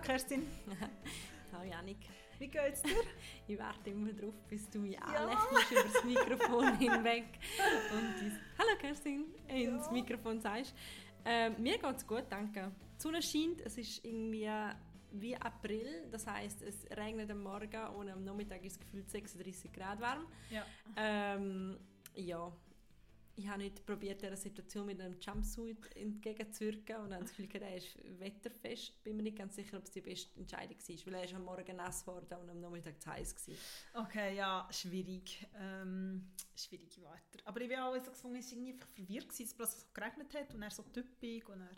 Hallo 0.00 0.12
Kerstin. 0.12 0.46
Hallo 1.52 1.70
Janik. 1.70 1.98
Wie 2.38 2.48
geht's 2.48 2.80
dir? 2.80 3.02
ich 3.46 3.58
warte 3.58 3.90
immer 3.90 4.10
drauf, 4.14 4.32
bis 4.48 4.70
du 4.70 4.78
mich 4.78 4.94
ja. 4.94 5.00
anlächelst 5.02 5.72
über 5.72 5.82
das 5.82 6.04
Mikrofon 6.38 6.78
hinweg 6.78 7.24
und 7.92 8.14
dies 8.18 8.32
Hallo 8.58 8.78
Kerstin 8.78 9.26
ins 9.46 9.84
ja. 9.84 9.92
Mikrofon 9.92 10.40
sagst. 10.40 10.74
Äh, 11.22 11.50
mir 11.50 11.76
geht's 11.76 12.06
gut, 12.06 12.24
danke. 12.30 12.72
Die 12.96 13.02
Sonne 13.02 13.20
scheint, 13.20 13.60
es 13.60 13.76
ist 13.76 14.02
irgendwie 14.02 14.48
wie 15.12 15.36
April, 15.36 16.08
das 16.10 16.26
heißt, 16.26 16.62
es 16.62 16.86
regnet 16.96 17.30
am 17.30 17.42
Morgen 17.42 17.86
und 17.94 18.08
am 18.08 18.24
Nachmittag 18.24 18.64
ist 18.64 18.72
es 18.72 18.80
gefühlt 18.80 19.10
36 19.10 19.70
Grad 19.70 20.00
warm. 20.00 20.26
Ja. 20.48 20.64
Ähm, 20.96 21.76
ja, 22.14 22.50
ich 23.40 23.48
habe 23.48 23.62
nicht 23.62 23.86
probiert, 23.86 24.22
dieser 24.22 24.36
Situation 24.36 24.86
mit 24.86 25.00
einem 25.00 25.18
Jumpsuit 25.18 25.96
entgegenzuwirken 25.96 26.96
und 26.96 27.12
habe 27.12 27.24
das 27.24 27.34
Gefühl, 27.34 27.62
er 27.62 27.76
ist 27.76 27.96
wetterfest. 28.20 29.02
Bin 29.02 29.16
mir 29.16 29.22
nicht 29.22 29.38
ganz 29.38 29.56
sicher, 29.56 29.78
ob 29.78 29.84
es 29.84 29.90
die 29.90 30.02
beste 30.02 30.38
Entscheidung 30.38 30.76
war, 30.76 31.06
weil 31.06 31.14
er 31.14 31.24
ist 31.24 31.34
am 31.34 31.44
Morgen 31.44 31.76
nass 31.76 32.04
geworden 32.04 32.26
und 32.42 32.50
am 32.50 32.60
Nachmittag 32.60 33.00
zu 33.00 33.10
heiß 33.10 33.34
war. 33.94 34.04
Okay, 34.04 34.36
ja, 34.36 34.68
schwierig. 34.70 35.48
Ähm, 35.58 36.30
schwierige 36.54 37.02
Wörter. 37.02 37.40
Aber 37.46 37.60
ich 37.62 37.70
war 37.70 37.88
auch 37.88 38.04
so 38.04 38.10
gefunden, 38.10 38.36
es 38.36 38.50
war 38.52 38.58
irgendwie 38.58 38.78
verwirrt, 38.94 39.30
dass 39.30 39.40
es 39.40 39.54
plötzlich 39.54 39.94
geregnet 39.94 40.34
hat 40.34 40.54
und 40.54 40.62
er 40.62 40.70
so 40.70 40.82
typisch 40.82 41.48
und 41.48 41.60
er 41.60 41.76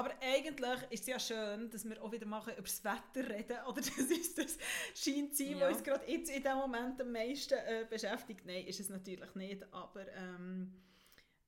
aber 0.00 0.14
eigentlich 0.22 0.82
ist 0.88 1.02
es 1.02 1.06
ja 1.06 1.20
schön, 1.20 1.68
dass 1.68 1.86
wir 1.86 2.02
auch 2.02 2.10
wieder 2.10 2.24
mal 2.24 2.40
über 2.40 2.62
das 2.62 2.82
Wetter 2.82 3.28
reden. 3.28 3.58
Oder 3.68 3.82
das 3.82 3.98
ist 3.98 4.38
das 4.38 4.56
sein, 4.94 5.30
ja. 5.38 5.60
was 5.60 5.76
uns 5.76 5.84
gerade 5.84 6.10
jetzt 6.10 6.30
in 6.30 6.42
diesem 6.42 6.56
Moment 6.56 6.98
am 7.02 7.12
meisten 7.12 7.52
äh, 7.52 7.86
beschäftigt. 7.88 8.46
Nein, 8.46 8.66
ist 8.66 8.80
es 8.80 8.88
natürlich 8.88 9.34
nicht. 9.34 9.62
Aber 9.74 10.10
ähm, 10.14 10.72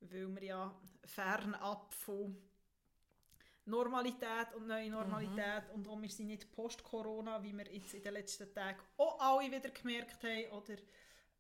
weil 0.01 0.35
wir 0.35 0.45
ja 0.45 0.81
fernab 1.07 1.95
von 1.95 2.37
Normalität 3.65 4.53
und 4.55 4.67
neue 4.67 4.91
Normalität 4.91 5.69
mhm. 5.69 5.75
und 5.75 5.89
auch 5.89 6.03
wir 6.03 6.11
sind 6.11 6.27
nicht 6.27 6.53
post-Corona, 6.53 7.43
wie 7.43 7.57
wir 7.57 7.73
jetzt 7.73 7.95
in 7.95 8.03
den 8.03 8.13
letzten 8.13 8.53
Tagen 8.53 8.81
auch 8.99 9.19
alle 9.19 9.51
wieder 9.51 9.71
gemerkt 9.71 10.23
haben 10.25 10.51
oder 10.51 10.75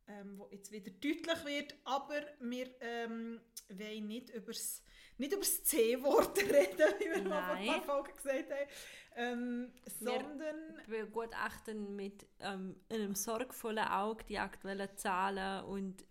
ähm, 0.08 0.38
wo 0.38 0.48
jetzt 0.50 0.72
wieder 0.72 0.90
deutlich 0.90 1.44
wird, 1.44 1.74
aber 1.84 2.22
wir 2.40 2.68
ähm, 2.80 3.40
wollen 3.68 4.06
nicht 4.06 4.30
über 4.30 4.52
das 4.52 4.82
nicht 5.18 5.32
über 5.32 5.42
das 5.42 5.62
C-Wort 5.64 6.38
reden, 6.42 6.94
wie 6.98 7.10
wir 7.10 7.28
mal 7.28 7.42
vor 7.42 7.54
ein 7.54 7.66
paar 7.66 7.82
Folgen 7.82 8.16
gesagt 8.16 8.50
haben, 8.50 8.68
ähm, 9.16 9.72
sondern... 9.86 10.80
Wir 10.86 11.04
begutachten 11.04 11.94
mit 11.94 12.26
ähm, 12.40 12.76
einem 12.90 13.14
sorgvollen 13.14 13.86
Auge 13.86 14.24
die 14.24 14.38
aktuellen 14.38 14.88
Zahlen 14.96 15.64
und 15.64 16.04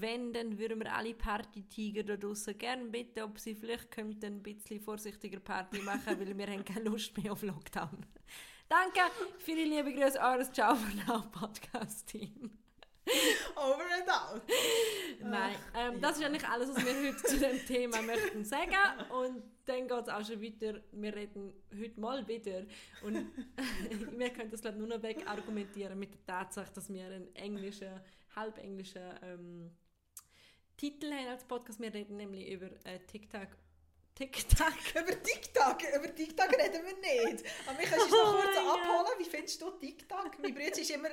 wenn, 0.00 0.32
dann 0.32 0.58
würden 0.58 0.80
wir 0.80 0.92
alle 0.92 1.14
Partytiger 1.14 2.02
da 2.02 2.16
draußen 2.16 2.56
gerne 2.58 2.84
bitten, 2.86 3.22
ob 3.22 3.38
sie 3.38 3.54
vielleicht 3.54 3.90
könnten 3.90 4.26
ein 4.26 4.42
bisschen 4.42 4.80
vorsichtiger 4.80 5.40
Party 5.40 5.78
machen, 5.80 6.18
weil 6.18 6.36
wir 6.36 6.46
haben 6.46 6.64
keine 6.64 6.88
Lust 6.88 7.16
mehr 7.16 7.32
auf 7.32 7.42
Lockdown. 7.42 8.04
Danke, 8.68 9.00
viele 9.38 9.64
liebe 9.64 9.92
Grüße, 9.92 10.18
eures 10.18 10.50
Ciao 10.50 10.74
von 10.74 11.30
Podcast-Team. 11.30 12.63
Over 13.56 13.84
and 13.92 14.08
out. 14.08 14.42
Nein, 15.20 15.56
ähm, 15.76 16.00
das 16.00 16.18
ist 16.18 16.24
eigentlich 16.24 16.48
alles, 16.48 16.70
was 16.70 16.84
wir 16.84 17.08
heute 17.08 17.16
zu 17.22 17.38
dem 17.38 17.64
Thema 17.66 18.02
möchten 18.02 18.44
sagen. 18.44 18.74
Und 19.10 19.42
dann 19.66 19.88
geht 19.88 20.02
es 20.02 20.08
auch 20.08 20.24
schon 20.24 20.42
weiter. 20.42 20.80
Wir 20.92 21.14
reden 21.14 21.52
heute 21.78 22.00
mal 22.00 22.26
wieder. 22.26 22.64
Und 23.02 23.30
wir 24.18 24.30
können 24.30 24.50
das 24.50 24.60
glaube 24.60 24.78
nur 24.78 24.88
noch 24.88 25.02
weg 25.02 25.22
argumentieren 25.26 25.98
mit 25.98 26.14
der 26.14 26.24
Tatsache, 26.26 26.72
dass 26.74 26.92
wir 26.92 27.04
einen 27.04 27.34
englischen, 27.34 28.00
halbenglischen 28.34 29.02
ähm, 29.22 29.70
Titel 30.76 31.12
haben 31.12 31.28
als 31.28 31.44
Podcast. 31.44 31.80
Wir 31.80 31.92
reden 31.92 32.16
nämlich 32.16 32.50
über 32.50 32.66
äh, 32.84 32.98
TikTok 33.06 33.48
TikTok. 34.14 34.72
über 35.02 35.22
TikTok, 35.22 35.78
über 35.96 36.14
TikTok 36.14 36.50
reden 36.52 36.82
wir 36.84 36.96
nicht. 37.00 37.44
Aber 37.66 37.76
mich 37.76 37.90
kannst 37.90 38.12
du 38.12 38.16
noch 38.16 38.40
kurz 38.40 38.56
oh 38.56 38.70
abholen. 38.70 39.18
Wie 39.18 39.24
findest 39.24 39.60
du 39.60 39.70
TikTok? 39.72 40.38
Mein 40.40 40.54
Bruder 40.54 40.70
war 40.70 40.94
immer 40.94 41.08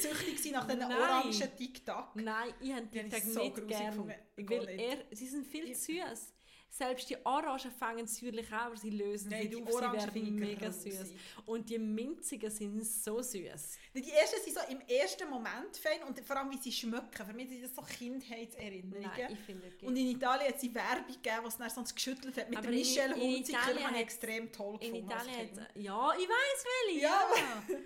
süchtig 0.00 0.52
nach 0.52 0.66
diesen 0.66 0.82
orangen 0.84 1.56
TikTok. 1.56 2.16
Nein, 2.16 2.54
ich 2.60 2.72
habe 2.72 2.90
TikTok 2.90 3.20
so 3.22 3.42
nicht 3.42 3.68
gerne. 3.68 4.18
Weil 4.36 4.80
er, 4.80 4.98
sie 5.12 5.28
sind 5.28 5.46
viel 5.46 5.74
zu 5.74 5.92
süß. 5.92 6.34
Selbst 6.74 7.10
die 7.10 7.16
Orangen 7.26 7.70
fangen 7.70 8.06
säuerlich 8.06 8.50
an, 8.50 8.60
aber 8.60 8.76
sie 8.78 8.88
lösen 8.88 9.28
Nein, 9.28 9.42
sich 9.42 9.62
auf, 9.62 9.72
sie 9.74 9.92
werden 9.92 10.34
mega 10.36 10.72
süß. 10.72 11.12
Und 11.44 11.68
die 11.68 11.78
Minzigen 11.78 12.50
sind 12.50 12.82
so 12.86 13.20
süß. 13.20 13.78
Die 13.94 14.10
ersten 14.10 14.40
sind 14.42 14.54
so 14.54 14.60
im 14.70 14.80
ersten 14.88 15.28
Moment 15.28 15.76
fein 15.76 16.02
und 16.08 16.18
vor 16.20 16.34
allem 16.34 16.50
wie 16.50 16.56
sie 16.56 16.72
schmecken. 16.72 17.26
Für 17.26 17.34
mich 17.34 17.50
sind 17.50 17.62
das 17.62 17.74
so 17.74 17.82
Kindheitserinnerungen. 17.82 19.02
Nein, 19.02 19.32
ich 19.34 19.40
finde 19.40 19.70
Und 19.82 19.96
in 19.96 20.06
Italien 20.12 20.48
hat 20.48 20.56
es 20.56 20.74
Werbung 20.74 21.06
gegeben, 21.08 21.40
was 21.42 21.58
dann 21.58 21.68
sonst 21.68 21.94
geschüttelt 21.94 22.38
hat 22.38 22.48
mit 22.48 22.56
aber 22.56 22.68
der 22.68 22.78
Michelle 22.78 23.14
Hunziker. 23.16 23.58
Die 23.74 23.94
ich 23.94 24.00
extrem 24.00 24.50
toll 24.50 24.78
gefunden. 24.78 24.96
In 24.96 25.04
Italien 25.04 25.60
hat, 25.60 25.76
ja, 25.76 26.12
ich 26.18 26.26
weiß 26.26 26.64
welche. 26.86 27.00
Ja. 27.02 27.22
ja. 27.36 27.76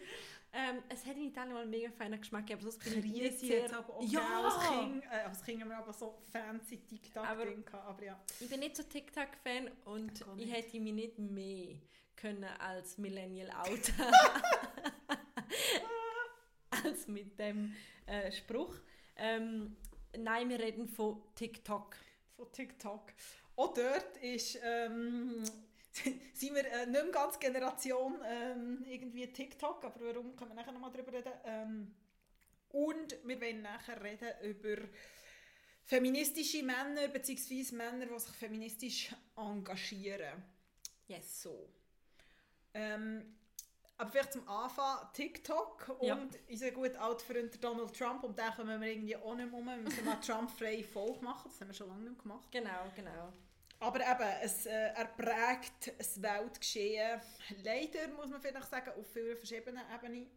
Ähm, 0.59 0.83
es 0.89 1.05
hat 1.05 1.17
in 1.17 1.25
Italien 1.25 1.53
mal 1.53 1.63
einen 1.63 1.71
mega 1.71 1.91
feinen 1.91 2.19
Geschmack, 2.19 2.51
aber 2.51 2.63
sonst 2.63 2.79
bin 2.83 3.05
ich 3.05 3.05
nicht 3.05 3.39
sehr... 3.41 3.77
aber 3.77 3.95
auch 3.95 4.03
ja! 4.03 4.43
als 4.43 4.69
Kind, 4.71 5.05
äh, 5.05 5.17
als 5.27 5.43
kind 5.43 5.61
haben 5.61 5.69
wir 5.69 5.77
aber 5.77 5.93
so 5.93 6.17
fancy 6.33 6.79
TikTok-Ding 6.79 7.65
aber 7.75 8.03
ja. 8.03 8.19
Ich 8.41 8.49
bin 8.49 8.61
nicht 8.61 8.75
so 8.75 8.83
TikTok-Fan 8.83 9.71
und 9.85 10.25
ich 10.39 10.51
hätte 10.51 10.81
mich 10.81 10.95
nicht 10.95 11.19
mehr 11.19 11.77
können 12.17 12.49
als 12.59 12.97
Millennial 12.97 13.51
outen 13.51 13.95
als 16.71 17.07
mit 17.07 17.39
dem 17.39 17.75
äh, 18.07 18.33
Spruch. 18.33 18.77
Ähm, 19.17 19.77
nein, 20.17 20.49
wir 20.49 20.59
reden 20.59 20.89
von 20.89 21.21
TikTok. 21.35 21.97
Von 22.35 22.51
TikTok. 22.51 23.13
Auch 23.57 23.75
dort 23.75 24.17
ist... 24.23 24.59
Ähm, 24.63 25.45
sind 26.35 26.55
wir 26.55 26.65
äh, 26.65 26.87
nicht 26.87 27.03
mehr 27.03 27.13
ganz 27.13 27.39
Generation 27.39 28.19
ähm, 28.25 28.85
irgendwie 28.87 29.33
TikTok, 29.33 29.85
aber 29.85 30.01
warum 30.01 30.37
können 30.37 30.51
wir 30.51 30.57
nachher 30.57 30.73
nochmal 30.73 30.91
darüber 30.93 31.13
reden. 31.13 31.33
Ähm, 31.45 31.95
und 32.71 33.17
wir 33.25 33.41
wollen 33.41 33.63
nachher 33.63 34.03
reden 34.03 34.29
über 34.43 34.83
feministische 35.85 36.63
Männer, 36.63 37.09
beziehungsweise 37.09 37.75
Männer, 37.75 38.07
die 38.07 38.19
sich 38.19 38.35
feministisch 38.35 39.15
engagieren. 39.37 40.43
Yes. 41.07 41.43
So. 41.43 41.73
Ähm, 42.75 43.37
aber 43.99 44.11
vielleicht 44.11 44.33
zum 44.35 44.47
Anfang 44.47 44.99
TikTok 45.15 45.97
und 46.01 46.07
ja. 46.07 46.29
unser 46.51 46.71
guter 46.73 47.01
alter 47.01 47.25
Freund 47.25 47.65
Donald 47.65 47.97
Trump. 47.97 48.25
Und 48.25 48.39
da 48.39 48.51
kommen 48.51 48.79
wir 48.81 48.89
irgendwie 48.89 49.17
auch 49.17 49.35
nicht 49.35 49.51
um. 49.51 49.65
Wir 49.65 49.77
müssen 49.77 50.05
mal 50.05 50.17
Trump-freie 50.21 50.85
Folge 50.85 51.25
machen. 51.25 51.51
Das 51.51 51.61
haben 51.61 51.69
wir 51.69 51.75
schon 51.75 51.89
lange 51.89 52.11
nicht 52.11 52.23
gemacht. 52.23 52.47
Genau, 52.51 52.91
genau. 52.95 53.33
Aber 53.79 54.01
eben, 54.01 54.31
es, 54.43 54.67
äh, 54.67 54.93
er 54.95 55.07
prägt 55.07 55.99
das 55.99 56.21
Weltgeschehen, 56.21 57.21
leider 57.63 58.09
muss 58.09 58.31
man 58.31 58.41
vielleicht 58.41 58.71
sagen, 58.71 58.91
auf 58.99 59.07
vielen 59.13 59.37
verschiedenen 59.37 59.83
Ebenen. 59.95 60.31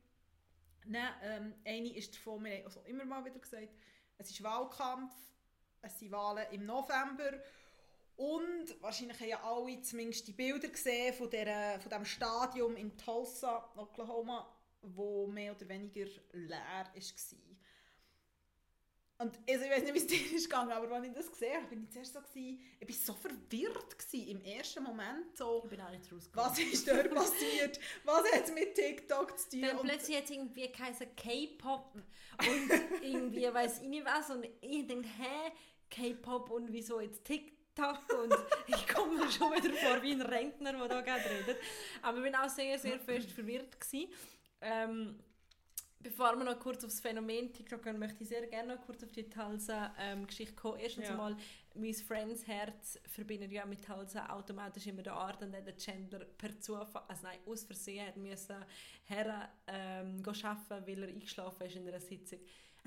Nein, 0.85 1.13
ähm, 1.23 1.55
eine 1.65 1.95
ist 1.95 2.15
davon, 2.15 2.43
wir 2.43 2.57
haben 2.57 2.65
also 2.65 2.81
immer 2.81 3.05
mal 3.05 3.23
wieder 3.23 3.39
gesagt, 3.39 3.69
es 4.17 4.31
ist 4.31 4.43
Wahlkampf, 4.43 5.13
es 5.81 5.99
sind 5.99 6.11
Wahlen 6.11 6.45
im 6.51 6.65
November 6.65 7.41
und 8.17 8.81
wahrscheinlich 8.81 9.19
haben 9.19 9.29
ja 9.29 9.43
alle 9.43 9.81
zumindest 9.81 10.27
die 10.27 10.33
Bilder 10.33 10.67
gesehen 10.67 11.13
von, 11.13 11.29
der, 11.29 11.79
von 11.79 11.89
dem 11.89 12.03
Stadion 12.03 12.75
in 12.75 12.97
Tulsa, 12.97 13.71
Oklahoma, 13.77 14.53
wo 14.81 15.27
mehr 15.27 15.55
oder 15.55 15.69
weniger 15.69 16.05
leer 16.33 16.59
war. 16.59 16.91
Und 19.21 19.37
also 19.49 19.65
ich 19.65 19.69
weiß 19.71 19.83
nicht, 19.83 19.93
wie 19.93 19.97
es 19.97 20.07
dir 20.29 20.35
ist 20.35 20.49
gegangen, 20.49 20.71
aber 20.71 20.89
als 20.95 21.05
ich 21.05 21.13
das 21.13 21.29
gesehen 21.29 21.57
habe, 21.57 21.67
bin 21.67 21.83
ich 21.83 21.89
zuerst 21.91 22.13
so 22.13 22.21
gewesen, 22.21 22.61
ich 22.79 22.87
war 22.87 22.95
so 22.95 23.13
verwirrt 23.13 23.99
gewesen, 23.99 24.27
im 24.29 24.41
ersten 24.41 24.81
Moment. 24.81 25.35
So, 25.37 25.61
ich 25.65 25.69
bin 25.69 25.81
auch 25.81 25.91
nicht 25.91 26.09
Was 26.33 26.57
ist 26.57 26.87
da 26.87 27.03
passiert? 27.15 27.79
Was 28.05 28.31
hat 28.31 28.45
es 28.45 28.53
mit 28.53 28.75
TikTok 28.75 29.37
zu 29.37 29.49
tun? 29.49 29.61
Dann 29.61 29.77
und 29.77 29.87
plötzlich 29.87 30.17
hat 30.17 30.23
es 30.23 30.31
irgendwie 30.31 30.71
geheißen 30.71 31.07
K-Pop 31.17 31.95
und 31.95 33.03
irgendwie 33.03 33.43
weiß 33.53 33.81
ich 33.81 33.89
nicht 33.89 34.05
was 34.05 34.29
und 34.29 34.45
ich 34.61 34.87
denke, 34.87 35.09
hä, 35.09 35.51
K-Pop 35.89 36.49
und 36.49 36.71
wieso 36.71 37.01
jetzt 37.01 37.25
TikTok? 37.25 37.59
und 37.79 38.35
ich 38.67 38.87
komme 38.89 39.17
mir 39.17 39.31
schon 39.31 39.53
wieder 39.53 39.73
vor 39.73 40.01
wie 40.01 40.11
ein 40.11 40.21
Rentner, 40.21 40.73
der 40.73 40.87
da 40.89 41.01
gerade 41.01 41.23
redet. 41.29 41.57
Aber 42.01 42.17
ich 42.17 42.23
bin 42.25 42.35
auch 42.35 42.49
sehr, 42.49 42.77
sehr 42.77 42.99
fest 42.99 43.31
verwirrt 43.31 43.79
gewesen. 43.79 44.11
Ähm, 44.59 45.17
Bevor 46.01 46.37
wir 46.37 46.45
noch 46.45 46.59
kurz 46.59 46.83
auf 46.85 46.91
das 46.91 47.01
Phänomen 47.01 47.51
TikTok 47.51 47.83
gehen, 47.83 47.99
möchte 47.99 48.23
ich 48.23 48.29
sehr 48.29 48.47
gerne 48.47 48.75
noch 48.75 48.85
kurz 48.85 49.03
auf 49.03 49.11
die 49.11 49.29
Talsa-Geschichte 49.29 50.53
ähm, 50.53 50.55
kommen. 50.55 50.79
Erstens 50.79 51.09
ja. 51.09 51.15
mal, 51.15 51.35
mein 51.75 51.93
Friends 51.93 52.47
Herz 52.47 52.99
verbindet 53.05 53.51
ja 53.51 53.65
mit 53.65 53.83
Talsa 53.83 54.29
automatisch 54.29 54.87
immer 54.87 55.03
den 55.03 55.11
Art, 55.11 55.43
an 55.43 55.51
der 55.51 55.61
der 55.61 55.75
Chandler 55.75 56.25
per 56.25 56.57
Zufall, 56.59 57.03
also 57.07 57.23
nein, 57.23 57.39
aus 57.45 57.63
Versehen 57.65 58.07
hat 58.07 58.15
müssen 58.15 58.63
her 59.05 59.49
ähm, 59.67 60.23
arbeiten, 60.25 60.87
weil 60.87 61.03
er 61.03 61.09
eingeschlafen 61.09 61.67
ist 61.67 61.75
in 61.75 61.87
einer 61.87 61.99
Sitzung. 61.99 62.39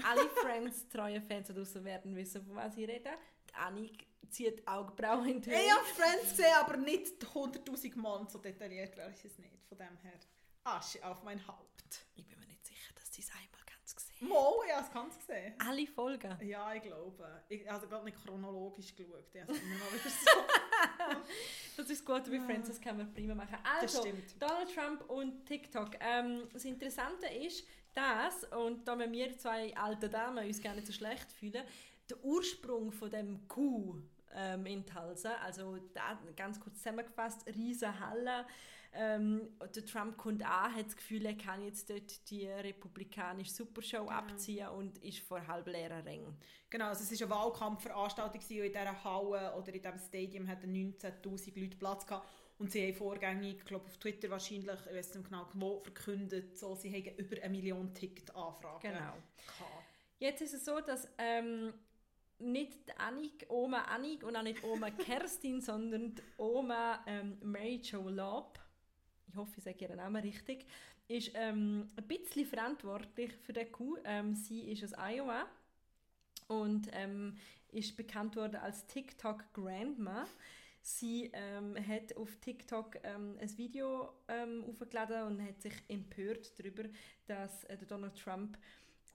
Alle 0.03 0.29
Friends, 0.43 0.89
treue 0.89 1.21
Fans 1.21 1.49
da 1.49 1.55
draußen 1.55 1.85
werden 1.85 2.17
wissen, 2.17 2.43
von 2.45 2.57
was 2.57 2.77
ich 2.77 2.89
rede. 2.89 3.11
Die 3.51 3.55
Annik 3.55 4.07
zieht 4.31 4.67
Augenbrauen 4.67 5.29
in 5.29 5.41
die 5.43 5.51
Höhe. 5.51 5.61
Ich 5.61 5.71
habe 5.71 5.85
Friends 5.85 6.31
gesehen, 6.31 6.55
aber 6.59 6.77
nicht 6.79 7.23
100'000 7.23 7.99
Mal 7.99 8.27
so 8.29 8.39
detailliert 8.39 8.97
wäre 8.97 9.11
ich 9.11 9.25
es 9.25 9.39
nicht. 9.39 9.67
Von 9.69 9.79
dem 9.79 9.97
her, 9.99 10.19
Asche 10.65 11.05
auf 11.05 11.23
mein 11.23 11.45
Haupt. 11.47 12.07
Ich 12.15 12.27
bin 12.27 12.39
mir 12.39 12.47
nicht 12.47 12.65
sicher, 12.65 12.93
dass 12.95 13.13
sie 13.13 13.23
es 13.23 13.31
einmal 13.31 13.63
ganz 13.67 13.95
gesehen 13.95 14.12
Mo, 14.23 14.63
ich 14.67 14.73
habe 14.73 14.85
es 14.87 14.93
ganz 14.93 15.19
gesehen. 15.19 15.55
Alle 15.59 15.87
Folgen? 15.87 16.37
Ja, 16.47 16.73
ich 16.75 16.83
glaube. 16.83 17.43
Ich 17.49 17.69
habe 17.69 17.87
gerade 17.89 18.05
nicht 18.05 18.25
chronologisch 18.25 18.95
geschaut. 18.95 19.25
Ich 19.35 19.41
habe 19.41 19.53
immer 19.53 19.75
mal 19.79 19.93
wieder 19.93 20.11
so. 20.11 21.17
das 21.77 21.91
ist 21.91 22.05
gut, 22.07 22.31
wie 22.31 22.39
Friends, 22.39 22.69
das 22.69 22.81
können 22.81 22.99
wir 22.99 23.07
prima 23.07 23.35
machen. 23.35 23.59
Das 23.63 23.97
Also, 23.97 24.01
stimmt. 24.03 24.41
Donald 24.41 24.73
Trump 24.75 25.11
und 25.11 25.45
TikTok. 25.47 25.91
Ähm, 26.01 26.49
das 26.53 26.65
Interessante 26.65 27.27
ist, 27.27 27.67
dass, 27.95 28.45
und 28.53 28.87
da 28.87 28.95
müssen 28.95 29.13
wir 29.13 29.37
zwei 29.39 29.77
alte 29.77 30.09
Damen 30.09 30.47
uns 30.47 30.63
gar 30.63 30.75
nicht 30.75 30.87
so 30.87 30.93
schlecht 30.93 31.31
fühlen, 31.33 31.65
der 32.09 32.25
Ursprung 32.25 32.93
von 32.93 33.11
dem 33.11 33.47
Coup 33.49 33.97
ähm, 34.35 34.67
in 34.67 34.87
Tulsa, 34.87 35.35
also 35.45 35.79
da, 35.93 36.19
ganz 36.37 36.59
kurz 36.61 36.79
zusammengefasst, 36.79 37.47
riesen 37.47 37.99
Halle, 38.01 38.47
ähm, 38.95 39.49
der 39.75 39.85
Trump 39.87 40.17
kommt 40.19 40.43
an, 40.45 40.75
hat 40.75 40.87
das 40.87 40.97
Gefühl, 40.97 41.25
er 41.25 41.37
kann 41.37 41.63
jetzt 41.63 41.89
dort 41.89 42.31
die 42.31 42.47
republikanische 42.47 43.51
Supershow 43.51 44.09
abziehen 44.09 44.69
und 44.69 44.99
ist 44.99 45.21
vor 45.21 45.47
halb 45.47 45.67
leeren 45.67 46.03
Rängen. 46.03 46.37
Genau, 46.69 46.87
also 46.87 47.03
es 47.03 47.21
war 47.21 47.27
eine 47.27 47.43
Wahlkampfveranstaltung 47.45 48.41
und 48.41 48.51
in 48.51 48.73
dieser 48.73 49.05
Halle 49.05 49.55
oder 49.57 49.73
in 49.75 49.83
diesem 49.83 49.99
Stadium 49.99 50.49
hatten 50.49 50.73
19'000 50.75 51.59
Leute 51.61 51.77
Platz 51.77 52.07
gehabt. 52.07 52.29
Und 52.59 52.71
sie 52.71 52.87
haben 52.87 52.95
vorgängig, 52.95 53.57
ich 53.59 53.65
glaube 53.65 53.87
auf 53.87 53.97
Twitter 53.97 54.31
wahrscheinlich, 54.31 54.79
ich 54.87 54.95
weiß 54.95 55.15
nicht 55.15 55.29
genau 55.29 55.47
wo, 55.55 55.81
verkündet, 55.81 56.57
so, 56.59 56.75
sie 56.75 56.93
haben 56.93 57.17
über 57.17 57.37
eine 57.43 57.49
Million 57.51 57.93
Ticket-Anfragen 57.95 58.81
Genau. 58.93 58.99
gehabt. 58.99 59.85
Jetzt 60.19 60.43
ist 60.43 60.55
es 60.55 60.65
so, 60.65 60.81
dass 60.81 61.09
ähm, 61.19 61.73
nicht 62.39 62.79
Annik, 63.01 63.47
Oma 63.49 63.83
Annik 63.83 64.23
und 64.23 64.37
auch 64.37 64.43
nicht 64.43 64.63
Oma 64.63 64.91
Kerstin, 65.07 65.61
sondern 65.61 66.15
die 66.15 66.23
Oma 66.37 67.03
ähm, 67.07 67.39
Mary 67.43 67.81
Jo 67.83 68.09
Loeb, 68.09 68.59
ich 69.29 69.37
hoffe, 69.37 69.55
ich 69.59 69.65
sage 69.65 69.85
ihren 69.85 69.97
Namen 69.97 70.23
richtig, 70.23 70.67
ist 71.09 71.31
ähm, 71.35 71.89
ein 71.97 72.09
bisschen 72.09 72.47
verantwortlich 72.47 73.33
für 73.43 73.53
den 73.53 73.71
Coup. 73.71 73.99
Ähm, 74.05 74.35
sie 74.35 74.71
ist 74.71 74.85
aus 74.85 74.99
Iowa 74.99 75.47
und 76.49 76.89
ähm, 76.93 77.37
ist 77.73 77.97
bekannt 77.97 78.37
worden 78.37 78.57
als 78.57 78.87
TikTok 78.87 79.53
Grandma. 79.53 80.27
Sie 80.83 81.31
ähm, 81.33 81.77
hat 81.87 82.17
auf 82.17 82.37
TikTok 82.37 82.99
ähm, 83.05 83.39
ein 83.41 83.57
Video 83.59 84.13
ähm, 84.27 84.65
aufgeladen 84.69 85.23
und 85.23 85.47
hat 85.47 85.63
sich 85.63 85.75
empört 85.89 86.59
darüber, 86.59 86.85
dass 87.27 87.65
äh, 87.65 87.77
Donald 87.87 88.19
Trump 88.19 88.59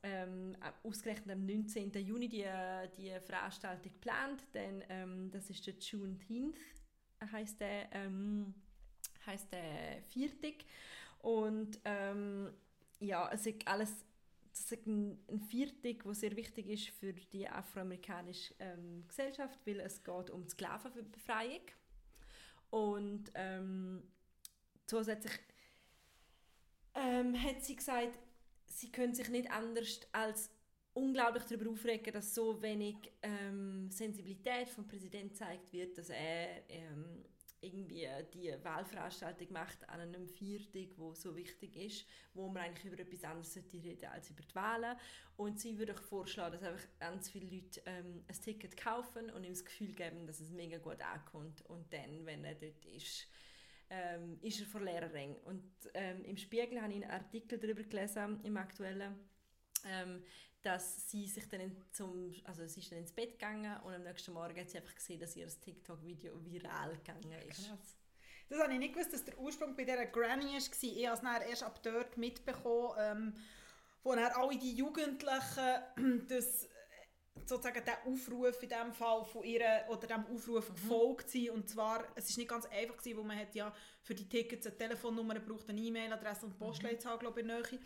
ähm, 0.04 0.56
ausgerechnet 0.84 1.36
am 1.36 1.46
19. 1.46 1.92
Juni 1.94 2.30
die, 2.30 2.46
die 2.98 3.12
Veranstaltung 3.26 3.92
plant, 4.00 4.42
denn 4.54 4.84
ähm, 4.88 5.30
das 5.32 5.50
ist 5.50 5.68
der 5.68 5.74
Juneteenth, 5.74 6.56
heißt 7.32 7.60
der, 7.60 7.90
ähm, 7.92 8.54
heißt 9.28 9.52
der 9.52 10.02
Viertag. 10.10 10.56
Und 11.20 11.80
ähm, 11.86 12.52
ja, 13.00 13.30
es 13.32 13.46
ist 13.46 13.68
alles 13.68 13.94
das 14.58 14.72
ist 14.72 14.88
ein, 14.88 15.20
Viertag, 15.50 16.04
der 16.04 16.14
sehr 16.16 16.36
wichtig 16.36 16.68
ist 16.68 16.90
für 16.90 17.14
die 17.14 17.48
afroamerikanische 17.48 18.56
ähm, 18.60 19.06
Gesellschaft, 19.08 19.60
weil 19.66 19.80
es 19.82 20.04
geht 20.04 20.30
um 20.32 20.44
die 20.44 20.50
Sklavenbefreiung. 20.50 21.62
Und 22.70 23.32
ähm, 23.36 24.04
zusätzlich 24.88 25.34
ähm, 26.96 27.42
hat 27.42 27.64
sie 27.64 27.76
gesagt, 27.76 28.18
sie 28.66 28.92
können 28.92 29.14
sich 29.14 29.30
nicht 29.30 29.50
anders 29.52 30.02
als 30.12 30.50
unglaublich 30.94 31.44
darüber 31.44 31.72
aufregen, 31.72 32.12
dass 32.12 32.34
so 32.34 32.62
wenig 32.62 32.96
ähm, 33.22 33.90
Sensibilität 33.92 34.70
vom 34.70 34.88
Präsident 34.88 35.34
gezeigt 35.34 35.72
wird, 35.72 35.98
dass 35.98 36.10
er 36.10 36.70
ähm, 36.70 37.24
irgendwie 37.62 38.08
die 38.34 38.54
Wahlveranstaltung 38.64 39.52
macht 39.52 39.88
an 39.90 40.02
einem 40.02 40.28
Viertag, 40.28 40.90
wo 40.98 41.14
so 41.14 41.36
wichtig 41.36 41.76
ist, 41.76 42.06
wo 42.34 42.48
man 42.48 42.64
eigentlich 42.64 42.86
über 42.86 43.00
etwas 43.00 43.24
anderes 43.24 43.58
reden 43.74 44.06
als 44.06 44.30
über 44.30 44.44
die 44.44 44.56
Wahlen. 44.56 44.96
Und 45.36 45.60
sie 45.60 45.78
würde 45.78 45.94
euch 45.94 46.02
vorschlagen, 46.02 46.54
dass 46.54 46.64
einfach 46.64 46.88
ganz 47.00 47.30
viele 47.30 47.56
Leute 47.56 47.82
ähm, 47.86 48.24
ein 48.28 48.42
Ticket 48.42 48.78
kaufen 48.78 49.30
und 49.32 49.44
ihm 49.44 49.54
das 49.54 49.66
Gefühl 49.66 49.94
geben, 49.94 50.28
dass 50.28 50.40
es 50.40 50.52
mega 50.52 50.78
gut 50.78 51.02
ankommt. 51.02 51.62
Und 51.68 51.92
dann, 51.92 52.26
wenn 52.26 52.44
er 52.44 52.56
dort 52.56 52.86
ist, 52.86 53.28
ähm, 53.90 54.38
ist 54.42 54.60
er 54.60 54.66
vor 54.68 54.82
leeren. 54.82 55.36
Und 55.46 55.64
ähm, 55.94 56.24
im 56.26 56.38
Spiegel 56.38 56.82
habe 56.82 56.94
ich 56.94 57.04
einen 57.04 57.12
Artikel 57.12 57.58
darüber 57.58 57.84
gelesen, 57.84 58.40
im 58.44 58.58
aktuellen, 58.58 59.16
ähm, 59.86 60.24
dass 60.68 61.10
sie 61.10 61.26
sich 61.28 61.48
dann 61.48 61.72
zum, 61.92 62.34
also 62.44 62.68
sie 62.68 62.82
ist 62.82 62.92
dann 62.92 63.00
ins 63.00 63.14
Bett 63.14 63.40
gegangen 63.40 63.80
und 63.86 63.94
am 63.94 64.04
nächsten 64.04 64.34
Morgen 64.34 64.60
hat 64.60 64.70
sie 64.70 64.78
einfach 64.78 64.96
gesehen, 64.96 65.18
dass 65.18 65.34
ihr 65.38 65.48
TikTok-Video 65.48 66.34
viral 66.44 66.98
gegangen 66.98 67.32
ist. 67.48 67.70
Krass. 67.70 67.96
Das 68.50 68.60
habe 68.60 68.74
ich 68.74 68.80
nicht 68.80 68.94
gewusst, 68.94 69.14
dass 69.14 69.24
der 69.24 69.40
Ursprung 69.40 69.78
bei 69.78 69.86
dieser 69.86 70.06
Granny 70.08 70.46
war. 70.46 70.58
Ich 70.58 71.06
habe 71.08 71.16
es 71.16 71.22
dann 71.22 71.50
erst 71.50 71.64
ab 71.64 71.80
dort 71.84 72.18
mitbekommen, 72.18 72.96
ähm, 73.00 73.34
wo 74.04 74.14
dann 74.14 74.26
alle 74.34 74.58
die 74.58 74.74
Jugendlichen 74.74 76.26
das, 76.28 76.66
äh, 76.66 76.68
sozusagen 77.46 77.86
der 77.86 78.06
Aufruf 78.06 78.62
in 78.62 78.70
dem 78.70 78.92
Fall 78.92 79.24
von 79.24 79.46
ihr 79.46 79.86
oder 79.88 80.06
dem 80.06 80.26
Aufruf 80.26 80.68
gefolgt 80.68 81.30
sind. 81.30 81.52
Und 81.52 81.70
zwar, 81.70 82.06
es 82.16 82.30
ist 82.30 82.38
nicht 82.38 82.50
ganz 82.50 82.66
einfach 82.66 82.98
gewesen, 82.98 83.18
weil 83.20 83.26
man 83.26 83.40
hat 83.40 83.56
ja 83.56 83.74
für 84.02 84.16
die 84.16 84.28
Tickets 84.28 84.68
eine 84.68 84.78
Telefonnummer 84.78 85.36
gebraucht, 85.36 85.70
eine 85.70 85.80
E-Mail-Adresse 85.80 86.46
und 86.46 86.60
Postleitzahl, 86.60 87.18
glaube 87.18 87.40
ich, 87.40 87.46
in 87.46 87.54
der 87.54 87.62
Nähe. 87.62 87.80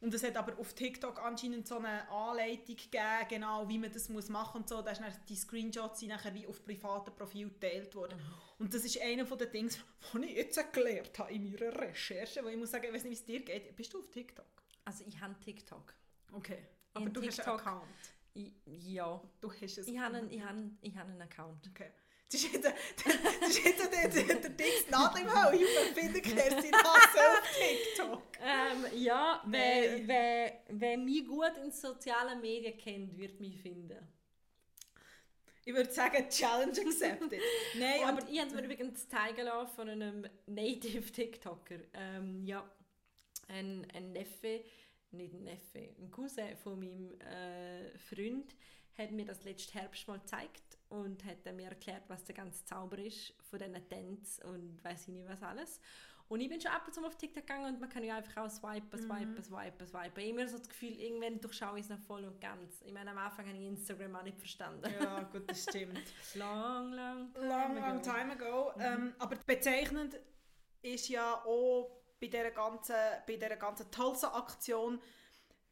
Und 0.00 0.14
es 0.14 0.22
hat 0.24 0.36
aber 0.36 0.58
auf 0.58 0.72
TikTok 0.72 1.22
anscheinend 1.22 1.68
so 1.68 1.76
eine 1.76 2.08
Anleitung 2.08 2.74
gegeben, 2.76 3.28
genau 3.28 3.68
wie 3.68 3.76
man 3.78 3.92
das 3.92 4.08
muss 4.08 4.28
machen 4.30 4.62
und 4.62 4.68
so. 4.68 4.80
Da 4.80 4.92
dann 4.94 5.12
die 5.28 5.36
Screenshots 5.36 6.00
sind 6.00 6.08
nachher 6.08 6.32
wie 6.34 6.46
auf 6.46 6.64
privaten 6.64 7.14
Profil 7.14 7.50
geteilt 7.50 7.94
worden. 7.94 8.18
Und 8.58 8.72
das 8.72 8.84
ist 8.84 8.98
einer 9.00 9.26
von 9.26 9.36
den 9.38 9.50
Dingen, 9.52 9.70
die 10.14 10.18
ich 10.24 10.36
jetzt 10.36 10.72
gelernt 10.72 11.18
habe 11.18 11.32
in 11.32 11.44
meiner 11.50 11.74
Recherche, 11.78 12.42
weil 12.44 12.52
ich 12.52 12.58
muss 12.58 12.70
sagen, 12.70 12.86
ich 12.86 12.92
weiß 12.94 13.04
nicht, 13.04 13.10
wie 13.10 13.14
es 13.14 13.24
dir 13.24 13.44
geht. 13.44 13.76
Bist 13.76 13.92
du 13.92 13.98
auf 13.98 14.10
TikTok? 14.10 14.46
Also 14.86 15.04
ich 15.06 15.20
habe 15.20 15.34
TikTok. 15.38 15.94
Okay. 16.32 16.58
Aber 16.94 17.06
In 17.06 17.12
du 17.12 17.20
hast 17.22 17.36
TikTok- 17.36 17.48
einen 17.48 17.60
Account. 17.60 17.90
Ich, 18.32 18.52
ja, 18.64 19.20
Du 19.40 19.50
hast 19.52 19.76
es. 19.78 19.86
ich 19.88 19.98
habe 19.98 20.16
einen, 20.16 20.30
ich 20.30 20.40
habe, 20.42 20.70
ich 20.80 20.96
habe 20.96 21.10
einen 21.10 21.20
Account. 21.22 21.68
Okay. 21.68 21.90
Das 22.32 22.44
ist 22.44 22.52
jetzt, 22.52 22.64
das 22.64 23.48
ist 23.48 23.64
jetzt 23.64 23.92
der, 23.92 24.08
der, 24.08 24.34
der 24.36 24.50
Dings 24.50 24.88
Nadel 24.88 25.22
im 25.22 25.34
Hau. 25.34 25.50
Ich 25.50 25.66
finde 25.94 26.20
Kerstin 26.20 26.72
Hasse 26.72 27.18
auf 27.18 27.42
TikTok. 27.58 28.22
Ähm, 28.40 29.02
ja, 29.02 29.42
wer, 29.46 29.90
Nein. 29.90 30.02
wer, 30.06 30.62
wer 30.68 30.98
mich 30.98 31.26
gut 31.26 31.56
in 31.60 31.72
sozialen 31.72 32.40
Medien 32.40 32.78
kennt, 32.78 33.18
wird 33.18 33.40
mich 33.40 33.60
finden. 33.60 33.98
Ich 35.64 35.74
würde 35.74 35.90
sagen, 35.90 36.28
Challenge 36.28 36.80
accepted. 36.80 37.40
Nein, 37.76 38.00
aber 38.04 38.18
aber 38.22 38.30
ich 38.30 38.38
habe 38.38 38.48
es 38.48 38.54
mir 38.54 38.64
übrigens 38.64 39.08
zeigen 39.08 39.44
lassen 39.44 39.74
von 39.74 39.88
einem 39.88 40.26
Native 40.46 41.10
TikToker. 41.10 41.80
Ähm, 41.94 42.44
ja, 42.44 42.64
ein, 43.48 43.86
ein 43.92 44.12
Neffe, 44.12 44.64
nicht 45.10 45.34
ein 45.34 45.42
Neffe, 45.42 45.80
ein 45.98 46.10
Cousin 46.12 46.56
von 46.56 46.78
meinem 46.78 47.20
äh, 47.20 47.98
Freund 47.98 48.54
hat 49.00 49.10
mir 49.12 49.24
das 49.24 49.44
letzten 49.44 49.78
Herbst 49.78 50.06
mal 50.08 50.18
gezeigt 50.18 50.78
und 50.88 51.24
hat 51.24 51.44
dann 51.44 51.56
mir 51.56 51.68
erklärt, 51.68 52.02
was 52.08 52.24
der 52.24 52.34
ganze 52.34 52.64
Zauber 52.64 52.98
ist 52.98 53.34
von 53.48 53.58
diesen 53.58 53.88
Tänzen 53.88 54.44
und 54.44 54.84
weiß 54.84 55.08
ich 55.08 55.14
nicht 55.14 55.28
was 55.28 55.42
alles. 55.42 55.80
Und 56.28 56.40
ich 56.40 56.48
bin 56.48 56.60
schon 56.60 56.70
ab 56.70 56.86
und 56.86 56.94
zu 56.94 57.00
mal 57.00 57.08
auf 57.08 57.16
TikTok 57.16 57.44
gegangen 57.44 57.74
und 57.74 57.80
man 57.80 57.88
kann 57.88 58.04
ja 58.04 58.16
einfach 58.16 58.44
auch 58.44 58.48
swipen, 58.48 59.00
swipen, 59.00 59.42
swipen, 59.42 59.84
swipen. 59.84 60.24
Immer 60.24 60.46
so 60.46 60.58
das 60.58 60.68
Gefühl, 60.68 60.92
irgendwann 60.92 61.40
durchschaue 61.40 61.76
ich 61.80 61.86
es 61.86 61.90
noch 61.90 61.98
voll 61.98 62.24
und 62.24 62.40
ganz. 62.40 62.82
Ich 62.82 62.92
meine, 62.92 63.10
am 63.10 63.18
Anfang 63.18 63.48
habe 63.48 63.58
ich 63.58 63.66
Instagram 63.66 64.14
auch 64.14 64.22
nicht 64.22 64.38
verstanden. 64.38 64.88
ja, 65.00 65.22
gut, 65.24 65.50
das 65.50 65.64
stimmt. 65.64 66.00
Long, 66.34 66.92
long, 66.92 67.32
long, 67.34 67.76
long 67.76 68.00
time 68.00 68.32
ago. 68.32 68.72
Ähm, 68.78 69.12
aber 69.18 69.34
bezeichnend 69.44 70.20
ist 70.82 71.08
ja 71.08 71.34
auch 71.44 72.00
bei 72.20 72.28
dieser 72.28 72.52
ganzen, 72.52 72.94
bei 73.26 73.34
dieser 73.34 73.56
ganzen 73.56 73.90
Tulsa-Aktion, 73.90 75.00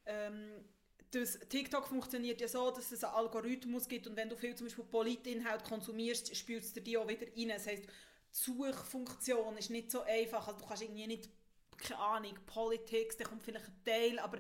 ähm, 0.06 0.64
das 1.10 1.38
TikTok 1.48 1.86
funktioniert 1.86 2.40
ja 2.40 2.48
so, 2.48 2.70
dass 2.70 2.92
es 2.92 3.02
einen 3.02 3.14
Algorithmus 3.14 3.88
gibt 3.88 4.06
und 4.06 4.16
wenn 4.16 4.28
du 4.28 4.36
viel 4.36 4.54
zum 4.54 4.66
Beispiel 4.66 4.84
Politinhalt 4.84 5.64
konsumierst, 5.64 6.30
es 6.30 6.72
dir 6.72 6.82
die 6.82 6.98
auch 6.98 7.08
wieder 7.08 7.26
rein. 7.34 7.48
Das 7.48 7.66
heisst, 7.66 7.84
die 7.84 7.90
Suchfunktion 8.30 9.56
ist 9.56 9.70
nicht 9.70 9.90
so 9.90 10.02
einfach. 10.02 10.46
Also 10.46 10.60
du 10.60 10.66
kannst 10.66 10.82
irgendwie 10.82 11.06
nicht, 11.06 11.30
keine 11.78 11.98
Ahnung, 12.00 12.34
Politics, 12.46 13.16
da 13.16 13.24
kommt 13.24 13.42
vielleicht 13.42 13.66
ein 13.66 13.84
Teil, 13.84 14.18
aber 14.18 14.38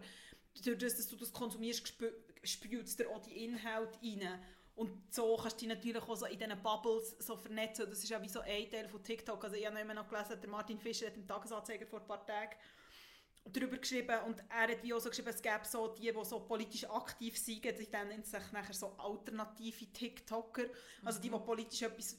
durch 0.62 0.78
das, 0.78 0.96
dass 0.96 1.08
du 1.08 1.16
das 1.16 1.32
konsumierst, 1.32 1.86
spü- 1.86 2.12
spült 2.44 2.86
es 2.86 2.96
dir 2.96 3.08
auch 3.08 3.20
die 3.20 3.44
Inhalte 3.44 3.98
rein. 4.02 4.38
Und 4.74 5.12
so 5.12 5.36
kannst 5.36 5.56
du 5.56 5.66
dich 5.66 5.74
natürlich 5.74 6.02
auch 6.02 6.16
so 6.16 6.26
in 6.26 6.38
diesen 6.38 6.62
Bubbles 6.62 7.16
so 7.18 7.36
vernetzen. 7.36 7.86
Das 7.88 7.98
ist 7.98 8.10
ja 8.10 8.22
wie 8.22 8.28
so 8.28 8.40
ein 8.40 8.70
Teil 8.70 8.88
von 8.88 9.02
TikTok. 9.02 9.42
Also 9.42 9.56
ich 9.56 9.66
habe 9.66 9.94
noch 9.94 10.08
gelesen, 10.08 10.40
der 10.40 10.50
Martin 10.50 10.78
Fischer 10.78 11.06
hat 11.06 11.16
im 11.16 11.26
Tagesanzeiger 11.26 11.86
vor 11.86 12.00
ein 12.00 12.06
paar 12.06 12.24
Tagen 12.24 12.54
darüber 13.52 13.76
geschrieben 13.78 14.18
und 14.26 14.42
er 14.48 14.68
hat 14.68 14.82
wie 14.82 14.92
auch 14.92 15.00
so 15.00 15.08
geschrieben, 15.08 15.28
es 15.28 15.42
gäbe 15.42 15.64
so 15.64 15.88
die, 15.88 16.12
die 16.12 16.24
so 16.24 16.40
politisch 16.40 16.88
aktiv 16.88 17.38
sind, 17.38 17.64
die 17.64 17.88
nennen 17.90 18.22
sich 18.22 18.52
nachher 18.52 18.74
so 18.74 18.94
alternative 18.98 19.86
TikToker, 19.92 20.64
also 21.04 21.20
die, 21.20 21.30
die 21.30 21.38
politisch 21.38 21.82
etwas 21.82 22.16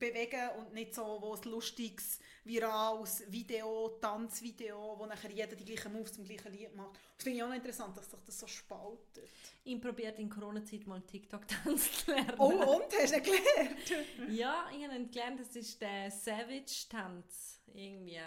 bewegen 0.00 0.48
und 0.58 0.72
nicht 0.72 0.94
so, 0.94 1.18
wo 1.20 1.34
ein 1.34 1.42
lustiges, 1.42 2.18
virales 2.42 3.22
Video, 3.30 3.98
Tanzvideo, 4.00 4.96
wo 4.98 5.06
nachher 5.06 5.30
jeder 5.30 5.54
die 5.54 5.64
gleichen 5.64 5.92
Moves 5.92 6.14
zum 6.14 6.24
gleichen 6.24 6.50
Lied 6.52 6.74
macht. 6.74 6.98
Das 7.16 7.24
finde 7.24 7.36
ich 7.36 7.42
auch 7.44 7.48
noch 7.48 7.54
interessant, 7.54 7.96
dass 7.96 8.10
sich 8.10 8.20
das 8.24 8.40
so 8.40 8.46
spaltet. 8.46 9.28
Ich 9.62 9.80
probiert 9.80 10.18
in 10.18 10.30
Corona-Zeit 10.30 10.86
mal 10.86 11.02
TikTok-Tanz 11.02 12.04
zu 12.04 12.10
lernen. 12.12 12.34
Oh, 12.38 12.48
und? 12.48 12.86
Hast 12.98 13.12
du 13.12 13.18
ihn 13.18 13.22
gelernt? 13.22 14.30
Ja, 14.30 14.68
ich 14.74 14.88
habe 14.88 15.04
gelernt, 15.04 15.40
das 15.40 15.54
ist 15.54 15.80
der 15.80 16.10
Savage-Tanz. 16.10 17.60
Irgendwie. 17.74 18.20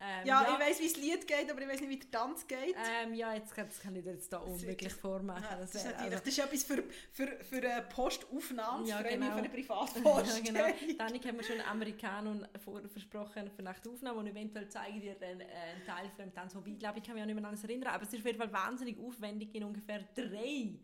Ähm, 0.00 0.26
Ja, 0.26 0.42
ich 0.52 0.58
weiss, 0.66 0.80
wie 0.80 0.88
das 0.88 0.96
Lied 0.96 1.26
geht, 1.26 1.50
aber 1.50 1.62
ich 1.62 1.68
weiss 1.68 1.80
nicht, 1.80 1.90
wie 1.90 1.98
der 1.98 2.10
Tanz 2.10 2.46
geht. 2.46 2.74
ähm, 3.02 3.14
ja, 3.14 3.32
jetzt 3.34 3.54
kann, 3.54 3.66
das 3.68 3.80
kann 3.80 3.94
ich 3.96 4.02
dir 4.04 4.12
jetzt 4.12 4.32
da 4.32 4.38
unmöglich 4.38 4.92
vormachen. 4.92 5.44
Ja, 5.48 5.56
das, 5.56 5.70
das 5.70 5.84
ist 5.84 5.90
natürlich, 5.92 6.12
also- 6.12 6.24
das 6.24 6.28
ist 6.28 6.38
etwas 6.44 6.64
für, 6.64 6.84
für, 7.12 7.44
für 7.44 7.56
eine 7.56 7.82
Postaufnahme, 7.82 8.88
Ja, 8.88 8.98
für, 8.98 9.04
eine, 9.06 9.16
genau. 9.18 9.26
für 9.32 9.38
eine 9.38 9.46
Ja, 9.48 9.54
Privatpost. 9.54 10.44
genau. 10.44 10.64
Danik 10.98 11.24
hat 11.26 11.36
mir 11.36 11.44
schon 11.44 11.60
Amerikaner 11.60 12.48
vor, 12.64 12.80
versprochen 12.88 13.50
für 13.54 13.62
nach 13.62 13.78
der 13.78 13.92
Aufnahme 13.92 14.18
und 14.18 14.26
eventuell 14.26 14.68
zeige 14.68 14.96
ich 14.98 15.02
dir 15.02 15.14
dann 15.14 15.40
äh, 15.40 15.44
einen 15.44 15.84
Teil 15.86 16.10
von 16.16 16.24
dem 16.26 16.34
Tanz. 16.34 16.54
Wobei, 16.54 16.70
ich 16.70 16.78
glaube, 16.78 16.98
ich 16.98 17.04
kann 17.04 17.14
mich 17.14 17.22
auch 17.22 17.26
nicht 17.26 17.34
mehr 17.36 17.44
an 17.44 17.50
alles 17.50 17.64
erinnern, 17.64 17.94
aber 17.94 18.02
es 18.02 18.12
ist 18.12 18.18
auf 18.20 18.26
jeden 18.26 18.38
Fall 18.38 18.52
wahnsinnig 18.52 18.98
aufwendig, 18.98 19.54
in 19.54 19.64
ungefähr 19.64 20.00
drei 20.14 20.74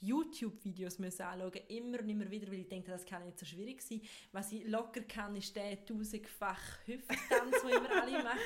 YouTube-Videos 0.00 0.98
müssen 0.98 1.22
anschauen, 1.22 1.52
immer 1.68 2.00
und 2.00 2.08
immer 2.08 2.30
wieder, 2.30 2.46
weil 2.48 2.60
ich 2.60 2.68
denke, 2.68 2.90
das 2.90 3.04
kann 3.04 3.24
nicht 3.24 3.38
so 3.38 3.46
schwierig 3.46 3.82
sein. 3.82 4.00
Was 4.32 4.52
ich 4.52 4.66
locker 4.66 5.02
kann, 5.02 5.34
ist 5.36 5.54
der 5.56 5.84
tausendfach 5.84 6.60
Hüfttanz, 6.86 7.62
den 7.62 7.70
immer 7.70 8.02
alle 8.02 8.22
machen. 8.22 8.38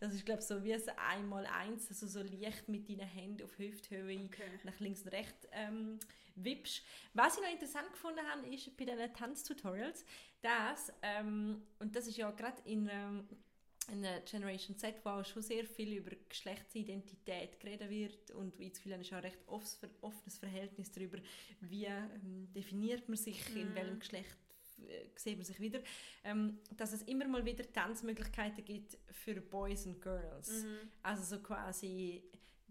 Das 0.00 0.14
ist, 0.14 0.24
glaube 0.24 0.40
ich, 0.40 0.46
so 0.46 0.62
wie 0.62 0.74
ein 0.74 0.82
Einmal-Eins, 0.96 1.88
also 1.88 2.06
so 2.06 2.22
leicht 2.22 2.68
mit 2.68 2.88
deinen 2.88 3.06
Händen 3.06 3.44
auf 3.44 3.58
Hüfthöhe 3.58 4.18
Okay. 4.24 4.50
nach 4.64 4.78
links 4.80 5.02
und 5.02 5.08
rechts 5.08 5.46
ähm, 5.52 5.98
wippst. 6.34 6.82
Was 7.14 7.36
ich 7.36 7.42
noch 7.42 7.50
interessant 7.50 7.90
gefunden 7.92 8.20
habe, 8.26 8.46
ist 8.48 8.76
bei 8.76 8.84
diesen 8.84 9.12
Tanztutorials, 9.14 10.04
dass, 10.40 10.92
ähm, 11.02 11.62
und 11.78 11.94
das 11.96 12.06
ist 12.06 12.16
ja 12.16 12.30
gerade 12.30 12.62
in, 12.64 12.88
ähm, 12.90 13.28
in 13.90 14.02
der 14.02 14.20
Generation 14.20 14.76
Z, 14.76 14.96
wo 15.04 15.10
auch 15.10 15.24
schon 15.24 15.42
sehr 15.42 15.64
viel 15.64 15.94
über 15.96 16.10
Geschlechtsidentität 16.28 17.58
geredet 17.60 17.88
wird 17.90 18.30
und 18.32 18.58
wie 18.58 18.64
ich 18.66 18.70
das 18.72 18.78
Gefühl 18.78 18.92
habe, 18.92 19.02
ist 19.02 19.12
auch 19.12 19.16
ein 19.16 19.22
recht 19.22 19.38
offenes 20.02 20.38
Verhältnis 20.38 20.92
darüber, 20.92 21.18
wie 21.60 21.86
ähm, 21.86 22.52
definiert 22.52 23.08
man 23.08 23.16
sich, 23.16 23.54
in 23.56 23.70
Mhm. 23.70 23.74
welchem 23.74 23.98
Geschlecht 24.00 24.36
äh, 24.86 25.08
sieht 25.16 25.36
man 25.36 25.44
sich 25.44 25.58
wieder, 25.60 25.80
ähm, 26.24 26.58
dass 26.76 26.92
es 26.92 27.02
immer 27.02 27.26
mal 27.26 27.44
wieder 27.44 27.70
Tanzmöglichkeiten 27.72 28.64
gibt 28.64 28.98
für 29.10 29.40
Boys 29.40 29.86
und 29.86 30.00
Girls. 30.00 30.62
Mhm. 30.64 30.90
Also 31.02 31.36
so 31.36 31.42
quasi, 31.42 32.22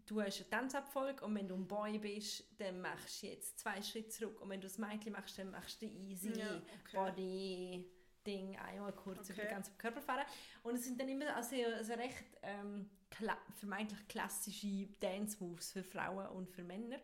du 0.06 0.22
hast 0.22 0.40
eine 0.40 0.50
Tanzabfolge 0.50 1.26
und 1.26 1.36
wenn 1.36 1.48
du 1.48 1.56
ein 1.56 1.68
Boy 1.68 1.98
bist, 2.00 2.46
dann 2.60 2.80
machst 2.80 3.24
du 3.24 3.28
jetzt 3.28 3.60
zwei 3.60 3.82
Schritte 3.82 4.10
zurück 4.10 4.40
und 4.42 4.50
wenn 4.50 4.62
du 4.62 4.68
das 4.68 4.78
Mädchen 4.78 5.14
machst, 5.14 5.38
dann 5.38 5.52
machst 5.52 5.82
du 5.82 5.86
easy 5.88 6.32
Ja, 6.40 6.62
okay. 6.86 6.96
Body 6.96 7.86
Ding 8.28 8.56
einmal 8.58 8.92
kurz 8.94 9.30
über 9.30 9.40
Okay. 9.40 9.48
den 9.48 9.56
ganzen 9.56 9.78
Körper 9.78 10.02
fahren. 10.02 10.26
Und 10.64 10.76
es 10.76 10.84
sind 10.84 11.00
dann 11.00 11.10
immer 11.10 11.36
also, 11.36 11.56
also 11.56 11.94
recht 11.94 12.26
ähm, 12.44 12.90
kla 13.10 13.38
vermeintlich 13.56 14.08
klassische 14.08 14.88
Dance-Moves 15.00 15.72
für 15.72 15.84
Frauen 15.84 16.28
und 16.36 16.50
für 16.50 16.64
Männer. 16.64 16.98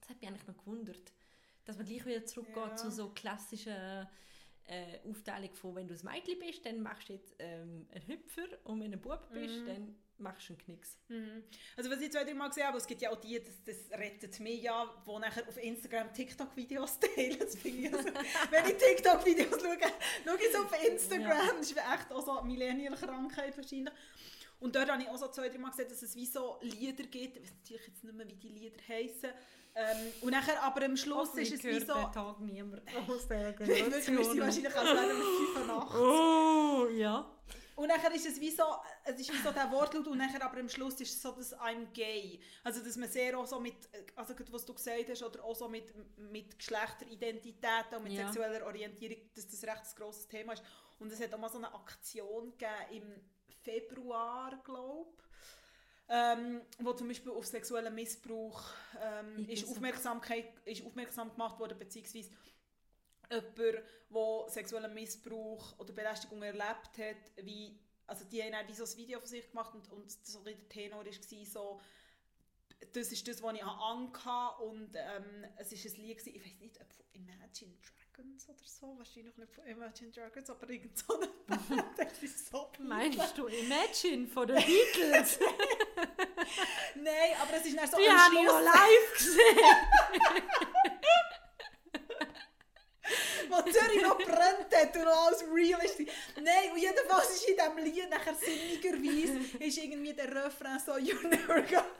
Das 0.00 0.08
hat 0.10 0.20
mich 0.20 0.28
eigentlich 0.28 0.46
noch 0.48 0.56
gewundert, 0.56 1.12
dass 1.64 1.76
man 1.76 1.86
gleich 1.86 2.04
wieder 2.06 2.24
zurückgeht 2.24 2.56
Ja. 2.56 2.76
zu 2.76 2.90
so 2.90 3.10
klassischen 3.10 4.08
äh, 4.66 4.98
Aufteilung 5.08 5.52
von, 5.54 5.74
wenn 5.74 5.86
du 5.88 5.94
ein 5.94 6.04
Mädchen 6.04 6.38
bist, 6.38 6.64
dann 6.64 6.80
machst 6.82 7.08
du 7.08 7.12
jetzt 7.14 7.34
ähm, 7.38 7.86
einen 7.92 8.06
Hüpfer 8.06 8.46
und 8.64 8.80
wenn 8.80 8.92
du 8.92 8.98
ein 8.98 9.02
Bub 9.02 9.28
bist, 9.32 9.60
Mhm. 9.60 9.66
dann 9.66 9.96
machst 10.22 10.48
du 10.48 10.52
einen 10.54 10.62
Knicks. 10.62 10.96
Mhm. 11.08 11.44
Also 11.76 11.90
was 11.90 12.00
ich 12.00 12.10
zwei, 12.10 12.24
drei 12.24 12.34
Mal 12.34 12.48
gesehen 12.48 12.66
habe, 12.66 12.78
es 12.78 12.86
gibt 12.86 13.02
ja 13.02 13.10
auch 13.10 13.20
die, 13.20 13.42
das, 13.42 13.62
das 13.64 13.98
rettet 13.98 14.40
mich 14.40 14.62
ja, 14.62 14.88
die 15.06 15.18
nachher 15.18 15.46
auf 15.46 15.56
Instagram 15.56 16.12
TikTok-Videos 16.12 17.00
teilen. 17.14 17.38
Das 17.38 17.56
finde 17.56 17.88
ich 17.88 17.94
also, 17.94 18.08
wenn 18.50 18.66
ich 18.66 18.76
TikTok-Videos 18.76 19.60
schaue, 19.60 19.78
schaue 20.24 20.36
ich 20.36 20.48
es 20.48 20.56
auf 20.56 20.84
Instagram. 20.86 21.58
Das 21.58 21.70
ist 21.70 21.76
echt 21.76 22.12
auch 22.12 22.24
so 22.24 22.38
eine 22.38 22.48
Millennial-Krankheit 22.48 23.56
wahrscheinlich. 23.56 23.94
Und 24.60 24.76
dort 24.76 24.90
habe 24.90 25.02
ich 25.02 25.08
auch 25.08 25.18
so 25.18 25.28
zwei, 25.28 25.48
drei 25.48 25.58
Mal 25.58 25.70
gesehen, 25.70 25.88
dass 25.88 26.02
es 26.02 26.14
wie 26.14 26.26
so 26.26 26.58
Lieder 26.62 27.02
gibt. 27.04 27.36
Ich 27.36 27.42
weiß 27.42 27.52
natürlich 27.62 27.86
jetzt 27.88 28.04
nicht 28.04 28.14
mehr, 28.14 28.28
wie 28.28 28.36
die 28.36 28.48
Lieder 28.48 28.76
heißen. 28.88 29.30
Ähm, 29.74 30.12
und 30.20 30.30
nachher 30.30 30.62
aber 30.62 30.84
am 30.84 30.96
Schluss 30.96 31.34
ist 31.34 31.52
es 31.52 31.64
wie 31.64 31.80
so... 31.80 31.94
Tag 31.94 32.40
niemand 32.40 32.82
aus 33.08 33.26
der 33.26 33.58
Wirklich, 33.58 33.78
wir 33.88 34.24
sind 34.24 34.40
wahrscheinlich 34.40 34.76
als 34.76 34.84
wären 34.84 35.18
wir 35.18 35.64
85. 35.64 36.00
Oh, 36.00 36.88
ja. 36.90 37.42
Und 37.76 37.88
nachher 37.88 38.12
ist 38.14 38.26
es 38.26 38.40
wie 38.40 38.50
so, 38.50 38.64
es 39.04 39.18
ist 39.18 39.32
wie 39.32 39.38
so 39.38 39.50
der 39.50 39.70
Wortlaut 39.70 40.06
und 40.06 40.18
nachher 40.18 40.42
aber 40.44 40.58
am 40.60 40.68
Schluss 40.68 41.00
ist 41.00 41.14
es 41.14 41.22
so 41.22 41.32
das 41.32 41.54
I'm 41.58 41.86
gay. 41.92 42.40
Also 42.64 42.82
dass 42.84 42.96
man 42.96 43.08
sehr 43.08 43.38
auch 43.38 43.46
so 43.46 43.58
mit, 43.60 43.74
also 44.14 44.34
was 44.50 44.64
du 44.66 44.74
gesagt 44.74 45.08
hast, 45.08 45.22
oder 45.22 45.42
auch 45.44 45.54
so 45.56 45.68
mit, 45.68 45.84
mit 46.18 46.58
Geschlechteridentität 46.58 47.86
und 47.96 48.04
mit 48.04 48.12
Ja. 48.12 48.26
sexueller 48.26 48.66
Orientierung, 48.66 49.18
dass 49.34 49.48
das 49.48 49.62
recht 49.64 49.82
ein 49.84 49.94
grosses 49.96 50.28
Thema 50.28 50.52
ist. 50.52 50.62
Und 50.98 51.10
es 51.10 51.20
hat 51.20 51.32
auch 51.34 51.38
mal 51.38 51.48
so 51.48 51.58
eine 51.58 51.72
Aktion 51.74 52.52
gegeben 52.58 52.92
im 52.92 53.54
Februar, 53.62 54.60
glaube 54.64 55.10
ich. 55.16 55.22
Ähm, 56.08 56.60
wo 56.80 56.92
zum 56.92 57.08
Beispiel 57.08 57.32
auf 57.32 57.46
sexuellen 57.46 57.94
Missbrauch 57.94 58.62
ähm, 59.00 59.48
ist, 59.48 59.66
Aufmerksamkeit, 59.66 60.52
ist 60.66 60.84
aufmerksam 60.84 61.30
gemacht 61.30 61.58
worden, 61.58 61.78
beziehungsweise 61.78 62.28
jemand, 63.32 63.84
der 64.10 64.44
sexuellen 64.48 64.94
Missbrauch 64.94 65.78
oder 65.78 65.92
Belästigung 65.92 66.42
erlebt 66.42 66.98
hat, 66.98 67.44
wie, 67.44 67.78
also 68.06 68.24
die 68.24 68.42
haben 68.42 68.52
dann 68.52 68.68
wie 68.68 68.74
so 68.74 68.84
ein 68.84 68.96
Video 68.96 69.18
von 69.18 69.28
sich 69.28 69.48
gemacht 69.48 69.74
und, 69.74 69.90
und 69.92 70.10
so 70.10 70.42
der 70.42 70.68
Tenor 70.68 71.04
war 71.04 71.46
so, 71.46 71.80
das 72.92 73.12
ist 73.12 73.26
das, 73.28 73.42
was 73.42 73.54
ich 73.54 73.64
Angst 73.64 74.24
hatte 74.24 74.62
und 74.64 74.90
ähm, 74.94 75.46
es 75.56 75.72
ist 75.72 75.86
ein 75.86 76.02
Lied, 76.02 76.18
gewesen, 76.18 76.34
ich 76.36 76.44
weiß 76.44 76.60
nicht, 76.60 76.80
ob 76.80 76.92
von 76.92 77.04
Imagine 77.12 77.74
Dragons 78.14 78.48
oder 78.48 78.64
so, 78.64 78.98
wahrscheinlich 78.98 79.36
nicht 79.36 79.52
von 79.52 79.64
Imagine 79.66 80.10
Dragons, 80.10 80.50
aber 80.50 80.68
irgend 80.68 80.98
so 80.98 81.14
eine 81.20 81.28
Band, 81.46 81.84
das 81.96 82.22
ist 82.22 82.50
so 82.50 82.70
Meinst 82.80 83.38
du 83.38 83.46
Imagine 83.46 84.26
von 84.26 84.46
den 84.46 84.56
Beatles? 84.56 85.38
Nein, 86.94 87.32
aber 87.40 87.56
es 87.56 87.66
ist 87.66 87.78
dann 87.78 87.90
so 87.90 87.96
Die 87.96 88.08
am 88.08 88.16
habe 88.16 88.34
ich 88.34 88.42
noch 88.42 88.60
Schluss, 88.60 88.74
live 88.74 89.14
gesehen. 89.16 89.58
wo 93.52 93.62
Zürich 93.70 94.02
noch 94.02 94.18
brennt 94.18 94.74
hat 94.74 94.96
und 94.96 95.04
noch 95.04 95.26
alles 95.26 95.44
real 95.52 95.80
ist. 95.84 95.98
Nein, 95.98 96.72
und 96.72 96.78
jedenfalls 96.78 97.30
ist 97.30 97.48
in 97.48 97.56
diesem 97.56 97.76
Lied 97.78 98.10
nachher 98.10 98.34
sinnigerweise 98.34 99.62
ist 99.62 99.78
irgendwie 99.78 100.14
der 100.14 100.44
Refrain 100.44 100.78
so 100.84 100.92
«You're 100.92 101.28
never 101.28 101.62
gonna...» 101.62 101.84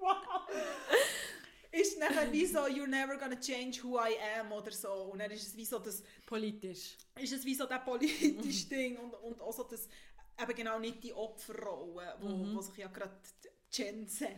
Wow! 0.00 0.48
Ist 1.72 1.98
nachher 1.98 2.32
wie 2.32 2.46
so 2.46 2.60
«You're 2.60 2.86
never 2.86 3.16
gonna 3.18 3.36
change 3.38 3.82
who 3.82 3.98
I 3.98 4.14
am» 4.40 4.52
oder 4.52 4.70
so. 4.70 4.92
Und 5.12 5.18
dann 5.18 5.30
ist 5.30 5.46
es 5.48 5.56
wie 5.56 5.64
so 5.66 5.78
das 5.78 6.02
Politisch. 6.24 6.96
ist 7.20 7.32
es 7.32 7.44
wie 7.44 7.54
so 7.54 7.66
das 7.66 7.84
politische 7.84 8.66
Ding 8.70 8.96
und, 8.98 9.12
und 9.14 9.40
auch 9.42 9.52
so 9.52 9.64
das, 9.64 9.88
eben 10.40 10.54
genau 10.54 10.78
nicht 10.78 11.02
die 11.02 11.12
Opferrolle, 11.12 12.16
wo, 12.20 12.28
Mhm. 12.28 12.56
wo 12.56 12.60
sich 12.60 12.76
ja 12.78 12.88
gerade 12.88 13.12
Gen 13.70 14.08
Z, 14.08 14.30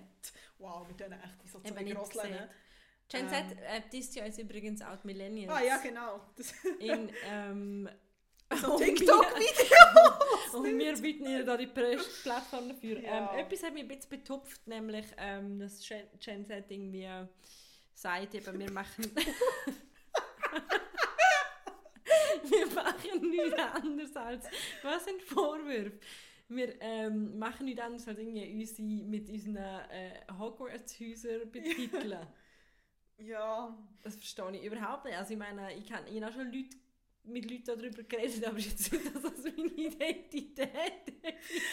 wow, 0.58 0.86
wir 0.88 0.96
tun 0.96 1.12
echt 1.12 1.44
wie 1.44 1.48
so 1.48 1.60
zwei 1.60 1.82
nicht 1.82 1.96
Gen 3.08 3.28
Z 3.28 3.52
äh, 3.52 3.80
disst 3.90 4.14
ja 4.16 4.24
jetzt 4.24 4.38
übrigens 4.38 4.82
auch 4.82 5.02
Millennials. 5.04 5.52
Ah 5.52 5.62
ja, 5.62 5.78
genau. 5.78 6.20
Das, 6.36 6.52
In, 6.78 7.10
ähm, 7.24 7.88
so 8.60 8.74
und 8.74 8.82
TikTok-Videos. 8.82 10.54
Und 10.54 10.78
wir 10.78 10.94
bieten 10.96 11.26
ihr 11.26 11.44
da 11.44 11.56
die 11.56 11.66
Plattform 11.66 12.68
dafür. 12.68 13.00
Ja. 13.00 13.32
Ähm, 13.32 13.40
etwas 13.40 13.62
hat 13.62 13.72
mich 13.74 13.82
ein 13.82 13.88
bisschen 13.88 14.10
betupft, 14.10 14.66
nämlich 14.66 15.06
ähm, 15.16 15.58
das 15.58 15.86
Gen 16.20 16.44
Z 16.46 16.70
irgendwie 16.70 17.08
sagt 17.94 18.34
eben, 18.34 18.58
wir 18.58 18.70
machen... 18.70 19.04
wir 22.44 22.66
machen 22.74 23.30
nichts 23.30 23.54
anderes 23.54 24.16
als... 24.16 24.46
Was 24.82 25.04
sind 25.04 25.22
Vorwürfe? 25.22 25.98
Wir 26.48 26.80
ähm, 26.80 27.38
machen 27.38 27.66
nichts 27.66 27.82
anderes 27.82 28.08
als 28.08 28.18
irgendwie 28.18 28.50
unsere, 28.54 28.82
mit 28.82 29.28
unseren 29.28 29.56
äh, 29.56 30.22
Hogwarts-Häusern 30.38 31.50
betiteln. 31.50 32.10
Ja, 32.10 32.26
Das 34.02 34.14
verstehe 34.16 34.50
ich 34.56 34.64
überhaupt 34.64 35.04
nicht. 35.04 35.16
Also 35.16 35.32
ich 35.32 35.38
meine, 35.38 35.74
ich, 35.74 35.86
kann, 35.88 36.06
ich 36.06 36.22
habe 36.22 36.32
auch 36.32 36.36
schon 36.36 36.52
Leute, 36.52 36.76
mit 37.24 37.50
Leuten 37.50 37.64
darüber 37.64 38.02
geredet, 38.04 38.44
aber 38.46 38.58
jetzt 38.58 38.90
dass 38.92 39.22
das 39.22 39.44
meine 39.56 39.66
Identität 39.72 40.70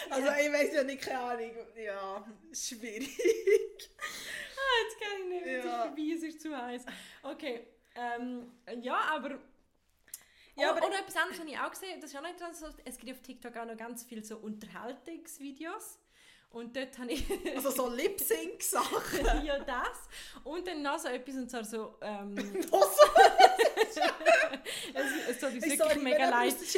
also 0.10 0.28
ich 0.28 0.52
weiß 0.52 0.74
ja 0.74 0.84
nicht, 0.84 1.02
keine 1.02 1.20
Ahnung. 1.20 1.52
Ja, 1.78 2.28
schwierig. 2.52 3.18
Jetzt 3.18 5.00
kann 5.00 5.22
ich 5.22 5.28
nicht, 5.30 5.46
ist 5.46 5.66
Ja. 5.66 5.86
vorbei, 5.86 6.12
es 6.14 6.24
ist 6.24 6.42
zu 6.42 6.56
heiß. 6.58 6.86
Okay, 7.24 7.68
ähm, 7.96 8.52
ja, 8.82 8.98
aber... 9.16 9.30
Ja, 9.32 9.38
Ja, 10.58 10.70
aber- 10.72 10.80
aber 10.80 10.88
oder 10.90 11.00
etwas 11.00 11.16
anderes 11.16 11.40
habe 11.40 11.50
ich 11.50 11.58
auch 11.58 11.70
gesehen, 11.72 12.02
das 12.02 12.10
ist 12.12 12.18
auch 12.18 12.22
dran, 12.38 12.54
so, 12.54 12.68
es 12.84 12.98
gibt 12.98 13.12
auf 13.14 13.22
TikTok 13.22 13.56
auch 13.58 13.66
noch 13.66 13.78
ganz 13.78 14.04
viele 14.04 14.24
so 14.24 14.38
Unterhaltungsvideos 14.38 16.00
und 16.56 16.76
dort 16.76 16.98
habe 16.98 17.12
ich 17.12 17.24
Also 17.56 17.70
so 17.70 17.90
Lip-Sync-Sachen. 17.90 19.26
ja 19.46 19.60
das 19.60 20.00
und 20.44 20.66
dann 20.68 20.82
noch 20.82 20.98
so 20.98 21.08
etwas 21.10 21.36
und 21.36 21.50
zwar 21.52 21.64
so 21.64 21.96
ähm, 22.02 22.36
es, 24.94 25.30
es 25.30 25.40
so 25.42 25.50
die 25.50 25.58
Ich 25.58 25.80
wirklich 25.80 26.02
mega 26.04 26.30
leid. 26.30 26.56
Es- 26.62 26.74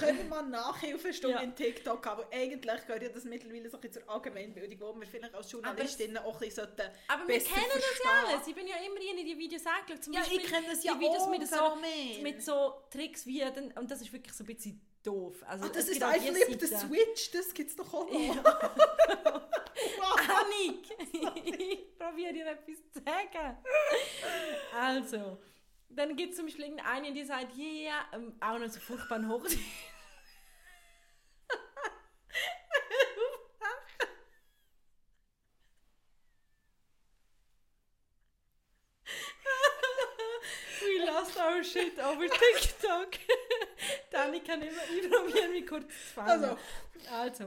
können 0.00 0.18
wir 0.18 0.24
mal 0.24 0.42
Nachhilfestunde 0.42 1.36
Ja. 1.36 1.42
in 1.42 1.54
TikTok 1.54 2.04
haben. 2.06 2.20
Aber 2.22 2.28
eigentlich 2.32 2.86
gehört 2.86 3.02
ja 3.02 3.08
das 3.08 3.24
mittlerweile 3.24 3.68
so 3.70 3.78
ein 3.80 3.92
zur 3.92 4.08
Allgemeinbildung, 4.08 4.80
wo 4.80 4.98
wir 5.00 5.06
vielleicht 5.06 5.34
als 5.34 5.50
Journalistinnen 5.52 6.18
auch 6.18 6.34
ein 6.34 6.38
bisschen 6.48 6.66
sollten 6.66 6.90
Aber 7.08 7.28
wir 7.28 7.38
kennen 7.38 7.66
das 7.74 7.74
ja 7.74 7.80
verstehen. 7.80 8.34
alles. 8.34 8.46
Ich 8.48 8.54
bin 8.54 8.66
ja 8.66 8.76
immer 8.76 9.00
in 9.00 9.24
die 9.26 9.38
Videos 9.38 9.62
angeschaut. 9.66 10.04
Zum 10.04 10.12
Ja, 10.14 10.20
Beispiel 10.20 10.40
ich 10.40 10.46
kenne 10.50 10.66
das 10.68 10.84
ja 10.84 10.94
die 10.94 11.00
Videos 11.00 11.22
auch, 11.22 11.30
mit 11.30 11.48
so, 11.48 12.22
mit 12.22 12.42
so 12.42 12.82
Tricks 12.90 13.26
wie, 13.26 13.42
und 13.44 13.90
das 13.90 14.00
ist 14.00 14.12
wirklich 14.12 14.34
so 14.34 14.44
ein 14.44 14.46
bisschen 14.46 14.80
doof. 15.02 15.42
Also, 15.46 15.66
Ach, 15.66 15.72
das 15.72 15.88
ist 15.88 16.02
I 16.02 16.20
Flip 16.20 16.60
the 16.60 16.66
Switch, 16.66 17.30
das 17.32 17.54
gibt 17.54 17.70
es 17.70 17.76
doch 17.76 17.92
auch 17.92 18.10
noch. 18.10 18.36
Ja. 18.36 18.70
Annik, 20.40 20.90
ich 21.44 21.98
probiere 21.98 22.32
dir 22.32 22.46
etwas 22.46 22.76
zu 22.92 23.00
sagen. 23.04 23.56
Also, 24.74 25.38
dann 25.88 26.16
gibt 26.16 26.30
es 26.30 26.36
zum 26.36 26.46
Beispiel 26.46 26.76
eine, 26.84 27.12
die 27.12 27.24
sagt, 27.24 27.56
ja, 27.56 27.64
yeah, 27.64 28.06
ähm, 28.12 28.34
auch 28.40 28.58
noch 28.58 28.68
so 28.68 28.80
furchtbar 28.80 29.26
hoch. 29.26 29.44
We 40.80 41.04
lost 41.04 41.36
our 41.36 41.62
shit 41.62 41.98
over 41.98 42.26
TikTok. 42.28 43.18
Kann 44.50 44.62
immer, 44.62 44.82
ich 44.96 45.08
probiere 45.08 45.48
mich 45.48 45.64
kurz 45.64 45.86
zu 45.86 46.12
fangen. 46.14 46.28
Also. 46.28 46.58
also. 47.12 47.44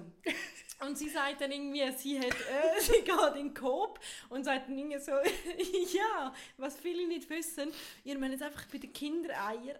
Und 0.79 0.98
sie 0.98 1.10
sagt 1.10 1.41
dann 1.41 1.51
irgendwie, 1.51 1.91
sie, 1.98 2.17
hat, 2.17 2.27
äh, 2.27 2.79
sie 2.79 3.01
geht 3.01 3.36
in 3.36 3.48
den 3.50 3.53
Coop 3.53 4.00
und 4.29 4.45
sagt 4.45 4.69
dann 4.69 4.77
irgendwie 4.77 5.00
so, 5.00 5.12
ja, 5.98 6.33
was 6.55 6.77
viele 6.77 7.05
nicht 7.05 7.29
wissen, 7.29 7.74
ihr 8.05 8.17
meint 8.17 8.31
jetzt 8.31 8.43
einfach 8.43 8.65
bei 8.72 8.77
den 8.77 8.93
Kindereier 8.93 9.79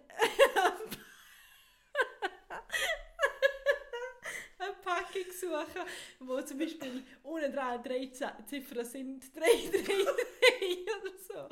eine 4.58 4.72
Packung 4.82 5.32
suchen, 5.32 5.82
wo 6.20 6.42
zum 6.42 6.58
Beispiel 6.58 7.02
ohne 7.22 7.50
drei, 7.50 7.78
drei 7.78 8.06
Ziffern 8.06 8.84
sind, 8.84 9.34
drei, 9.34 9.70
drei, 9.70 9.80
drei 9.80 10.76
oder 11.00 11.18
so. 11.18 11.48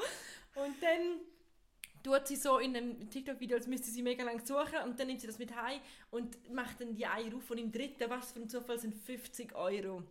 Und 0.60 0.82
dann 0.82 1.20
tut 2.02 2.26
sie 2.26 2.36
so 2.36 2.58
in 2.58 2.76
einem 2.76 3.10
TikTok-Video, 3.10 3.56
als 3.56 3.66
müsste 3.66 3.90
sie 3.90 4.02
mega 4.02 4.24
lang 4.24 4.44
suchen 4.44 4.78
und 4.84 4.98
dann 4.98 5.06
nimmt 5.06 5.20
sie 5.20 5.26
das 5.26 5.38
mit 5.38 5.54
heim 5.54 5.80
und 6.10 6.52
macht 6.52 6.80
dann 6.80 6.94
die 6.94 7.06
Eier 7.06 7.34
auf 7.36 7.50
und 7.50 7.58
im 7.58 7.70
dritten, 7.70 8.08
was 8.10 8.32
für 8.32 8.40
ein 8.40 8.48
Zufall, 8.48 8.78
sind 8.78 8.94
50 8.94 9.54
Euro. 9.54 10.02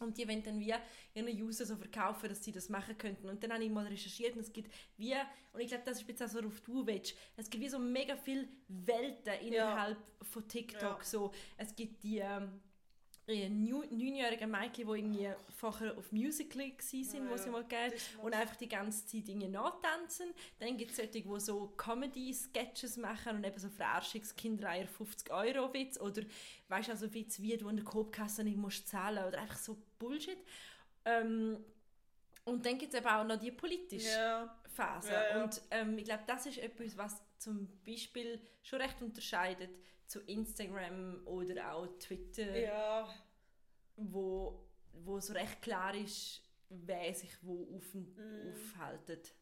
Und 0.00 0.16
die 0.16 0.26
wollen 0.26 0.42
dann 0.42 0.58
wie 0.58 0.72
ihren 1.14 1.42
User 1.42 1.66
so 1.66 1.76
verkaufen, 1.76 2.28
dass 2.30 2.42
sie 2.42 2.52
das 2.52 2.70
machen 2.70 2.96
könnten. 2.96 3.28
Und 3.28 3.42
dann 3.42 3.52
habe 3.52 3.62
ich 3.62 3.70
mal 3.70 3.86
recherchiert 3.86 4.34
und 4.34 4.40
es 4.40 4.52
gibt 4.52 4.72
wie, 4.96 5.14
und 5.52 5.60
ich 5.60 5.68
glaube, 5.68 5.84
das 5.84 6.00
ist 6.00 6.08
jetzt 6.08 6.22
auch 6.22 6.28
so, 6.28 6.38
worauf 6.38 6.58
du 6.60 6.86
willst, 6.86 7.14
es 7.36 7.50
gibt 7.50 7.62
wie 7.62 7.68
so 7.68 7.78
mega 7.78 8.16
viele 8.16 8.48
Welten 8.68 9.34
innerhalb 9.46 9.98
von 10.22 10.48
TikTok. 10.48 10.82
Ja. 10.82 11.04
So, 11.04 11.32
es 11.58 11.76
gibt 11.76 12.02
die 12.02 12.18
ähm, 12.18 12.44
äh, 12.44 12.69
neunjährigen 13.34 14.50
Mädchen, 14.50 14.86
die 14.86 14.98
irgendwie 14.98 15.28
vorher 15.56 15.96
auf 15.96 16.10
Musical.ly 16.12 16.72
waren, 16.78 17.28
wo 17.28 17.32
Ja, 17.32 17.38
sie 17.38 17.50
mal 17.50 17.62
gegeben 17.64 17.94
und 18.22 18.34
einfach 18.34 18.56
die 18.56 18.68
ganze 18.68 19.06
Zeit 19.06 19.28
Dinge 19.28 19.48
nachtanzen. 19.48 20.32
Dann 20.58 20.76
gibt 20.76 20.90
es 20.90 20.96
solche, 20.96 21.22
die 21.22 21.40
so 21.40 21.68
Comedy-Sketches 21.76 22.96
machen 22.96 23.36
und 23.36 23.44
eben 23.46 23.58
so 23.58 23.68
Verarschungskindereier 23.68 24.86
50 24.86 25.30
Euro 25.32 25.72
Witz 25.72 25.98
oder 26.00 26.22
weißt 26.68 26.88
du, 26.88 26.92
also 26.92 27.12
Witz 27.14 27.40
wie 27.40 27.56
du 27.56 27.68
an 27.68 27.76
der 27.76 27.84
Coopkasse 27.84 28.44
nicht 28.44 28.56
musst 28.56 28.88
zahlen 28.88 29.24
oder 29.26 29.38
einfach 29.40 29.58
so 29.58 29.76
Bullshit. 29.98 30.38
Ähm, 31.04 31.64
und 32.44 32.64
dann 32.66 32.78
gibt 32.78 32.92
es 32.94 32.98
eben 33.00 33.08
auch 33.08 33.24
noch 33.24 33.38
die 33.38 33.52
politische 33.52 34.08
Ja. 34.08 34.56
Phase. 34.74 35.12
Ja. 35.12 35.42
Und 35.44 35.60
ähm, 35.70 35.98
ich 35.98 36.04
glaube, 36.04 36.22
das 36.26 36.46
ist 36.46 36.58
etwas, 36.58 36.96
was 36.96 37.22
zum 37.40 37.68
Beispiel 37.84 38.40
schon 38.62 38.80
recht 38.80 39.00
unterscheidet 39.02 39.70
zu 40.06 40.20
Instagram 40.20 41.26
oder 41.26 41.74
auch 41.74 41.86
Twitter 41.98 42.58
Ja. 42.58 43.08
wo, 43.96 44.66
wo 44.92 45.20
so 45.20 45.32
recht 45.32 45.62
klar 45.62 45.94
ist, 45.94 46.42
wer 46.68 47.14
sich 47.14 47.32
wo 47.42 47.76
auf, 47.76 47.94
Mm. 47.94 48.52
aufhaltet. 48.52 49.34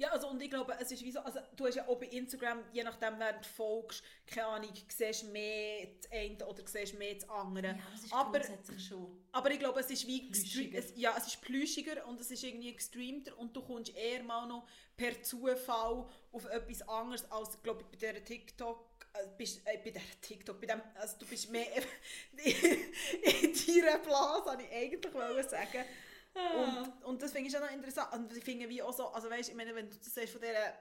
Ja, 0.00 0.08
also 0.12 0.28
und 0.28 0.40
ich 0.42 0.48
glaube, 0.48 0.74
es 0.80 0.90
ist 0.90 1.04
wie 1.04 1.12
so, 1.12 1.20
also 1.20 1.40
du 1.54 1.66
hast 1.66 1.74
ja 1.74 1.86
auch 1.86 1.98
bei 1.98 2.06
Instagram, 2.06 2.64
je 2.72 2.82
nachdem, 2.82 3.18
wer 3.18 3.34
du 3.34 3.46
folgst, 3.46 4.02
keine 4.26 4.46
Ahnung, 4.46 4.70
siehst 4.88 5.30
mehr 5.30 5.88
das 5.94 6.10
eine 6.10 6.46
oder 6.46 6.66
siehst 6.66 6.98
mehr 6.98 7.16
das 7.16 7.28
andere. 7.28 7.78
das 7.92 8.04
ist 8.04 8.12
aber, 8.14 8.38
grundsätzlich 8.38 8.82
schon. 8.82 9.22
aber 9.30 9.50
ich 9.50 9.58
glaube, 9.58 9.78
es 9.78 9.90
ist 9.90 10.06
wie 10.06 10.30
Plüschiger. 10.30 10.78
es, 10.78 10.94
ja, 10.96 11.14
es 11.18 11.26
ist 11.26 11.42
plüschiger 11.42 12.06
und 12.06 12.18
es 12.18 12.30
ist 12.30 12.42
irgendwie 12.42 12.74
gestreamter 12.74 13.36
und 13.36 13.54
du 13.54 13.60
kommst 13.60 13.94
eher 13.94 14.22
mal 14.22 14.46
noch 14.46 14.66
per 14.96 15.22
Zufall 15.22 16.08
auf 16.32 16.46
etwas 16.46 16.80
anderes 16.88 17.30
als, 17.30 17.62
glaube 17.62 17.82
ich, 17.82 17.88
bei 17.88 17.96
dieser 17.98 18.24
TikTok 18.24 19.06
äh, 19.12 19.26
bist, 19.36 19.60
äh, 19.66 19.76
bei 19.84 19.90
der 19.90 20.02
TikTok, 20.22 20.62
bei 20.62 20.66
dem, 20.66 20.80
also 20.94 21.16
du 21.18 21.26
bist 21.26 21.50
mehr 21.50 21.66
in 22.32 23.52
deiner 23.52 23.98
Blase, 23.98 24.50
habe 24.50 24.62
ich 24.62 24.72
eigentlich 24.72 25.46
sagen. 25.46 25.84
Und, 26.34 27.04
und 27.04 27.22
das 27.22 27.32
finde 27.32 27.48
ich 27.48 27.52
schon 27.52 27.62
noch 27.62 27.72
interessant. 27.72 28.12
Und 28.12 28.36
ich 28.36 28.44
finde 28.44 28.68
wie 28.68 28.82
auch 28.82 28.92
so, 28.92 29.08
also 29.08 29.28
weißt, 29.28 29.48
ich 29.50 29.54
meine, 29.54 29.74
wenn 29.74 29.88
du 29.90 29.96
das 29.96 30.14
sagst 30.14 30.32
von 30.32 30.40
dieser 30.40 30.74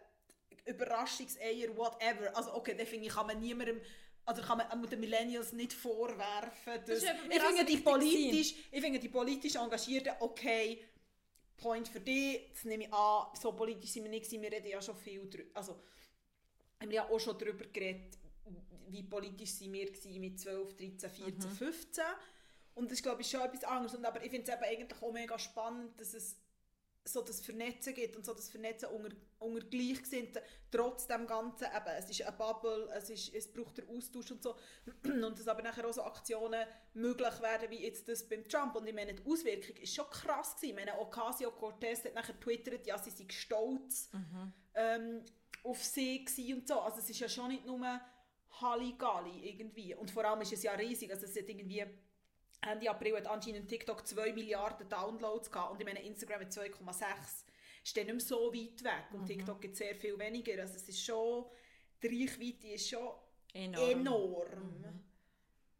Überraschungseier, 0.65 1.75
whatever, 1.75 2.35
also 2.35 2.53
okay, 2.55 2.75
dann 2.75 2.85
finde 2.85 3.07
ich, 3.07 3.13
kann 3.13 3.27
man 3.27 3.39
niemandem, 3.39 3.81
also 4.25 4.41
kann 4.41 4.59
man 4.59 4.89
den 4.89 4.99
Millennials 4.99 5.53
nicht 5.53 5.73
vorwerfen. 5.73 6.73
Das 6.85 6.85
dass- 6.85 6.97
ist 7.03 7.27
mir 7.27 7.35
ich, 7.35 7.41
auch 7.41 7.47
finde 7.47 7.65
die 7.65 7.77
politisch, 7.77 8.55
ich 8.71 8.81
finde 8.81 8.99
die 8.99 9.09
politisch 9.09 9.55
Engagierten, 9.55 10.13
okay, 10.19 10.83
Point 11.57 11.87
für 11.87 11.99
dich, 11.99 12.51
das 12.53 12.63
nehme 12.65 12.85
ich 12.85 12.93
an, 12.93 13.27
so 13.39 13.51
politisch 13.53 13.89
sind 13.89 14.03
wir 14.03 14.09
nicht, 14.09 14.31
wir 14.31 14.51
reden 14.51 14.67
ja 14.67 14.81
schon 14.81 14.95
viel 14.95 15.29
drüber, 15.29 15.49
also 15.55 15.81
haben 16.79 16.89
wir 16.89 16.95
ja 16.97 17.09
auch 17.09 17.19
schon 17.19 17.37
darüber 17.37 17.65
geredet, 17.65 18.17
wie 18.87 19.03
politisch 19.03 19.51
sind 19.51 19.73
wir 19.73 19.89
mit 20.19 20.39
12, 20.39 20.75
13, 20.75 21.09
14, 21.09 21.51
15. 21.51 22.03
Und 22.79 22.85
das 22.85 22.99
ist, 22.99 23.03
glaube 23.03 23.21
ich, 23.21 23.29
schon 23.29 23.41
etwas 23.41 23.65
anderes. 23.65 23.93
Und, 23.93 24.05
aber 24.05 24.23
ich 24.23 24.31
finde 24.31 24.49
es 24.49 24.57
eben 24.57 24.63
eigentlich 24.63 25.01
auch 25.01 25.11
mega 25.11 25.37
spannend, 25.37 25.99
dass 25.99 26.13
es 26.13 26.37
so 27.03 27.21
das 27.21 27.41
Vernetzen 27.41 27.93
gibt 27.93 28.15
und 28.15 28.25
so 28.25 28.33
das 28.33 28.49
Vernetzen 28.49 28.87
unter, 28.89 29.09
unter 29.39 29.65
Gleichgesinnten, 29.65 30.41
trotz 30.71 31.05
dem 31.07 31.27
Ganzen, 31.27 31.65
eben, 31.65 31.97
es 31.97 32.09
ist 32.09 32.21
eine 32.21 32.37
Bubble, 32.37 32.89
es, 32.95 33.09
ist, 33.09 33.33
es 33.33 33.51
braucht 33.51 33.79
den 33.79 33.89
Austausch 33.89 34.31
und 34.31 34.41
so. 34.41 34.55
Und 35.03 35.37
dass 35.37 35.47
aber 35.49 35.61
nachher 35.61 35.85
auch 35.87 35.93
so 35.93 36.03
Aktionen 36.03 36.65
möglich 36.93 37.41
werden, 37.41 37.69
wie 37.69 37.83
jetzt 37.83 38.07
das 38.07 38.27
beim 38.27 38.47
Trump. 38.47 38.75
Und 38.75 38.87
ich 38.87 38.95
meine, 38.95 39.13
die 39.13 39.29
Auswirkung 39.29 39.75
ist 39.75 39.93
schon 39.93 40.09
krass 40.09 40.55
gewesen. 40.55 40.77
Ich 40.77 40.85
meine, 40.85 40.99
Ocasio-Cortez 41.01 42.05
hat 42.05 42.15
nachher 42.15 42.39
twittert, 42.39 42.87
ja, 42.87 42.97
sie 42.97 43.09
sei 43.09 43.25
stolz 43.29 44.09
ähm, 44.73 45.25
auf 45.63 45.83
sie 45.83 46.25
und 46.53 46.65
so. 46.65 46.79
Also 46.79 46.99
es 46.99 47.09
ist 47.09 47.19
ja 47.19 47.27
schon 47.27 47.49
nicht 47.49 47.65
nur 47.65 47.99
Halligalli 48.61 49.49
irgendwie. 49.49 49.95
Und 49.95 50.11
vor 50.11 50.23
allem 50.23 50.41
ist 50.41 50.53
es 50.53 50.63
ja 50.63 50.73
riesig. 50.73 51.11
Also 51.11 51.25
es 51.25 51.35
hat 51.35 51.49
irgendwie 51.49 51.85
Ende 52.61 52.89
April 52.89 53.17
hat 53.17 53.27
anscheinend 53.27 53.67
TikTok 53.69 54.05
2 54.05 54.33
Milliarden 54.33 54.87
Downloads 54.89 55.51
gehabt 55.51 55.71
und 55.71 55.79
ich 55.79 55.85
meine 55.85 56.03
Instagram 56.03 56.41
hat 56.41 56.51
2,6. 56.51 57.05
Ist 57.83 57.95
dann 57.95 58.05
nicht 58.05 58.15
mehr 58.15 58.19
so 58.19 58.53
weit 58.53 58.83
weg 58.83 59.05
und 59.13 59.25
TikTok 59.25 59.61
gibt 59.61 59.75
sehr 59.75 59.95
viel 59.95 60.17
weniger. 60.19 60.61
Also 60.61 60.75
es 60.75 60.89
ist 60.89 61.03
schon, 61.03 61.45
die 62.03 62.07
Reichweite 62.07 62.67
ist 62.67 62.89
schon 62.89 63.07
Enorm. 63.53 63.89
enorm. 63.89 65.03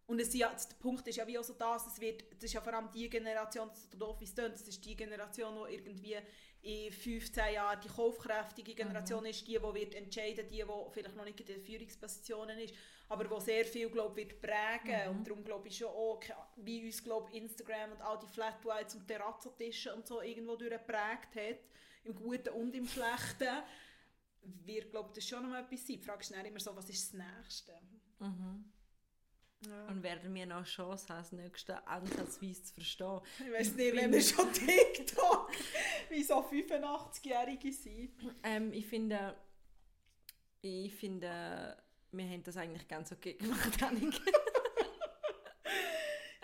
Und 0.08 0.20
es, 0.20 0.34
ja, 0.34 0.50
der 0.50 0.76
Punkt 0.78 1.08
ist 1.08 1.18
ja 1.18 1.28
wie 1.28 1.38
auch 1.38 1.44
so 1.44 1.54
das, 1.54 1.86
es 1.86 2.02
wird, 2.02 2.24
das 2.34 2.46
ist 2.46 2.54
ja 2.54 2.62
vor 2.62 2.74
allem 2.74 2.90
die 2.92 3.08
Generation, 3.10 3.70
so 3.92 3.96
doof 3.96 4.20
wie 4.20 4.24
es 4.26 4.34
tönt, 4.34 4.56
das 4.56 4.68
ist 4.68 4.84
die 4.84 4.96
Generation, 4.96 5.54
die 5.68 5.76
irgendwie 5.76 6.18
in 6.62 6.92
15 6.92 7.54
Jahren 7.54 7.80
die 7.80 7.90
kaufkräftige 7.90 8.74
Generation 8.74 9.24
ist, 9.26 9.48
die, 9.48 9.54
die 9.54 9.62
wird 9.62 9.94
entscheiden, 9.94 10.48
die, 10.50 10.64
die 10.64 10.92
vielleicht 10.92 11.16
noch 11.16 11.26
nicht 11.26 11.40
in 11.40 11.46
den 11.46 11.62
Führungspositionen 11.62 12.58
ist, 12.58 12.74
aber 13.10 13.26
die 13.26 13.42
sehr 13.42 13.66
viel, 13.66 13.90
glaub, 13.90 14.16
wird 14.16 14.40
prägen 14.40 15.10
und 15.10 15.28
darum 15.28 15.44
glaube 15.44 15.68
ich 15.68 15.78
schon 15.78 15.88
auch, 15.88 16.22
wie 16.58 16.86
uns, 16.86 17.04
glaub, 17.04 17.34
Instagram 17.34 17.92
und 17.94 18.02
all 18.02 18.20
die 18.20 18.28
Flat 18.28 18.64
Whites 18.64 18.96
und 18.96 19.08
Terrazzotische 19.08 19.94
und 19.94 20.08
so 20.08 20.22
irgendwo 20.22 20.56
durchgeprägt 20.56 21.36
hat, 21.36 21.60
im 22.04 22.16
Guten 22.16 22.50
und 22.50 22.74
im 22.76 22.88
Schlechten, 22.88 23.64
wird, 24.42 24.92
glaube 24.92 25.12
das 25.14 25.28
schon 25.28 25.44
noch 25.44 25.50
mal 25.50 25.64
etwas 25.64 25.86
sein. 25.86 25.98
Die 25.98 26.06
Frage 26.06 26.22
ist 26.22 26.32
immer 26.32 26.60
so, 26.60 26.76
was 26.76 26.90
ist 26.90 27.14
das 27.14 27.20
Nächste? 27.20 27.74
Ja. 29.68 29.88
Und 29.88 30.04
werden 30.04 30.34
wir 30.34 30.46
noch 30.46 30.64
Chance 30.64 31.10
haben, 31.10 31.18
das 31.18 31.32
nächste 31.34 31.86
ansatzweise 31.86 32.64
zu 32.64 32.74
verstehen. 32.76 33.20
Ich 33.46 33.52
weiß 33.52 33.76
nicht, 33.76 33.96
wenn 33.96 34.12
wir 34.14 34.22
schon 34.22 34.54
TikTok 34.54 35.52
wie 36.10 36.24
so 36.24 36.36
85-Jährige 36.36 37.74
sind. 37.74 38.14
Ähm, 38.44 38.72
ich 38.72 38.86
finde, 38.86 39.36
ich 40.62 40.96
finde, 40.96 41.76
wir 42.12 42.26
haben 42.26 42.44
das 42.44 42.58
eigentlich 42.58 42.88
ganz 42.88 43.12
okay 43.12 43.34
gemacht, 43.34 43.82
Annik. 43.84 44.20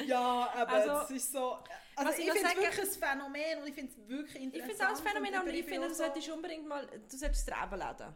Ja, 0.05 0.49
aber 0.53 0.71
Also, 0.73 0.91
es 1.15 1.23
ist 1.23 1.31
so... 1.31 1.57
Also 1.95 2.11
ich 2.19 2.27
ich 2.27 2.31
finde 2.33 2.49
es 2.49 2.55
wirklich 2.57 2.79
ein 2.79 2.99
Phänomen 3.19 3.61
und 3.61 3.67
ich 3.69 3.73
finde 3.75 3.91
es 3.93 4.09
wirklich 4.09 4.35
Ich 4.35 4.41
interessant. 4.43 4.67
finde 4.67 4.73
es 4.73 4.81
auch 4.81 4.97
ein 5.05 5.07
Phänomen, 5.07 5.33
und 5.33 5.39
aber 5.39 5.49
ich 5.49 5.65
finde, 5.65 5.81
auch 5.81 5.87
du 5.87 5.93
so- 5.95 6.03
solltest 6.03 6.29
unbedingt 6.29 6.67
mal, 6.67 6.85
du 6.87 7.17
solltest 7.17 7.47
es 7.47 7.55
laden. 7.79 8.13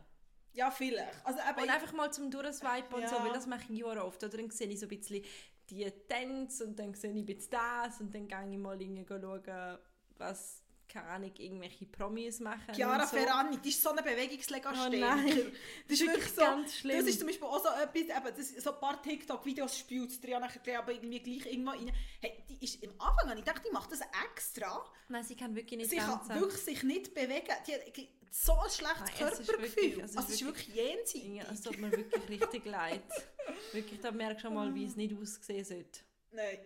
Ja, 0.53 0.69
vielleicht. 0.71 1.25
Also 1.25 1.39
eben, 1.39 1.62
Und 1.63 1.69
einfach 1.69 1.93
mal 1.93 2.12
zum 2.12 2.29
Durchswipen 2.29 2.93
und 2.93 3.07
so, 3.07 3.15
Ja. 3.15 3.23
weil 3.23 3.31
das 3.31 3.47
mache 3.47 3.71
ich 3.71 3.79
ja 3.79 3.85
oft. 4.03 4.21
Oder 4.23 4.38
dann 4.38 4.49
sehe 4.51 4.67
ich 4.67 4.79
so 4.79 4.85
ein 4.88 4.89
bisschen 4.89 5.23
die 5.69 5.89
Tänze 6.09 6.65
und 6.65 6.77
dann 6.77 6.93
sehe 6.95 7.12
ich 7.12 7.17
ein 7.17 7.25
bisschen 7.25 7.51
das 7.51 8.01
und 8.01 8.13
dann 8.13 8.27
gehe 8.27 8.51
ich 8.51 8.57
mal 8.57 8.77
schauen, 9.07 9.77
was, 10.17 10.62
keine 10.89 11.08
Ahnung, 11.08 11.32
irgendwelche 11.38 11.86
Promis 11.86 12.39
machen 12.39 12.73
Chiara 12.73 13.06
so. 13.06 13.15
Ferrani, 13.15 13.58
die 13.58 13.69
ist 13.69 13.82
so 13.82 13.91
eine 13.91 14.02
Bewegungslegastheniker. 14.02 15.13
Oh 15.13 15.15
nein. 15.15 15.52
das 15.88 15.99
ist 16.02 16.08
wirklich 16.08 16.32
so, 16.32 16.41
ganz 16.41 16.75
schlimm. 16.75 16.97
Das 16.97 17.08
ist 17.08 17.19
zum 17.19 17.28
Beispiel 17.28 17.47
auch 17.47 17.63
so 17.63 17.69
etwas, 17.69 18.17
eben, 18.17 18.36
das 18.38 18.63
so 18.63 18.73
ein 18.73 18.80
paar 18.80 19.02
TikTok-Videos 19.02 19.78
spielt 19.78 20.12
sie 20.12 20.28
ja 20.28 20.39
nachher 20.39 20.80
aber 20.80 20.91
irgendwie 20.91 21.19
gleich 21.19 21.45
irgendwo 21.52 21.71
rein. 21.71 21.91
Hey, 22.19 22.43
die 22.49 22.63
ist 22.65 22.84
am 22.84 22.93
Anfang, 22.99 23.38
ich 23.38 23.43
dachte, 23.43 23.62
die 23.67 23.71
macht 23.71 23.91
das 23.91 24.02
extra. 24.32 24.84
Nein, 25.08 25.23
sie 25.23 25.36
kann 25.36 25.56
wirklich 25.56 25.78
nicht 25.78 25.89
Sie 25.91 25.97
kann 25.97 26.28
wirklich 26.30 26.62
sich 26.62 26.84
nicht 26.84 27.13
bewegen. 27.13 27.47
Die 27.67 27.73
hat 27.73 28.08
so 28.32 28.54
ein 28.54 28.69
schlechtes 28.69 29.19
Nein, 29.19 29.30
es 29.34 29.39
ist 29.39 29.47
Körpergefühl. 29.49 29.84
wirklich- 29.84 30.04
es 30.04 30.12
ist 30.12 30.17
also 30.17 30.28
es 30.30 30.36
ist 30.36 30.45
wirklich 30.45 30.67
jenseitig. 30.67 31.23
Ja, 31.36 31.43
es 31.52 31.62
tut 31.62 31.78
mir 31.80 31.91
wirklich 31.91 32.30
richtig 32.30 32.65
leid. 32.65 33.02
Wirklich, 33.71 33.99
da 34.02 34.12
merkst 34.12 34.43
du 34.43 34.47
schon 34.47 34.56
mal, 34.56 34.73
wie 34.75 34.86
es 34.86 34.95
nicht 34.95 35.15
aussehen 35.19 35.65
sollte. 35.65 35.99
Nein, 36.32 36.60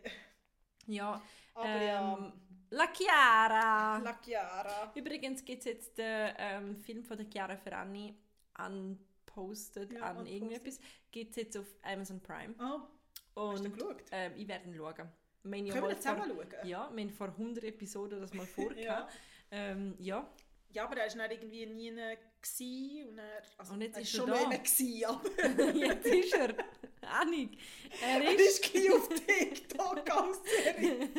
Ja, 0.88 1.22
aber 1.54 1.68
ähm, 1.70 1.88
ja, 1.88 2.34
La 2.76 2.88
Chiara. 2.92 4.00
La 4.00 4.14
Chiara. 4.24 4.92
Übrigens 4.96 5.46
gibt 5.46 5.60
es 5.60 5.66
jetzt 5.66 5.98
den 5.98 6.34
ähm, 6.38 6.76
Film 6.78 7.04
von 7.04 7.18
der 7.18 7.28
Chiara 7.32 7.56
Ferrani 7.56 8.16
unposted 8.58 9.94
Ja, 9.94 10.02
an 10.12 10.26
irgendetwas. 10.26 10.80
Gibt 11.12 11.32
es 11.32 11.36
jetzt 11.38 11.58
auf 11.58 11.68
Amazon 11.84 12.20
Prime. 12.20 12.56
Oh, 13.36 13.52
hast 13.52 13.64
du 13.64 13.70
Und 13.70 13.74
geschaut? 13.78 14.04
ähm, 14.12 14.32
ich 14.36 14.48
werde 14.48 14.68
ihn 14.68 14.76
schauen. 14.76 14.96
Ja 15.66 15.74
Können 15.74 15.88
wir 15.90 15.98
zusammen 15.98 16.34
vor, 16.34 16.44
schauen? 16.52 16.68
ja, 16.68 16.90
wir 16.94 17.04
haben 17.04 17.10
vor 17.12 17.28
100 17.28 17.64
Episoden 17.66 18.20
das 18.22 18.34
mal 18.34 18.46
vorgehabt. 18.56 18.84
Ja. 18.84 19.08
ähm, 19.52 19.96
ja. 20.00 20.28
Ja, 20.72 20.86
aber 20.86 20.98
er 20.98 21.08
war 21.08 21.16
dann 21.28 21.32
irgendwie 21.32 21.68
nie 21.68 21.90
gewesen 21.92 23.10
und 23.10 23.18
er, 23.20 23.44
also 23.60 23.74
Und 23.74 23.82
jetzt 23.82 23.96
er 23.98 24.02
ist 24.02 24.12
schon 24.16 24.30
er 24.30 24.50
da. 24.50 24.58
gewesen, 24.58 25.06
aber 25.06 25.72
Jetzt 25.76 26.06
ist 26.08 26.34
er. 26.34 26.56
Annik. 27.02 27.58
Er 28.02 28.24
er 28.24 28.34
ist, 28.34 28.60
ist 28.62 28.72
gleich 28.72 28.92
auf 28.92 29.08
TikTok 29.10 30.10
als 30.10 30.40
Serie. 30.44 31.10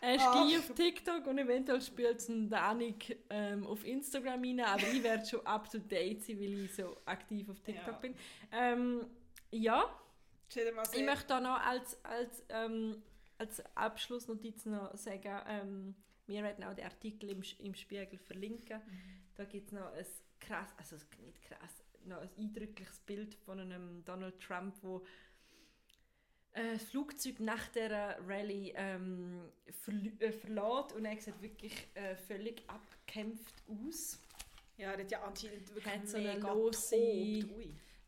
Er 0.00 0.14
ist 0.14 0.24
Ach. 0.26 0.32
gleich 0.32 0.58
auf 0.58 0.74
TikTok 0.74 1.26
und 1.26 1.38
eventuell 1.38 1.80
spielt 1.80 2.18
es 2.18 2.28
ein 2.28 2.52
Annik 2.52 3.18
ähm, 3.30 3.66
auf 3.66 3.84
Instagram 3.84 4.42
rein, 4.42 4.60
aber 4.60 4.88
ich 4.92 5.02
werde 5.02 5.26
schon 5.26 5.44
up 5.46 5.70
to 5.70 5.78
date 5.78 6.22
sein, 6.22 6.38
weil 6.40 6.64
ich 6.64 6.74
so 6.74 6.96
aktiv 7.04 7.48
auf 7.48 7.60
TikTok 7.60 7.86
Ja. 7.86 7.98
bin. 7.98 8.14
Ähm, 8.52 9.06
ja, 9.50 9.84
ich 10.94 11.04
möchte 11.04 11.26
da 11.28 11.40
noch 11.40 11.60
als, 11.60 12.02
als, 12.04 12.44
ähm, 12.48 13.02
als 13.38 13.62
Abschlussnotiz 13.76 14.64
noch 14.66 14.96
sagen, 14.96 15.40
ähm, 15.48 15.94
wir 16.26 16.42
werden 16.42 16.64
auch 16.64 16.74
den 16.74 16.84
Artikel 16.84 17.30
im, 17.30 17.42
im 17.60 17.74
Spiegel 17.74 18.18
verlinken. 18.18 18.80
Da 19.34 19.44
gibt 19.44 19.68
es 19.68 19.72
noch 19.72 19.92
ein 19.92 20.04
krass, 20.40 20.68
also 20.76 20.96
nicht 21.24 21.42
krass, 21.42 21.82
noch 22.04 22.18
ein 22.20 22.30
eindrückliches 22.38 23.00
Bild 23.00 23.34
von 23.34 23.60
einem 23.60 24.04
Donald 24.04 24.38
Trump, 24.40 24.74
wo 24.82 25.04
äh, 26.58 26.72
das 26.74 26.82
Flugzeug 26.84 27.40
nach 27.40 27.68
der 27.68 28.18
Rallye 28.26 28.72
ähm, 28.76 29.40
verl- 29.84 30.20
äh, 30.20 30.32
verlässt 30.32 30.92
und 30.94 31.04
er 31.04 31.16
sieht 31.20 31.40
wirklich 31.40 31.74
äh, 31.94 32.16
völlig 32.16 32.62
abgekämpft 32.68 33.54
aus. 33.68 34.18
Ja, 34.76 34.92
er 34.92 34.98
hat 34.98 35.10
ja 35.10 35.22
anscheinend 35.22 35.68
wirklich 35.74 35.94
Hat 35.94 36.08
so 36.08 36.16
eine 36.18 36.38
lose-. 36.38 37.48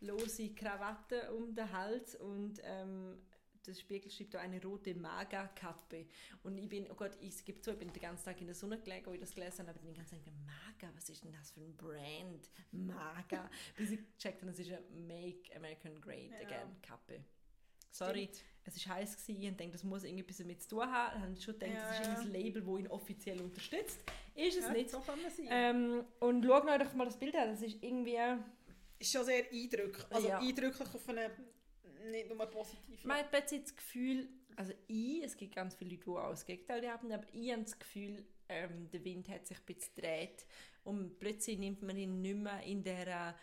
Lose 0.03 0.55
Krawatte 0.55 1.31
um 1.35 1.55
den 1.55 1.71
Hals 1.71 2.15
und 2.17 2.61
ähm, 2.65 3.19
der 3.67 3.75
Spiegel 3.75 4.11
schreibt 4.11 4.33
da 4.33 4.41
eine 4.41 4.63
rote 4.63 4.95
Maga-Kappe. 4.95 6.07
Und 6.43 6.57
ich 6.57 6.69
bin, 6.69 6.91
oh 6.91 6.95
Gott, 6.95 7.13
ich 7.21 7.45
gebe 7.45 7.61
zu, 7.61 7.73
ich 7.73 7.79
bin 7.79 7.93
den 7.93 8.01
ganzen 8.01 8.25
Tag 8.25 8.41
in 8.41 8.47
der 8.47 8.55
Sonne 8.55 8.79
gelegen, 8.81 9.05
wo 9.07 9.13
ich 9.13 9.21
das 9.21 9.35
gelesen 9.35 9.59
habe, 9.61 9.71
aber 9.71 9.79
ich 9.79 9.85
bin 9.85 9.93
den 9.93 9.99
ganzen 9.99 10.25
Tag 10.25 10.33
Maga, 10.47 10.95
was 10.97 11.09
ist 11.11 11.23
denn 11.23 11.33
das 11.33 11.51
für 11.51 11.61
ein 11.61 11.77
Brand? 11.77 12.49
Maga. 12.73 13.51
Bis 13.77 13.91
ich 13.91 14.01
gecheckt 14.17 14.41
habe, 14.41 14.51
es 14.53 14.59
ist 14.61 14.71
eine 14.73 14.81
Make 15.07 15.55
American 15.55 16.01
Great 16.01 16.31
Ja. 16.31 16.47
Again 16.47 16.81
Kappe. 16.81 17.23
Sorry, 17.91 18.29
Stimmt. 18.33 18.45
es 18.65 18.89
war 18.89 18.97
heiß 18.97 19.17
gewesen 19.27 19.49
und 19.51 19.61
denke, 19.61 19.73
das 19.73 19.85
muss 19.85 20.05
irgendetwas 20.05 20.39
damit 20.39 20.63
zu 20.63 20.69
tun 20.71 20.91
haben. 20.91 21.21
Dann 21.21 21.33
ich 21.35 21.43
schon 21.45 21.55
gedacht, 21.59 21.73
Ja, 21.73 21.89
das 21.99 22.19
ist 22.21 22.25
ein 22.27 22.33
Label, 22.33 22.63
das 22.63 22.79
ihn 22.79 22.89
offiziell 22.89 23.41
unterstützt. 23.41 23.99
Ist 24.35 24.59
es 24.59 24.65
Ja, 24.67 24.73
nicht. 24.73 24.91
So 24.91 25.01
kann 25.01 25.21
man 25.21 25.31
sein. 25.31 25.47
Ähm, 25.51 26.05
und 26.21 26.45
schaut 26.45 26.65
euch 26.67 26.95
mal 26.95 27.05
das 27.05 27.19
Bild 27.19 27.35
an, 27.37 27.51
das 27.51 27.63
ist 27.63 27.83
irgendwie... 27.83 28.19
ist 28.99 29.13
schon 29.13 29.25
sehr 29.25 29.45
eindrücklich. 29.51 30.05
Also 30.11 30.29
Ja. 30.29 30.39
eindrücklich 30.39 30.89
auf 30.95 31.09
eine 31.09 31.31
nicht 32.11 32.29
nur 32.29 32.47
positive. 32.47 33.07
Man 33.07 33.19
hat 33.19 33.31
plötzlich 33.31 33.63
das 33.63 33.77
Gefühl, 33.77 34.29
also 34.57 34.73
ich, 34.89 35.23
es 35.23 35.37
gibt 35.37 35.55
ganz 35.55 35.75
viele 35.75 35.91
Leute, 35.91 36.05
die 36.05 36.11
auch 36.11 36.31
das 36.31 36.45
Gegenteil 36.47 36.89
haben, 36.91 37.11
aber 37.13 37.27
ich 37.33 37.53
habe 37.53 37.63
das 37.63 37.79
Gefühl, 37.79 38.25
ähm, 38.49 38.91
der 38.91 39.05
Wind 39.05 39.29
hat 39.29 39.47
sich 39.47 39.59
ein 39.59 39.65
bisschen 39.67 39.95
gedreht 39.95 40.47
und 40.85 41.19
plötzlich 41.19 41.59
nimmt 41.59 41.83
man 41.83 41.97
ihn 41.97 42.21
nicht 42.21 42.37
mehr 42.37 42.63
in 42.63 42.83
dieser 42.83 43.35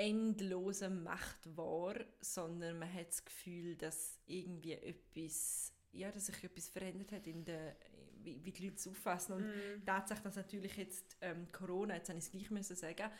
endlosen 0.00 1.02
Macht 1.02 1.56
wahr, 1.56 1.96
sondern 2.20 2.78
man 2.78 2.92
hat 2.92 3.08
das 3.08 3.24
Gefühl, 3.24 3.76
dass 3.76 4.18
irgendwie 4.26 4.72
etwas, 4.72 5.72
ja, 5.92 6.10
dass 6.10 6.26
sich 6.26 6.42
etwas 6.44 6.68
verändert 6.68 7.12
hat 7.12 7.26
in 7.26 7.44
der, 7.44 7.76
wie, 8.22 8.44
wie 8.44 8.52
die 8.52 8.64
Leute 8.64 8.76
es 8.76 8.86
auffassen 8.88 9.32
und 9.34 9.42
Mhm. 9.42 9.84
Tatsache, 9.84 10.22
dass 10.22 10.36
natürlich 10.36 10.76
jetzt 10.76 11.16
ähm, 11.20 11.50
Corona, 11.52 11.94
jetzt 11.96 12.08
habe 12.08 12.18
ich 12.18 12.24
es 12.26 12.30
gleich 12.30 12.50
müssen 12.50 12.76
sagen, 12.76 13.10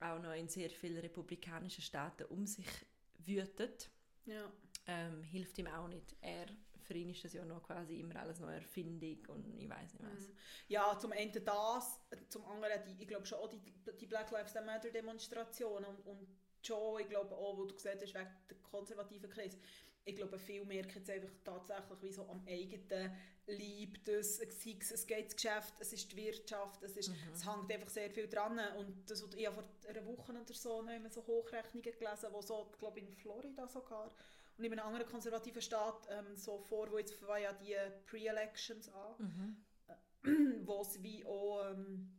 auch 0.00 0.20
noch 0.22 0.34
in 0.34 0.48
sehr 0.48 0.70
vielen 0.70 0.98
republikanischen 0.98 1.82
Staaten 1.82 2.24
um 2.26 2.46
sich 2.46 2.66
wütet, 3.18 3.90
Ja. 4.26 4.50
ähm, 4.86 5.22
hilft 5.22 5.58
ihm 5.58 5.66
auch 5.66 5.88
nicht. 5.88 6.16
Er, 6.20 6.46
für 6.90 6.98
ihn 6.98 7.10
ist 7.10 7.22
das 7.24 7.34
ja 7.34 7.44
noch 7.44 7.62
quasi 7.62 8.00
immer 8.00 8.16
alles 8.16 8.40
noch 8.40 8.50
Erfindung 8.50 9.18
und 9.28 9.54
ich 9.56 9.70
weiß 9.70 9.94
nicht 9.94 10.02
was. 10.02 10.26
Mhm. 10.26 10.34
Ja, 10.66 10.98
zum 10.98 11.12
einen 11.12 11.32
das, 11.44 12.00
zum 12.28 12.44
anderen, 12.46 12.82
die, 12.84 13.00
ich 13.00 13.06
glaube 13.06 13.24
schon 13.26 13.38
auch 13.38 13.48
die, 13.48 13.60
die 14.00 14.06
Black 14.06 14.32
Lives 14.32 14.54
Matter 14.54 14.90
Demonstrationen 14.90 15.84
und, 15.84 16.04
und 16.04 16.26
schon, 16.66 17.00
ich 17.00 17.08
glaube 17.08 17.32
auch, 17.36 17.56
wo 17.56 17.64
du 17.64 17.76
gesagt 17.76 18.02
hast, 18.02 18.12
wegen 18.12 18.28
der 18.50 18.56
konservativen 18.58 19.30
Kreis, 19.30 19.56
ich 20.04 20.16
glaube, 20.16 20.36
viele 20.40 20.64
merken 20.64 20.98
jetzt 20.98 21.10
einfach 21.10 21.30
tatsächlich 21.44 22.02
wie 22.02 22.12
so 22.12 22.28
am 22.28 22.44
eigenen 22.48 23.16
Leib, 23.46 24.04
dass 24.04 24.38
sei 24.38 24.48
es, 24.80 24.90
es 24.90 25.06
geht 25.06 25.26
ins 25.26 25.36
Geschäft, 25.36 25.74
es 25.78 25.92
ist 25.92 26.10
die 26.10 26.16
Wirtschaft, 26.16 26.82
es, 26.82 26.96
ist, 26.96 27.12
es 27.32 27.46
hängt 27.46 27.72
einfach 27.72 27.88
sehr 27.88 28.10
viel 28.10 28.26
dran 28.26 28.58
und 28.78 29.08
das, 29.08 29.24
ich 29.36 29.46
habe 29.46 29.62
vor 29.62 29.90
einer 29.90 30.06
Woche 30.06 30.32
oder 30.32 30.54
so 30.54 30.82
noch 30.82 30.92
immer 30.92 31.10
so 31.10 31.24
Hochrechnungen 31.24 31.82
gelesen, 31.82 32.30
wo 32.32 32.42
so, 32.42 32.68
ich 32.72 32.78
glaube 32.78 32.98
in 32.98 33.14
Florida 33.14 33.68
sogar, 33.68 34.10
und 34.60 34.66
in 34.72 34.78
einem 34.78 34.86
anderen 34.86 35.06
konservativen 35.08 35.62
Staat 35.62 36.06
ähm, 36.10 36.36
so 36.36 36.58
vor, 36.58 36.90
wo 36.92 36.98
jetzt 36.98 37.14
fangen 37.14 37.42
ja 37.42 37.52
die 37.52 37.74
Pre-Elections 38.06 38.88
an, 38.90 39.14
Mhm. 39.18 39.56
wo 40.66 40.82
es 40.82 41.02
wie 41.02 41.24
auch 41.24 41.70
ähm, 41.70 42.12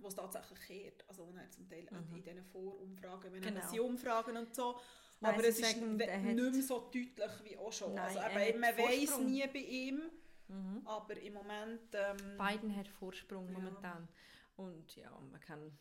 wo 0.00 0.06
es 0.08 0.14
tatsächlich 0.14 0.60
kehrt. 0.60 1.04
Also 1.08 1.32
er 1.36 1.50
zum 1.50 1.68
Teil 1.68 1.86
Mhm. 1.90 2.16
in 2.16 2.22
diesen 2.22 2.44
Vorumfragen, 2.44 3.32
wenn 3.32 3.40
Genau. 3.42 3.68
sie 3.68 3.80
umfragen 3.80 4.36
und 4.36 4.54
so. 4.54 4.78
Nein, 5.20 5.34
aber 5.34 5.44
es 5.48 5.58
ist 5.58 5.76
nicht 5.76 5.98
mehr 5.98 6.62
so 6.62 6.78
deutlich 6.80 7.32
wie 7.44 7.56
auch 7.56 7.72
schon. 7.72 7.94
Nein, 7.94 8.16
also, 8.16 8.38
eben, 8.38 8.60
man 8.60 8.76
weiß 8.78 9.18
nie 9.20 9.44
bei 9.48 9.58
ihm, 9.58 10.02
Mhm. 10.48 10.82
aber 10.84 11.16
im 11.16 11.32
Moment... 11.34 11.80
Ähm, 11.94 12.16
Biden 12.38 12.76
hat 12.76 12.88
Vorsprung 12.88 13.46
Ja. 13.48 13.58
momentan 13.58 14.08
und 14.56 14.94
ja, 14.96 15.10
man 15.30 15.40
kann, 15.40 15.76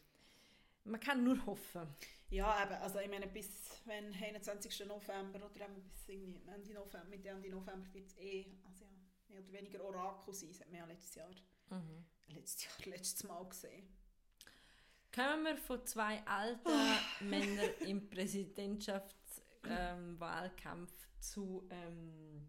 man 0.84 1.00
kann 1.00 1.24
nur 1.24 1.44
hoffen. 1.46 1.88
Ja, 2.30 2.64
eben, 2.64 2.74
also 2.76 3.00
ich 3.00 3.10
meine, 3.10 3.28
bis 3.28 3.50
wenn 3.86 4.14
21. 4.14 4.86
November 4.86 5.46
oder 5.46 5.66
eben 5.66 5.82
bis 5.84 6.08
Ende 6.10 6.74
November, 6.74 7.06
Mitte 7.10 7.30
Ende 7.30 7.50
November 7.50 7.94
wird 7.94 8.08
es 8.08 8.18
eh, 8.18 8.46
also 8.66 8.84
ja, 8.86 8.92
mehr 9.30 9.42
oder 9.42 9.52
weniger 9.54 9.84
Orakel 9.84 10.34
sein, 10.34 10.50
das 10.50 10.60
hat 10.62 10.70
man 10.70 10.80
ja 10.80 10.86
letztes 10.86 11.16
Jahr, 11.16 11.30
Mhm. 11.70 12.06
letztes 12.28 12.64
Jahr, 12.64 12.74
letztes 12.86 13.24
Mal 13.24 13.46
gesehen. 13.48 13.88
Kommen 15.14 15.44
wir 15.46 15.58
von 15.58 15.86
zwei 15.86 16.22
alten 16.26 16.70
Männern 17.30 17.70
im 17.86 18.10
Präsidentschaftswahlkampf 18.10 20.92
zu 21.20 21.68
ähm, 21.72 22.48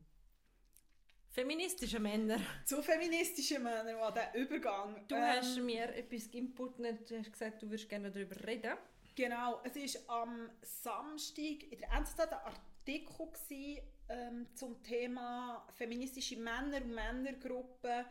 feministischen 1.31 2.03
Männern. 2.03 2.45
Zu 2.65 2.83
feministischen 2.83 3.63
Männern, 3.63 3.97
oh, 4.03 4.11
der 4.11 4.35
Übergang. 4.35 5.07
Du 5.09 5.15
ähm, 5.15 5.23
hast 5.23 5.57
mir 5.59 5.95
etwas 5.95 6.27
inputet, 6.27 7.09
du 7.11 7.19
hast 7.19 7.33
gesagt, 7.33 7.63
du 7.63 7.71
würdest 7.71 7.89
gerne 7.89 8.11
darüber 8.11 8.37
reden. 8.47 8.77
Genau, 9.19 9.61
es 9.65 9.75
war 10.07 10.23
am 10.23 10.49
Samstag 10.63 11.65
in 11.73 11.81
der 11.81 11.91
NZZ 11.91 12.21
ein 12.21 12.35
Artikel 12.35 13.27
gewesen, 13.27 13.83
ähm, 14.09 14.47
zum 14.55 14.81
Thema 14.85 15.67
feministische 15.75 16.37
Männer 16.37 16.77
und 16.77 16.95
Männergruppen, 16.95 18.05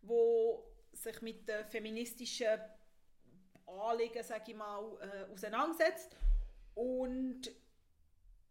wo 0.00 0.64
sich 0.90 1.20
mit 1.20 1.46
den 1.46 1.66
feministischen 1.66 2.58
Anliegen, 3.66 4.22
sage 4.22 4.52
ich 4.52 4.56
mal, 4.56 4.96
äh, 5.02 5.30
auseinandersetzt. 5.30 6.16
Und 6.74 7.42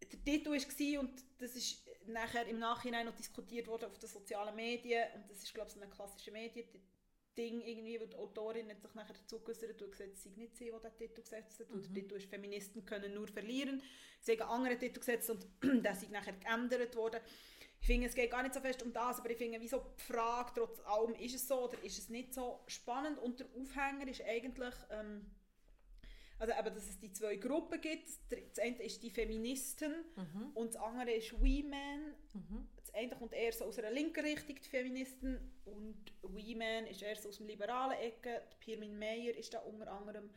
der 0.03 0.23
Titel 0.23 0.51
war, 0.51 0.99
und 0.99 1.23
das 1.39 1.55
ist 1.55 1.83
nachher 2.05 2.45
im 2.45 2.59
Nachhinein 2.59 3.07
noch 3.07 3.15
diskutiert 3.15 3.67
worden 3.67 3.85
auf 3.85 3.97
den 3.97 4.09
sozialen 4.09 4.55
Medien, 4.55 5.03
und 5.15 5.31
das 5.31 5.41
ist, 5.41 5.51
glaube 5.51 5.69
ich, 5.69 5.73
so 5.73 5.81
ein 5.81 5.89
klassisches 5.89 6.31
Medien-Ding 7.35 7.61
irgendwie, 7.61 7.99
wo 7.99 8.05
die 8.05 8.15
Autorin 8.15 8.69
hat 8.69 8.81
sich 8.81 8.93
nachher 8.93 9.13
dazu 9.13 9.39
geäußert 9.39 9.81
und 9.81 9.91
gesagt, 9.91 10.13
es 10.13 10.23
sei 10.23 10.31
nicht 10.35 10.55
sie, 10.55 10.71
die 10.71 10.79
den 10.79 10.95
Titel 10.97 11.21
gesetzt 11.21 11.59
hat, 11.59 11.69
und 11.69 11.85
der 11.85 11.93
Titel 11.93 12.15
ist 12.15 12.29
«Feministen 12.29 12.85
können 12.85 13.13
nur 13.13 13.27
verlieren». 13.27 13.81
Sie 14.21 14.33
haben 14.33 14.41
einen 14.41 14.49
anderen 14.51 14.79
Titel 14.79 14.99
gesetzt 14.99 15.29
und 15.29 15.45
der 15.83 15.91
ist 15.91 16.09
nachher 16.09 16.33
geändert 16.33 16.95
worden. 16.95 17.19
Ich 17.81 17.87
finde, 17.87 18.07
es 18.07 18.15
geht 18.15 18.31
gar 18.31 18.43
nicht 18.43 18.53
so 18.53 18.61
fest 18.61 18.81
um 18.81 18.93
das, 18.93 19.19
aber 19.19 19.29
ich 19.29 19.37
finde, 19.37 19.59
wieso 19.59 19.79
die 19.79 20.03
Frage, 20.03 20.51
trotz 20.55 20.79
allem, 20.85 21.15
ist 21.15 21.35
es 21.35 21.47
so 21.47 21.65
oder 21.65 21.83
ist 21.83 21.97
es 21.97 22.09
nicht 22.09 22.33
so 22.33 22.61
spannend? 22.67 23.19
Und 23.19 23.41
der 23.41 23.47
Aufhänger 23.59 24.07
ist 24.07 24.21
eigentlich, 24.23 24.73
ähm, 24.89 25.25
also 26.39 26.53
eben, 26.53 26.75
dass 26.75 26.89
es 26.89 26.99
die 26.99 27.11
zwei 27.11 27.35
Gruppen 27.35 27.81
gibt. 27.81 28.07
Das 28.29 28.63
eine 28.63 28.81
ist 28.81 29.03
die 29.03 29.09
Feministen 29.09 29.93
und 30.53 30.73
das 30.73 30.81
andere 30.81 31.11
ist 31.11 31.33
We 31.41 31.63
Men. 32.33 32.67
Das 32.77 32.93
eine 32.93 33.15
kommt 33.15 33.33
eher 33.33 33.53
so 33.53 33.65
aus 33.65 33.79
einer 33.79 33.91
linken 33.91 34.23
Richtung, 34.23 34.55
die 34.55 34.69
Feministen, 34.69 35.39
und 35.65 36.13
We 36.21 36.55
Men 36.55 36.87
ist 36.87 37.01
eher 37.01 37.15
so 37.15 37.29
aus 37.29 37.37
dem 37.37 37.47
liberalen 37.47 37.97
Ecke. 37.99 38.41
Die 38.53 38.65
Pirmin 38.65 38.97
Meyer 38.97 39.35
ist 39.35 39.53
da 39.53 39.59
unter 39.59 39.91
anderem 39.91 40.29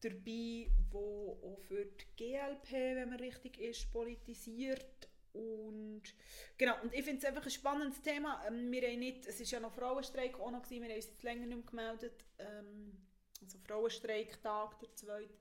dabei, 0.00 0.70
wo 0.90 1.38
auch 1.42 1.60
für 1.60 1.84
die 1.84 2.06
GLP, 2.16 2.72
wenn 2.72 3.10
man 3.10 3.20
richtig 3.20 3.58
ist, 3.58 3.92
politisiert. 3.92 5.08
Und 5.32 6.02
genau, 6.56 6.74
und 6.82 6.92
ich 6.94 7.04
finde 7.04 7.18
es 7.18 7.24
einfach 7.24 7.44
ein 7.44 7.50
spannendes 7.50 8.00
Thema. 8.02 8.44
Ähm, 8.46 8.70
wir 8.72 8.82
haben 8.82 8.98
nicht, 8.98 9.26
es 9.26 9.40
ist 9.40 9.50
ja 9.50 9.60
noch 9.60 9.74
Frauenstreik 9.74 10.38
auch 10.40 10.50
noch 10.50 10.62
gewesen, 10.62 10.82
wir 10.82 10.90
haben 10.90 10.96
uns 10.96 11.06
jetzt 11.06 11.22
länger 11.22 11.46
nicht 11.46 11.56
mehr 11.56 11.66
gemeldet. 11.66 12.24
Ähm, 12.38 12.92
also 13.40 13.58
Frauenstreiktag, 13.58 14.78
der 14.80 14.94
zweite. 14.94 15.34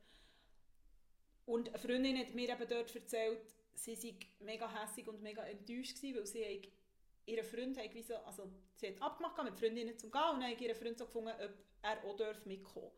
Und 1.46 1.70
eine 1.70 1.78
Freundin 1.78 2.18
hat 2.18 2.36
mir 2.36 2.50
eben 2.50 2.68
dort 2.68 2.94
erzählt, 2.94 3.57
sie 3.78 3.96
sei 3.96 4.16
mega 4.40 4.70
hässig 4.70 5.08
und 5.08 5.22
mega 5.22 5.44
enttäuscht 5.44 5.98
gewesen, 5.98 6.18
weil 6.18 6.26
sie 6.26 6.44
hat, 6.44 6.70
ihre 7.26 7.44
Freund 7.44 7.78
hat 7.78 7.90
gewisse, 7.90 8.26
also 8.26 8.52
sie 8.76 8.88
hat 8.88 9.02
abgemacht 9.02 9.44
mit 9.44 9.58
Freundinnen 9.58 9.98
zum 9.98 10.12
Gehen 10.12 10.22
und 10.34 10.42
dann 10.42 10.52
hat 10.52 10.62
ihre 10.62 10.76
Freund 10.76 10.98
so 10.98 11.06
gefunden, 11.06 11.32
ob 11.32 11.54
er 11.82 12.04
auch 12.04 12.16
darf 12.16 12.46
mitkommen 12.46 12.92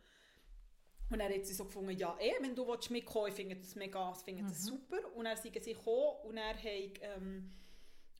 und 1.09 1.19
dann 1.19 1.33
hat 1.33 1.45
sie 1.45 1.53
so 1.53 1.65
gefunden, 1.65 1.97
ja 1.97 2.15
eh, 2.19 2.33
wenn 2.39 2.55
du 2.55 2.67
willst 2.67 2.91
mitkommen, 2.91 3.29
ich 3.29 3.33
finde 3.33 3.55
das 3.55 3.75
mega, 3.75 4.13
ich 4.15 4.23
finde 4.23 4.43
das 4.43 4.63
super. 4.63 4.99
Und 5.15 5.25
dann 5.25 5.35
sind 5.37 5.61
sie 5.63 5.73
gekommen 5.73 6.17
und 6.23 6.37
er 6.37 6.53
hat 6.53 6.63
ähm, 6.63 7.51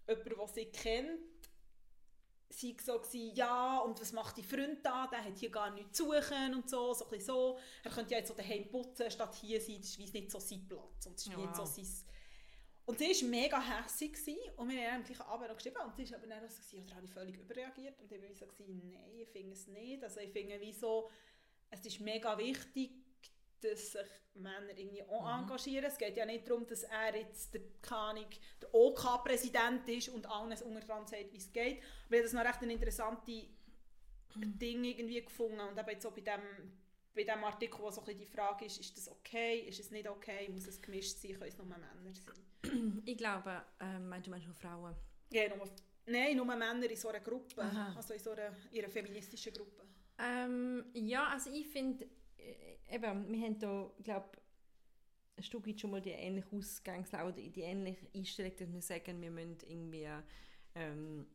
jemanden, 0.08 0.30
den 0.30 0.48
sie 0.48 0.65
kennt, 0.65 1.19
sie 2.50 2.76
so 2.84 3.00
gewesen, 3.00 3.36
ja, 3.36 3.78
und 3.80 4.02
was 4.02 4.12
macht 4.12 4.38
die 4.38 4.43
Freund 4.43 4.84
da, 4.84 5.06
der 5.06 5.24
hat 5.24 5.38
hier 5.38 5.52
gar 5.52 5.69
nichts 5.69 5.98
zu 5.98 6.06
suchen 6.06 6.56
und 6.56 6.67
so, 6.67 6.93
so 6.93 7.08
ein 7.12 7.22
so. 7.22 7.60
Er 7.84 7.91
könnte 7.91 8.12
ja 8.13 8.17
jetzt 8.17 8.30
so 8.30 8.34
daheim 8.34 8.67
putzen, 8.69 9.12
statt 9.12 9.36
hier 9.36 9.62
sein, 9.62 9.78
das 9.80 9.89
ist 9.91 10.00
nicht 10.00 10.32
so 10.32 10.39
sein 10.39 10.67
Platz 10.67 11.06
und 11.06 11.15
das 11.15 11.28
ist 11.28 11.32
wie 11.32 11.41
nicht 11.41 11.56
so 11.56 11.65
sein... 11.65 11.86
Und 12.89 12.97
sie 12.97 13.06
war 13.06 13.30
mega 13.30 13.60
gewesen, 13.60 14.39
und 14.58 14.67
wir 14.67 14.91
haben 14.91 14.95
am 14.95 15.04
gleichen 15.04 15.21
Abend 15.21 15.47
noch 15.47 15.56
geschrieben 15.56 15.78
und 15.86 15.95
sie 15.95 16.10
war 16.10 16.17
aber 16.17 16.25
dann 16.25 16.49
so, 16.49 16.60
gewesen, 16.60 16.86
oder 16.88 16.95
habe 16.95 17.06
ich 17.06 17.12
völlig 17.12 17.38
überreagiert 17.38 18.02
und 18.02 18.12
ich 18.12 18.19
war 18.19 18.34
so, 18.34 18.47
gewesen, 18.47 18.89
nein, 18.91 19.19
ich 19.19 19.30
finde 19.30 19.54
es 19.54 19.67
nicht. 19.67 20.04
Also 20.04 20.21
ich 20.21 20.32
finde 20.32 20.60
wie 20.60 20.73
so, 20.73 21.08
es 21.69 21.86
ist 21.86 21.99
mega 21.99 22.36
wichtig, 22.36 22.89
dass 23.62 23.91
sich 23.91 24.08
Männer 24.34 24.75
irgendwie 24.75 25.04
auch 25.04 25.21
mhm. 25.21 25.43
engagieren. 25.43 25.86
Es 25.86 25.99
geht 25.99 26.17
ja 26.17 26.25
nicht 26.25 26.49
darum, 26.49 26.65
dass 26.65 26.82
er 26.82 27.15
jetzt 27.15 27.54
der, 27.54 27.62
der 27.62 28.73
OK-Präsident 28.73 29.88
ist 29.88 30.10
und 30.10 30.25
allen 30.25 30.60
unterdran 30.60 31.06
sagt, 31.06 31.32
wie 31.32 31.38
es 31.38 31.54
geht. 31.54 31.84
Aber 32.08 32.15
ich 32.15 32.17
habe 32.17 32.23
das 32.23 32.34
noch 32.34 32.43
recht 32.43 32.63
eine 32.63 32.73
interessante 32.73 33.32
mhm. 34.34 34.58
Ding 34.58 34.84
irgendwie 34.84 35.23
gefunden. 35.23 35.60
Und 35.60 35.78
eben 35.78 35.89
jetzt 35.91 36.02
so 36.02 36.10
bei 36.10 36.21
dem, 36.21 36.41
bei 37.15 37.24
dem 37.24 37.43
Artikel, 37.43 37.80
wo 37.80 37.91
so 37.91 38.04
ein 38.04 38.17
die 38.17 38.26
Frage 38.26 38.65
ist, 38.65 38.80
ist 38.80 38.98
das 38.98 39.10
okay, 39.10 39.60
ist 39.67 39.80
es 39.80 39.91
nicht 39.91 40.08
okay, 40.08 40.50
muss 40.50 40.67
es 40.67 40.82
gemischt 40.82 41.17
sein, 41.17 41.34
können 41.34 41.50
es 41.50 41.58
nur 41.58 41.67
Männer 41.67 41.89
sein? 42.04 43.02
Ich 43.06 43.17
glaube, 43.17 43.63
ähm, 43.80 44.10
meinst 44.10 44.28
du 44.28 44.32
nur 44.32 44.56
Frauen? 44.56 44.95
Ja, 45.32 45.56
nur, 45.56 45.69
nein, 46.06 46.36
nur 46.36 46.45
Männer 46.45 46.72
in 46.84 46.95
so 46.95 47.10
einer 47.10 47.19
Gruppe, 47.19 47.62
Aha. 47.62 47.93
also 47.95 48.13
in 48.13 48.19
so 48.19 48.32
einer, 48.32 48.56
in 48.72 48.80
einer 48.80 48.89
feministischen 48.89 49.54
Gruppe. 49.54 49.84
Ähm, 50.17 50.86
ja, 50.93 51.28
also 51.28 51.50
ich 51.52 51.67
finde, 51.67 52.06
äh, 52.38 52.95
eben, 52.95 53.32
wir 53.32 53.45
haben 53.45 53.60
da, 53.60 53.91
glaube 54.04 54.30
ein 55.39 55.43
Stück 55.43 55.65
weit 55.67 55.80
schon 55.80 55.91
mal 55.91 56.02
die 56.02 56.12
ähnliche 56.12 56.54
Ausgangslage, 56.54 57.50
die 57.50 57.62
ähnliche 57.62 58.08
Einstellung, 58.13 58.52
dass 58.58 58.74
wir 58.74 58.82
sagen, 58.82 59.22
wir 59.22 59.32
müssen 59.32 59.58
irgendwie, 59.65 60.10
ähm, 60.76 61.28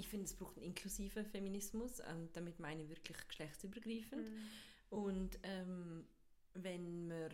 ich 0.00 0.08
finde, 0.08 0.24
es 0.24 0.34
braucht 0.34 0.56
einen 0.56 0.66
inklusiven 0.66 1.24
Feminismus, 1.24 2.00
und 2.00 2.34
damit 2.34 2.58
meine 2.58 2.82
ich 2.82 2.88
wirklich 2.88 3.16
geschlechtsübergreifend. 3.28 4.30
Mhm. 4.30 4.48
Und 4.90 5.38
ähm, 5.42 6.06
wenn 6.54 7.06
man 7.06 7.30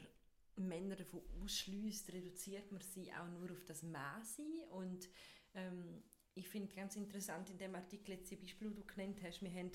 Männer 0.57 0.97
davon 0.97 1.23
ausschließt, 1.43 2.13
reduziert 2.13 2.71
man 2.73 2.81
sie 2.81 3.13
auch 3.13 3.29
nur 3.29 3.51
auf 3.53 3.65
das 3.65 3.83
Mäßi 3.83 4.65
und 4.71 5.09
ähm, 5.55 6.03
ich 6.35 6.49
finde 6.49 6.75
ganz 6.75 6.97
interessant 6.97 7.49
in 7.51 7.59
dem 7.59 7.75
Artikel, 7.75 8.13
jetzt 8.13 8.31
die 8.31 8.37
Beispiel, 8.37 8.71
du 8.71 8.85
genannt 8.85 9.21
hast, 9.23 9.43
wir 9.43 9.51
haben 9.51 9.71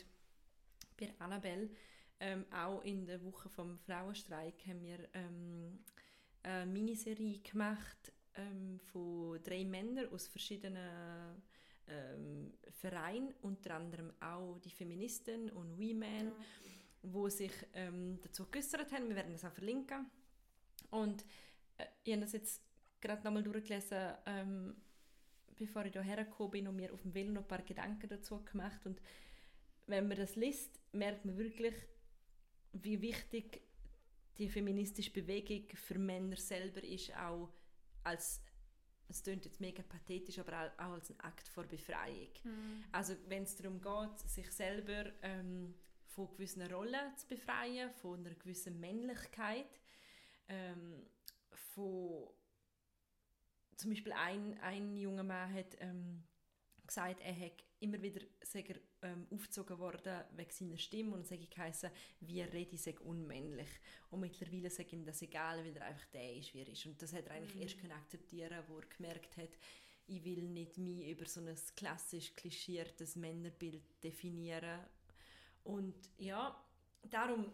bei 0.98 1.14
Annabelle 1.20 1.70
ähm, 2.20 2.46
auch 2.52 2.84
in 2.84 3.06
der 3.06 3.24
Woche 3.24 3.50
vom 3.50 3.80
Frauenstreik 3.80 4.66
haben 4.68 4.84
wir 4.84 5.10
ähm, 5.14 5.80
eine 6.44 6.66
Miniserie 6.68 7.40
gemacht 7.40 8.12
ähm, 8.36 8.80
von 8.92 9.42
drei 9.44 9.66
Männern 9.66 10.12
aus 10.14 10.28
verschiedenen 10.28 11.42
ähm, 11.88 12.54
Vereinen, 12.72 13.34
unter 13.42 13.76
anderem 13.76 14.12
auch 14.20 14.60
die 14.60 14.72
Feministen 14.72 15.50
und 15.52 15.78
Women, 15.78 16.28
ja. 16.28 16.34
wo 17.04 17.30
sich 17.30 17.54
ähm, 17.74 18.20
dazu 18.22 18.46
geäußert 18.50 18.92
haben. 18.92 19.10
Wir 19.10 19.16
werden 19.16 19.34
das 19.34 19.46
auch 19.46 19.52
verlinken. 19.52 20.10
Und 20.90 21.24
äh, 21.78 21.86
ich 22.04 22.14
habe 22.14 22.22
das 22.22 22.34
jetzt 22.34 22.62
gerade 23.00 23.24
nochmal 23.24 23.44
durchgelesen, 23.44 24.14
ähm, 24.26 24.76
bevor 25.56 25.86
ich 25.86 25.94
hierher 25.94 26.26
gekommen 26.26 26.52
bin 26.52 26.68
und 26.68 26.76
mir 26.76 26.94
auf 26.94 27.02
dem 27.02 27.14
Velo 27.14 27.32
noch 27.32 27.42
ein 27.42 27.48
paar 27.48 27.62
Gedanken 27.62 28.08
dazu 28.08 28.44
gemacht. 28.44 28.86
Und 28.86 29.02
wenn 29.88 30.08
man 30.08 30.18
das 30.18 30.36
liest, 30.36 30.80
merkt 30.92 31.26
man 31.26 31.38
wirklich, 31.38 31.76
wie 32.74 33.02
wichtig 33.02 33.62
die 34.38 34.50
feministische 34.50 35.12
Bewegung 35.12 35.68
für 35.76 36.00
Männer 36.00 36.38
selber 36.38 36.84
ist, 36.84 37.16
auch 37.16 37.50
als 38.04 38.42
es 39.12 39.24
klingt 39.24 39.46
jetzt 39.46 39.62
mega 39.62 39.84
pathetisch, 39.84 40.40
aber 40.40 40.72
auch 40.78 40.94
als 40.94 41.10
ein 41.10 41.20
Akt 41.20 41.48
vor 41.48 41.66
Befreiung. 41.66 42.30
Mhm. 42.44 42.84
Also 42.92 43.16
wenn 43.28 43.44
es 43.44 43.56
darum 43.56 43.82
geht, 43.82 44.20
sich 44.20 44.52
selber 44.52 45.12
ähm, 45.22 45.76
von 46.06 46.30
gewissen 46.32 46.62
Rollen 46.64 47.16
zu 47.18 47.28
befreien, 47.28 47.92
von 47.92 48.26
einer 48.26 48.36
gewissen 48.36 48.80
Männlichkeit, 48.80 49.80
ähm, 50.48 51.06
von 51.74 52.30
zum 53.76 53.92
Beispiel 53.92 54.14
ein, 54.14 54.60
ein 54.60 54.96
junger 54.96 55.24
Mann 55.24 55.54
hat 55.54 55.76
ähm, 55.80 56.24
gesagt, 56.86 57.20
er 57.22 57.36
hat 57.36 57.64
immer 57.80 58.02
wieder 58.02 58.22
er, 58.54 58.76
ähm, 59.02 59.28
aufgezogen 59.32 59.80
worden 59.80 60.24
wegen 60.36 60.52
seiner 60.52 60.78
Stimme 60.78 61.16
und 61.16 61.28
sage 61.28 61.48
geheißen, 61.48 61.90
wie 62.22 62.40
er 62.40 62.52
redet, 62.54 62.80
sei 62.80 62.98
unmännlich. 63.00 63.70
Und 64.10 64.22
mittlerweile 64.22 64.70
sage 64.70 64.96
ihm 64.96 65.06
das 65.06 65.22
egal, 65.22 65.64
weil 65.64 65.76
er 65.76 65.86
einfach 65.86 66.06
der 66.08 66.36
ist, 66.36 66.54
wie 66.54 66.62
er 66.62 66.68
ist. 66.68 66.86
Und 66.86 67.02
das 67.02 67.14
hat 67.14 67.28
er 67.28 67.34
eigentlich 67.34 67.56
mhm. 67.56 67.62
erst 67.62 67.80
können 67.80 67.94
akzeptieren, 67.94 68.64
wo 68.68 68.78
er 68.78 68.86
gemerkt 68.86 69.38
hat, 69.38 69.50
ich 70.08 70.24
will 70.26 70.44
nicht 70.44 70.78
mich 70.78 71.08
über 71.10 71.26
so 71.26 71.42
ein 71.42 71.56
klassisch 71.76 72.34
klischiertes 72.36 73.16
Männerbild 73.16 74.04
definieren. 74.04 74.80
Und 75.64 75.96
ja, 76.18 76.60
darum, 77.10 77.52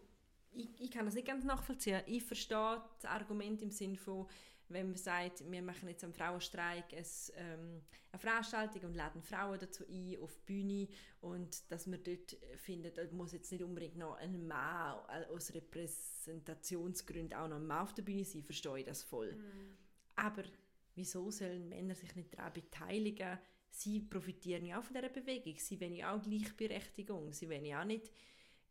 ich, 0.52 0.70
ich 0.80 0.92
kann 0.92 1.06
das 1.06 1.16
nicht 1.16 1.28
ganz 1.28 1.44
nachvollziehen. 1.44 2.02
Ich 2.08 2.24
verstehe 2.24 2.82
das 2.96 3.06
Argument 3.06 3.62
im 3.62 3.72
Sinne 3.72 3.98
von, 3.98 4.28
wenn 4.69 4.88
man 4.88 4.97
sagt, 4.97 5.49
wir 5.49 5.62
machen 5.62 5.88
jetzt 5.88 6.03
am 6.03 6.13
Frauenstreik 6.13 6.93
ein, 6.93 7.06
ähm, 7.36 7.82
eine 8.12 8.19
Veranstaltung 8.19 8.84
und 8.84 8.95
laden 8.95 9.21
Frauen 9.21 9.60
dazu 9.60 9.86
ein 9.88 10.17
auf 10.21 10.36
die 10.36 10.45
Bühne 10.45 10.88
und 11.21 11.71
dass 11.71 11.88
man 11.88 12.03
dort 12.03 12.36
findet, 12.58 12.97
da 12.97 13.03
muss 13.12 13.34
jetzt 13.34 13.51
nicht 13.51 13.63
unbedingt 13.63 13.97
noch 13.97 14.15
ein 14.17 14.47
Mann 14.47 14.99
aus 15.34 15.53
Repräsentationsgründen 15.53 17.38
auch 17.38 17.47
noch 17.47 17.58
ein 17.58 17.67
Mann 17.67 17.84
auf 17.84 17.93
der 17.93 18.03
Bühne 18.03 18.25
sein, 18.25 18.43
verstehe 18.43 18.80
ich 18.80 18.86
das 18.86 19.03
voll. 19.03 19.34
Mhm. 19.34 19.77
Aber 20.15 20.43
wieso 20.95 21.32
sollen 21.32 21.69
Männer 21.69 21.95
sich 21.95 22.15
nicht 22.15 22.34
daran 22.34 22.53
beteiligen? 22.53 23.38
Sie 23.69 23.99
profitieren 23.99 24.65
ja 24.65 24.80
auch 24.80 24.84
von 24.84 24.95
dieser 24.95 25.10
Bewegung, 25.10 25.56
sie 25.58 25.80
wollen 25.80 25.95
ja 25.95 26.15
auch 26.15 26.21
Gleichberechtigung, 26.21 27.32
sie 27.32 27.49
wollen 27.49 27.65
ja 27.65 27.82
auch 27.82 27.86
nicht 27.86 28.12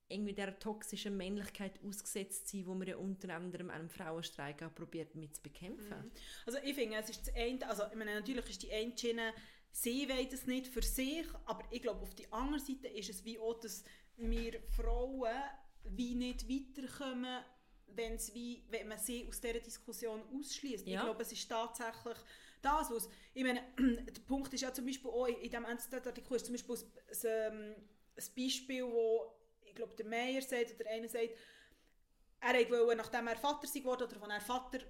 irgendwie 0.08 0.32
der 0.32 0.58
toxischen 0.58 1.16
Männlichkeit 1.16 1.80
ausgesetzt 1.84 2.48
sein, 2.48 2.66
wo 2.66 2.74
man 2.74 2.86
ja 2.86 2.96
unter 2.96 3.34
anderem 3.34 3.70
einem 3.70 3.88
Frauenstreik 3.88 4.62
auch 4.62 4.74
probiert 4.74 5.14
mit 5.14 5.34
zu 5.34 5.42
bekämpfen. 5.42 5.88
Mhm. 5.88 6.10
Also 6.46 6.58
ich 6.62 6.74
finde, 6.74 6.96
es 6.98 7.10
ist 7.10 7.26
das 7.26 7.34
eine, 7.34 7.68
also 7.68 7.84
ich 7.90 7.96
meine, 7.96 8.14
natürlich 8.14 8.48
ist 8.48 8.62
die 8.62 8.72
eine 8.72 8.96
Schiene, 8.96 9.32
sie 9.72 10.08
wollen 10.08 10.28
es 10.30 10.46
nicht 10.46 10.68
für 10.68 10.82
sich, 10.82 11.26
aber 11.44 11.64
ich 11.70 11.82
glaube, 11.82 12.02
auf 12.02 12.14
die 12.14 12.32
andere 12.32 12.60
Seite 12.60 12.88
ist 12.88 13.10
es 13.10 13.24
wie 13.24 13.38
auch, 13.38 13.58
dass 13.58 13.84
wir 14.16 14.60
Frauen 14.76 15.34
wie 15.84 16.14
nicht 16.14 16.48
weiterkommen, 16.48 17.42
wenn's 17.88 18.32
wie, 18.34 18.64
wenn 18.70 18.88
man 18.88 18.98
sie 18.98 19.26
aus 19.26 19.40
dieser 19.40 19.60
Diskussion 19.60 20.22
ausschließt. 20.34 20.86
Ja. 20.86 21.00
Ich 21.00 21.04
glaube, 21.04 21.22
es 21.22 21.32
ist 21.32 21.48
tatsächlich 21.48 22.16
das, 22.62 22.90
was, 22.90 23.08
ich 23.34 23.44
meine, 23.44 23.62
der 23.78 24.20
Punkt 24.26 24.52
ist 24.52 24.60
ja 24.60 24.72
zum 24.72 24.86
Beispiel 24.86 25.10
auch, 25.10 25.26
in 25.26 25.40
diesem 25.40 25.64
NZZ-Artikel 25.64 26.36
ist 26.36 26.46
zum 26.46 26.54
Beispiel 26.54 26.76
ein, 26.76 27.74
ein 28.16 28.24
Beispiel, 28.34 28.84
wo 28.84 29.35
glaube, 29.76 29.94
der 29.96 30.06
Meier 30.06 30.42
sagt, 30.42 30.74
oder 30.74 30.90
einer 30.90 31.08
sagt, 31.08 31.30
er 32.40 32.70
wollte, 32.70 32.96
nachdem 32.96 33.28
er 33.28 33.36
Vater 33.36 33.68
geworden 33.68 34.04
oder 34.04 34.18
von 34.18 34.30
er 34.30 34.40
Vater, 34.40 34.80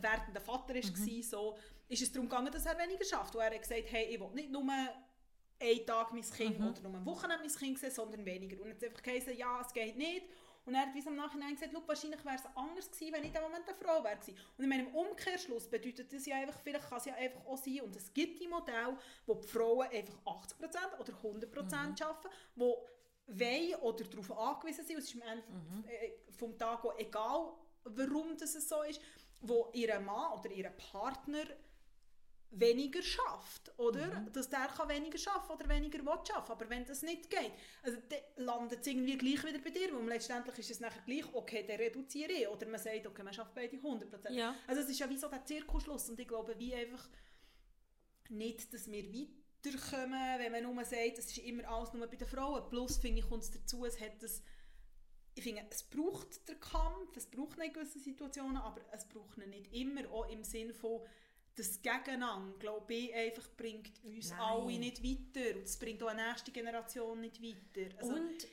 werdender 0.00 0.40
Vater 0.40 0.74
mhm. 0.74 0.82
war, 0.82 1.22
so, 1.22 1.58
ist 1.88 2.02
es 2.02 2.12
darum 2.12 2.28
gegangen, 2.28 2.52
dass 2.52 2.66
er 2.66 2.78
weniger 2.78 3.04
schafft. 3.04 3.34
Wo 3.34 3.38
er 3.38 3.52
hat 3.52 3.60
gesagt 3.62 3.84
hey, 3.86 4.14
ich 4.14 4.20
will 4.20 4.30
nicht 4.34 4.50
nur 4.50 4.62
einen 4.62 5.86
Tag 5.86 6.12
mein 6.12 6.22
Kind 6.22 6.58
mhm. 6.58 6.68
oder 6.68 6.80
nur 6.82 6.94
ein 6.94 7.06
Wochenende 7.06 7.44
mein 7.44 7.54
Kind 7.54 7.78
sehen, 7.78 7.90
sondern 7.90 8.24
weniger. 8.24 8.60
Und 8.62 8.70
hat 8.70 8.84
einfach 8.84 9.02
gesagt, 9.02 9.36
ja, 9.36 9.60
es 9.60 9.72
geht 9.72 9.96
nicht. 9.96 10.26
Und 10.66 10.74
er 10.74 10.80
hat 10.80 10.94
wie 10.94 10.98
im 10.98 11.14
Nachhinein 11.14 11.54
gesagt, 11.54 11.72
wahrscheinlich 11.86 12.24
wäre 12.24 12.34
es 12.34 12.56
anders 12.56 12.90
gewesen, 12.90 13.12
wenn 13.12 13.22
ich 13.22 13.28
in 13.28 13.34
dem 13.34 13.42
Moment 13.42 13.68
eine 13.68 13.76
Frau 13.76 14.02
wäre. 14.02 14.18
Und 14.58 14.64
in 14.64 14.68
meinem 14.68 14.88
Umkehrschluss 14.88 15.70
bedeutet 15.70 16.12
das 16.12 16.26
ja 16.26 16.36
einfach, 16.36 16.58
vielleicht 16.60 16.88
kann 16.88 16.98
es 16.98 17.04
ja 17.04 17.14
einfach 17.14 17.46
auch 17.46 17.56
sein, 17.56 17.82
und 17.82 17.94
es 17.94 18.12
gibt 18.12 18.40
die 18.40 18.48
Modelle, 18.48 18.98
wo 19.26 19.34
die 19.34 19.46
Frauen 19.46 19.86
einfach 19.86 20.18
80% 20.24 20.98
oder 20.98 21.12
100% 21.12 21.46
mhm. 21.46 21.74
arbeiten, 21.74 22.28
wo 22.56 22.84
wollen 23.26 23.74
oder 23.82 24.04
darauf 24.04 24.38
angewiesen 24.38 24.84
sind, 24.84 24.98
es 24.98 25.12
ist 25.12 25.22
am 25.22 25.28
Ende 25.28 25.44
mhm. 25.48 25.84
Äh, 25.88 26.12
vom 26.32 26.56
Tag 26.58 26.84
auch 26.84 26.98
egal, 26.98 27.52
warum 27.84 28.36
das 28.36 28.52
so 28.68 28.82
ist, 28.82 29.00
wo 29.40 29.70
ihr 29.72 29.98
Mann 30.00 30.38
oder 30.38 30.50
ihr 30.50 30.70
Partner 30.70 31.44
weniger 32.50 33.02
schafft, 33.02 33.72
oder? 33.78 34.06
Mhm. 34.06 34.32
Dass 34.32 34.48
der 34.48 34.68
kann 34.68 34.88
weniger 34.88 35.18
schaffen 35.18 35.52
oder 35.52 35.68
weniger 35.68 35.98
will 35.98 36.18
schaffen. 36.26 36.52
Aber 36.52 36.70
wenn 36.70 36.84
das 36.84 37.02
nicht 37.02 37.28
geht, 37.28 37.52
also 37.82 37.98
dann 38.08 38.44
landet 38.44 38.80
es 38.80 38.86
irgendwie 38.86 39.18
gleich 39.18 39.44
wieder 39.44 39.58
bei 39.58 39.70
dir, 39.70 39.94
weil 39.94 40.08
letztendlich 40.08 40.58
ist 40.58 40.70
es 40.70 40.80
nachher 40.80 41.02
gleich, 41.02 41.24
okay, 41.34 41.64
dann 41.66 41.76
reduziere 41.76 42.32
ich. 42.32 42.48
Oder 42.48 42.66
man 42.66 42.80
sagt, 42.80 43.06
okay, 43.06 43.22
man 43.22 43.34
schafft 43.34 43.54
beide 43.54 43.76
100%. 43.76 44.32
Ja. 44.32 44.54
Also 44.66 44.82
es 44.82 44.88
ist 44.88 44.98
ja 44.98 45.08
wie 45.10 45.18
so 45.18 45.28
der 45.28 45.44
Zirkelschluss 45.44 46.08
und 46.08 46.18
ich 46.18 46.28
glaube, 46.28 46.58
wie 46.58 46.74
einfach 46.74 47.08
nicht, 48.28 48.72
dass 48.72 48.90
wir 48.90 49.04
weiter 49.04 49.45
durchkommen, 49.72 50.38
wenn 50.38 50.52
man 50.52 50.62
nur 50.62 50.84
sagt, 50.84 51.18
es 51.18 51.26
ist 51.26 51.38
immer 51.38 51.68
alles 51.68 51.92
nur 51.92 52.06
bei 52.06 52.16
den 52.16 52.28
Frauen. 52.28 52.68
Plus, 52.68 52.98
finde 52.98 53.20
ich, 53.20 53.28
kommt 53.28 53.42
es 53.42 53.50
dazu, 53.50 53.84
es 53.84 54.00
hat 54.00 54.22
das, 54.22 54.42
ich 55.34 55.42
finde, 55.42 55.64
es 55.70 55.82
braucht 55.82 56.48
den 56.48 56.60
Kampf, 56.60 57.16
es 57.16 57.26
braucht 57.26 57.58
in 57.58 57.72
gewissen 57.72 58.00
Situationen, 58.00 58.56
aber 58.56 58.80
es 58.92 59.06
braucht 59.08 59.38
ihn 59.38 59.50
nicht 59.50 59.72
immer, 59.72 60.08
auch 60.10 60.28
im 60.28 60.44
Sinn 60.44 60.72
von, 60.72 61.02
das 61.56 61.80
Gegeneinander, 61.80 62.58
glaube 62.58 62.94
ich, 62.94 63.14
einfach 63.14 63.48
bringt 63.56 64.04
uns 64.04 64.30
Nein. 64.30 64.40
alle 64.40 64.78
nicht 64.78 65.02
weiter 65.02 65.56
und 65.56 65.64
es 65.64 65.78
bringt 65.78 66.02
auch 66.02 66.08
eine 66.08 66.28
nächste 66.28 66.52
Generation 66.52 67.20
nicht 67.20 67.42
weiter. 67.42 67.96
Also, 67.98 68.12
und, 68.14 68.46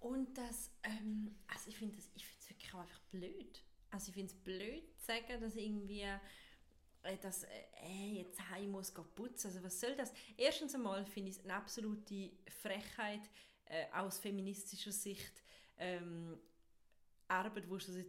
und 0.00 0.38
das, 0.38 0.70
ähm, 0.84 1.34
also 1.48 1.68
ich 1.68 1.76
finde 1.76 1.98
es 1.98 2.48
wirklich 2.48 2.74
auch 2.74 2.80
einfach 2.80 3.00
blöd. 3.10 3.62
Also 3.90 4.08
ich 4.08 4.14
finde 4.14 4.32
es 4.32 4.38
blöd 4.38 4.84
zu 5.00 5.06
sagen, 5.06 5.40
dass 5.40 5.56
irgendwie 5.56 6.06
dass 7.20 7.44
äh, 7.44 7.48
jetzt 8.14 8.40
heim 8.50 8.70
muss 8.70 8.92
putzen. 8.92 9.48
Also 9.48 9.62
was 9.62 9.80
soll 9.80 9.94
das? 9.96 10.12
Erstens 10.36 10.74
einmal 10.74 11.04
finde 11.04 11.30
ich 11.30 11.38
es 11.38 11.44
eine 11.44 11.54
absolute 11.54 12.30
Frechheit 12.62 13.28
äh, 13.66 13.86
aus 13.92 14.18
feministischer 14.18 14.92
Sicht 14.92 15.42
ähm, 15.78 16.38
Arbeit, 17.28 17.68
wo 17.68 17.78
seit, 17.78 18.06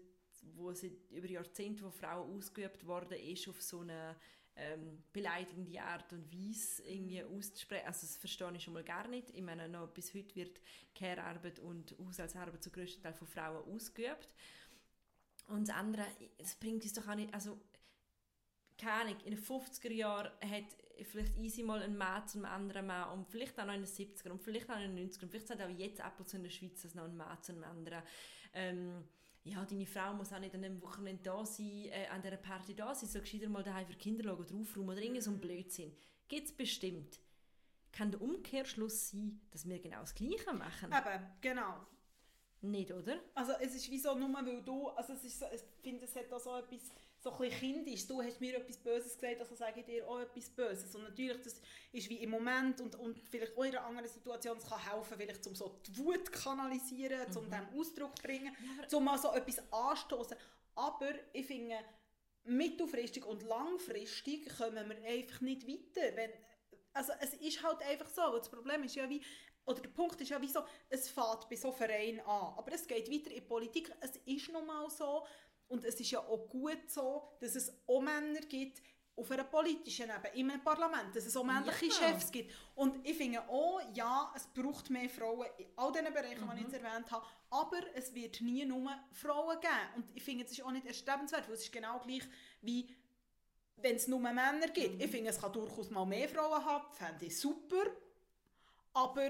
wo 0.56 0.72
seit 0.74 0.92
über 1.12 1.28
Jahrzehnte 1.28 1.82
von 1.82 1.92
Frauen 1.92 2.38
ausgeübt 2.38 2.86
worden 2.86 3.18
ist, 3.20 3.48
auf 3.48 3.62
so 3.62 3.80
eine 3.80 4.16
ähm, 4.56 5.04
beleidigende 5.12 5.82
Art 5.82 6.12
und 6.14 6.32
Weise 6.32 6.84
irgendwie 6.84 7.24
auszusprechen. 7.24 7.88
Also 7.88 8.06
das 8.06 8.18
verstehe 8.18 8.52
ich 8.56 8.64
schon 8.64 8.74
mal 8.74 8.84
gar 8.84 9.08
nicht. 9.08 9.32
Ich 9.32 9.42
meine, 9.42 9.68
noch 9.68 9.88
bis 9.88 10.14
heute 10.14 10.36
wird 10.36 10.60
Care-Arbeit 10.94 11.60
und 11.60 11.96
Haushaltsarbeit 12.06 12.64
zu 12.64 12.70
größten 12.70 13.02
Teil 13.02 13.14
von 13.14 13.28
Frauen 13.28 13.64
ausgeübt. 13.74 14.30
Und 15.48 15.68
das 15.68 15.76
andere, 15.76 16.06
es 16.38 16.56
bringt 16.56 16.84
uns 16.84 16.94
doch 16.94 17.08
auch 17.08 17.16
nicht, 17.16 17.34
also 17.34 17.60
keine 18.78 18.94
Ahnung, 18.94 19.18
in 19.26 19.36
den 19.36 19.44
50er 19.44 19.92
Jahren 19.92 20.32
hat 20.42 20.76
vielleicht 21.04 21.38
easy 21.38 21.64
mal 21.64 21.82
ein 21.82 21.98
Mann 21.98 22.28
zu 22.28 22.38
einem 22.38 22.46
anderen 22.46 22.88
Mann 22.88 23.10
und 23.18 23.28
vielleicht 23.28 23.60
auch 23.60 23.66
noch 23.66 23.74
in 23.74 23.82
den 23.82 23.90
70er 23.90 24.30
und 24.30 24.42
vielleicht 24.42 24.70
auch 24.70 24.80
in 24.80 24.96
den 24.96 25.10
90er 25.10 25.24
und 25.24 25.30
vielleicht 25.30 25.48
sagt 25.48 25.62
auch 25.62 25.70
jetzt 25.70 26.02
ab 26.02 26.20
und 26.20 26.30
zu 26.30 26.38
in 26.38 26.44
der 26.44 26.50
Schweiz 26.50 26.84
noch 26.94 27.06
ein 27.06 27.18
Mann 27.18 27.42
zu 27.42 27.52
einem 27.52 27.64
anderen. 27.64 28.04
Ähm, 28.54 29.04
ja, 29.44 29.66
deine 29.66 29.86
Frau 29.86 30.14
muss 30.14 30.32
auch 30.32 30.40
nicht 30.40 30.56
an 30.56 30.64
einem 30.64 30.82
Wochenende 30.82 31.22
da 31.24 31.46
sein, 31.46 31.86
äh, 31.92 32.08
an 32.10 32.22
dieser 32.22 32.38
Party 32.38 32.76
da 32.76 32.96
sein, 32.96 33.10
soll 33.10 33.22
gescheiter 33.22 33.50
mal 33.50 33.64
daheim 33.64 33.88
für 33.88 33.96
Kinder 33.96 34.24
schauen 34.24 34.40
oder 34.40 34.56
aufräumen 34.56 34.90
oder 34.90 35.02
irgend 35.02 35.24
so 35.24 35.32
ein 35.32 35.42
Blödsinn. 35.42 35.96
Gibt 36.28 36.48
es 36.48 36.54
bestimmt. 36.54 37.20
Kann 37.92 38.10
der 38.10 38.22
Umkehrschluss 38.22 39.12
sein, 39.12 39.42
dass 39.52 39.68
wir 39.68 39.80
genau 39.80 40.00
das 40.00 40.16
Gleiche 40.16 40.54
machen? 40.54 40.92
Eben, 40.92 41.26
genau. 41.42 41.86
Nicht, 42.62 42.92
oder? 42.94 43.20
Also 43.36 43.52
es 43.60 43.76
ist 43.76 43.92
wie 43.92 44.00
so, 44.00 44.16
nur 44.16 44.34
weil 44.34 44.64
du, 44.64 44.88
also 44.90 45.12
es 45.14 45.24
ist 45.26 45.40
so, 45.40 45.46
ich 45.54 45.62
finde, 45.82 46.06
es 46.06 46.16
hat 46.16 46.32
auch 46.32 46.40
so 46.40 46.56
etwas 46.56 46.90
so 47.24 47.32
ein 47.32 47.38
bisschen 47.38 47.60
kindisch. 47.60 48.06
Du 48.06 48.22
hast 48.22 48.42
mir 48.42 48.58
etwas 48.58 48.78
Böses 48.78 49.16
gesagt, 49.16 49.40
also 49.40 49.56
sage 49.56 49.80
ich 49.80 49.86
dir 49.86 50.08
auch 50.08 50.20
etwas 50.20 50.50
Böses. 50.50 50.94
Und 50.94 51.04
natürlich, 51.04 51.42
das 51.42 51.62
ist 51.94 52.10
wie 52.10 52.18
im 52.18 52.32
Moment 52.32 52.82
und, 52.82 52.96
und 52.96 53.18
vielleicht 53.30 53.58
auch 53.58 53.64
in 53.64 53.76
einer 53.76 53.86
anderen 53.86 54.10
Situation, 54.10 54.58
es 54.58 54.68
kann 54.68 54.80
helfen, 54.80 55.18
vielleicht 55.18 55.48
um 55.48 55.56
so 55.56 55.80
die 55.88 55.98
Wut 55.98 56.32
kanalisieren, 56.32 57.30
mhm. 57.30 57.38
um 57.38 57.50
dem 57.50 57.80
Ausdruck 57.80 58.18
zu 58.18 58.24
bringen, 58.24 58.56
ja, 58.90 58.98
um 58.98 59.06
mal 59.06 59.18
so 59.18 59.32
etwas 59.32 59.62
anstoßen. 59.72 60.36
Aber 60.76 61.12
ich 61.32 61.46
finde, 61.46 61.78
mittelfristig 62.44 63.26
und 63.26 63.44
langfristig 63.44 64.50
kommen 64.58 64.90
wir 64.90 65.10
einfach 65.10 65.40
nicht 65.40 65.66
weiter. 65.66 66.16
Wenn, 66.18 66.32
also 66.92 67.14
es 67.22 67.36
ist 67.36 67.64
halt 67.64 67.82
einfach 67.84 68.10
so, 68.10 68.38
das 68.38 68.50
Problem 68.50 68.84
ist 68.84 68.96
ja 68.96 69.10
wie, 69.10 69.22
oder 69.66 69.82
der 69.82 69.90
Punkt 69.92 70.20
ist 70.20 70.30
ja 70.30 70.42
wie 70.42 70.50
so, 70.50 70.60
es 70.90 71.10
fängt 71.10 71.48
bei 71.50 71.56
so 71.56 71.72
Vereinen 71.72 72.20
an, 72.20 72.54
aber 72.58 72.74
es 72.74 72.86
geht 72.86 73.10
weiter 73.10 73.30
in 73.30 73.36
die 73.36 73.42
Politik. 73.42 73.94
Es 74.02 74.18
ist 74.26 74.52
nun 74.52 74.66
mal 74.66 74.90
so, 74.90 75.26
und 75.74 75.84
es 75.84 76.00
ist 76.00 76.12
ja 76.12 76.20
auch 76.20 76.48
gut 76.48 76.90
so, 76.90 77.24
dass 77.42 77.56
es 77.56 77.74
auch 77.88 78.00
Männer 78.00 78.42
gibt, 78.42 78.82
auf 79.16 79.30
einer 79.30 79.44
politischen 79.44 80.10
Ebene, 80.10 80.36
in 80.36 80.50
einem 80.52 80.64
Parlament, 80.64 81.16
dass 81.16 81.26
es 81.26 81.36
auch 81.36 81.44
männliche 81.44 81.88
ja. 81.88 81.92
Chefs 81.92 82.32
gibt. 82.32 82.52
Und 82.76 83.08
ich 83.08 83.16
finde 83.18 83.42
auch, 83.48 83.82
ja, 83.94 84.32
es 84.36 84.48
braucht 84.48 84.90
mehr 84.90 85.10
Frauen 85.10 85.48
in 85.58 85.68
all 85.76 85.92
diesen 85.92 86.14
Bereichen, 86.14 86.46
mhm. 86.46 86.52
die 86.52 86.58
ich 86.58 86.72
jetzt 86.72 86.84
erwähnt 86.84 87.12
habe, 87.12 87.26
aber 87.50 87.82
es 87.96 88.14
wird 88.14 88.42
nie 88.42 88.66
nur 88.66 88.92
Frauen 89.12 89.60
geben. 89.60 89.96
Und 89.96 90.06
ich 90.16 90.24
finde, 90.24 90.46
es 90.46 90.52
ist 90.52 90.64
auch 90.64 90.72
nicht 90.72 90.86
erstrebenswert, 90.86 91.48
weil 91.48 91.56
es 91.56 91.64
ist 91.64 91.72
genau 91.72 92.00
gleich 92.00 92.24
wie 92.62 92.96
wenn 93.78 93.96
es 93.96 94.08
nur 94.08 94.20
Männer 94.20 94.68
gibt. 94.74 94.96
Mhm. 94.96 95.02
Ich 95.02 95.12
finde, 95.12 95.32
es 95.32 95.42
kann 95.42 95.52
durchaus 95.52 95.90
mal 95.90 96.06
mehr 96.06 96.30
Frauen 96.30 96.64
haben, 96.64 96.86
fände 96.94 97.26
ich 97.26 97.38
super, 97.38 97.84
aber 98.94 99.30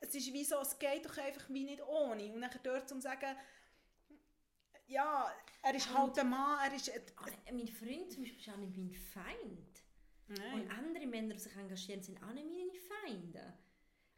es 0.00 0.14
ist 0.14 0.32
wie 0.32 0.44
so, 0.44 0.56
es 0.60 0.78
geht 0.78 1.04
doch 1.04 1.18
einfach 1.18 1.48
wie 1.48 1.64
nicht 1.64 1.82
ohne. 1.86 2.32
Und 2.32 2.40
dann 2.40 2.50
dort 2.62 2.88
zu 2.88 3.00
sagen, 3.00 3.36
ja, 4.86 5.32
er 5.62 5.74
ist 5.74 5.92
halt 5.92 6.18
ein 6.18 6.30
Mann, 6.30 6.58
er 6.68 6.74
ist... 6.74 6.88
Äh, 6.88 7.00
mein 7.52 7.68
Freund 7.68 8.12
zum 8.12 8.22
Beispiel 8.22 8.40
ist 8.40 8.48
auch 8.48 8.56
nicht 8.56 8.76
mein 8.76 8.92
Feind. 8.92 9.82
Nein. 10.28 10.54
Und 10.54 10.70
andere 10.70 11.06
Männer, 11.06 11.34
die 11.34 11.40
sich 11.40 11.56
engagieren, 11.56 12.02
sind 12.02 12.22
auch 12.22 12.32
nicht 12.32 12.46
meine 12.46 12.72
Feinde. 12.74 13.54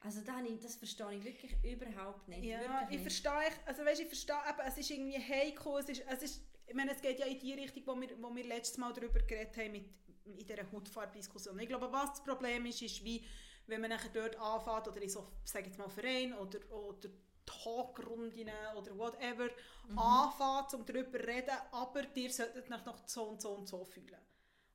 Also 0.01 0.21
das, 0.21 0.37
das 0.63 0.77
verstehe 0.77 1.15
ich 1.15 1.25
wirklich 1.25 1.57
überhaupt 1.65 2.29
nicht. 2.29 2.45
Ja, 2.45 2.61
wirklich 2.61 2.83
ich 2.83 2.89
nicht. 2.91 3.03
verstehe, 3.03 3.51
also 3.67 3.85
weißt, 3.85 4.01
ich 4.01 4.07
verstehe, 4.07 4.37
eben, 4.49 4.61
es 4.67 4.79
ist 4.79 4.91
irgendwie 4.91 5.19
heikel, 5.19 5.73
es 5.79 5.89
ist, 5.89 6.05
es 6.09 6.23
ist, 6.23 6.43
ich 6.67 6.75
meine, 6.75 6.93
es 6.93 7.03
geht 7.03 7.19
ja 7.19 7.27
in 7.27 7.39
die 7.39 7.53
Richtung, 7.55 7.83
wo 7.87 8.01
wir, 8.01 8.23
wo 8.23 8.35
wir 8.35 8.45
letztes 8.45 8.79
Mal 8.79 8.93
darüber 8.93 9.19
geredet 9.21 9.57
haben, 9.57 9.73
mit, 9.73 9.87
in 10.25 10.47
dieser 10.47 10.71
Hautfarbdiskussion. 10.71 11.59
Ich 11.59 11.69
glaube, 11.69 11.91
was 11.91 12.11
das 12.11 12.25
Problem 12.25 12.67
ist, 12.67 12.81
ist 12.81 13.03
wie, 13.03 13.25
wenn 13.67 13.81
man 13.81 13.91
nachher 13.91 14.11
dort 14.11 14.37
anfängt, 14.37 14.89
oder 14.89 15.03
in 15.03 15.09
so, 15.09 15.27
sage 15.45 15.67
jetzt 15.67 15.79
mal, 15.79 15.89
Verein 15.89 16.33
oder, 16.35 16.59
oder 16.71 17.09
Talkrunden 17.49 18.51
oder 18.77 18.99
whatever 18.99 19.49
mhm. 19.89 19.99
anfangen, 19.99 20.67
um 20.75 20.87
darüber 20.87 21.19
zu 21.19 21.27
reden, 21.27 21.57
aber 21.73 22.03
ihr 22.15 22.31
solltet 22.31 22.71
euch 22.71 22.85
noch 22.85 23.07
so 23.07 23.25
und 23.25 23.41
so 23.41 23.51
und 23.55 23.67
so 23.67 23.85
fühlen. 23.85 24.21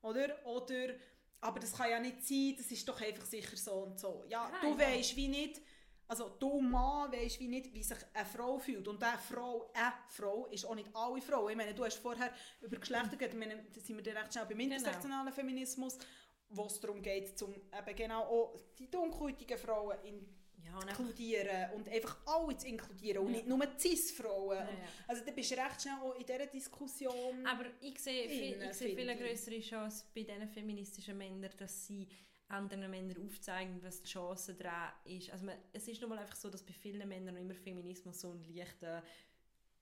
Oder? 0.01 0.45
Oder 0.45 0.95
aber 1.41 1.59
das 1.59 1.73
kann 1.73 1.89
ja 1.89 1.99
nicht 1.99 2.25
sein, 2.25 2.55
das 2.57 2.71
ist 2.71 2.87
doch 2.87 2.99
einfach 3.01 3.25
sicher 3.25 3.57
so 3.57 3.73
und 3.73 3.99
so. 3.99 4.23
Ja, 4.29 4.49
Nein, 4.49 4.71
du 4.71 4.79
weißt 4.79 5.15
wie 5.17 5.27
nicht, 5.27 5.61
also 6.07 6.29
du 6.29 6.61
Mann 6.61 7.11
weißt 7.11 7.39
wie 7.39 7.49
nicht, 7.49 7.73
wie 7.73 7.83
sich 7.83 7.97
eine 8.13 8.25
Frau 8.25 8.57
fühlt. 8.59 8.87
Und 8.87 9.03
eine 9.03 9.17
Frau, 9.17 9.69
eine 9.73 9.93
Frau 10.07 10.47
ist 10.47 10.65
auch 10.65 10.75
nicht 10.75 10.89
alle 10.93 11.21
Frauen. 11.21 11.51
Ich 11.51 11.57
meine, 11.57 11.73
du 11.73 11.83
hast 11.83 11.97
vorher 11.97 12.33
über 12.61 12.77
Geschlechter 12.77 13.17
geredet, 13.17 13.37
meine, 13.37 13.61
da 13.73 13.79
sind 13.81 14.03
wir 14.03 14.15
recht 14.15 14.31
schnell 14.31 14.45
beim 14.45 14.57
genau. 14.57 14.75
intersektionalen 14.75 15.25
genau. 15.25 15.35
Feminismus, 15.35 15.97
wo 16.49 16.65
es 16.65 16.79
darum 16.79 17.01
geht, 17.01 17.37
zum 17.37 17.53
eben 17.53 17.95
genau 17.95 18.23
auch 18.23 18.55
die 18.79 18.89
dunkelhäutigen 18.89 19.57
Frauen 19.57 19.97
in 20.03 20.25
ja, 20.65 20.75
und 20.75 20.87
inkludieren 20.87 21.71
und 21.75 21.89
einfach 21.89 22.17
alle 22.25 22.57
zu 22.57 22.67
inkludieren 22.67 23.25
und 23.25 23.31
nicht 23.31 23.47
nur 23.47 23.65
Cis-Frauen. 23.77 24.57
Ja, 24.57 24.69
also 25.07 25.23
da 25.25 25.31
bist 25.31 25.51
du 25.51 25.55
recht 25.55 25.81
schnell 25.81 25.95
auch 26.01 26.15
in 26.15 26.25
dieser 26.25 26.45
Diskussion 26.45 27.45
Aber 27.45 27.65
ich 27.81 27.99
sehe, 27.99 28.29
viel, 28.29 28.61
ich 28.61 28.73
sehe 28.73 28.95
viel 28.95 29.15
größere 29.15 29.59
Chance 29.59 30.05
bei 30.13 30.23
diesen 30.23 30.47
feministischen 30.47 31.17
Männern, 31.17 31.51
dass 31.57 31.87
sie 31.87 32.07
anderen 32.47 32.89
Männern 32.89 33.25
aufzeigen, 33.25 33.81
was 33.81 34.01
die 34.01 34.09
Chance 34.09 34.53
daran 34.55 34.93
ist. 35.05 35.31
Also 35.31 35.45
man, 35.45 35.55
es 35.71 35.87
ist 35.87 36.01
nun 36.01 36.09
mal 36.09 36.19
einfach 36.19 36.35
so, 36.35 36.49
dass 36.49 36.63
bei 36.63 36.73
vielen 36.73 37.07
Männern 37.07 37.35
immer 37.37 37.55
Feminismus 37.55 38.21
so 38.21 38.31
einen 38.31 38.43
leichten 38.53 39.01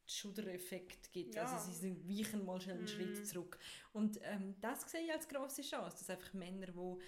Schuddereffekt 0.05 1.11
gibt. 1.11 1.35
Ja. 1.35 1.43
Also 1.43 1.71
sie 1.71 1.77
sind, 1.77 2.07
weichen 2.07 2.45
mal 2.45 2.59
schon 2.59 2.73
einen 2.73 2.83
mm. 2.83 2.87
Schritt 2.87 3.27
zurück. 3.27 3.57
Und 3.93 4.19
ähm, 4.23 4.55
das 4.59 4.89
sehe 4.89 5.05
ich 5.05 5.11
als 5.11 5.27
grosse 5.27 5.61
Chance, 5.61 5.97
dass 5.99 6.09
einfach 6.09 6.33
Männer, 6.33 6.67
die 6.67 7.01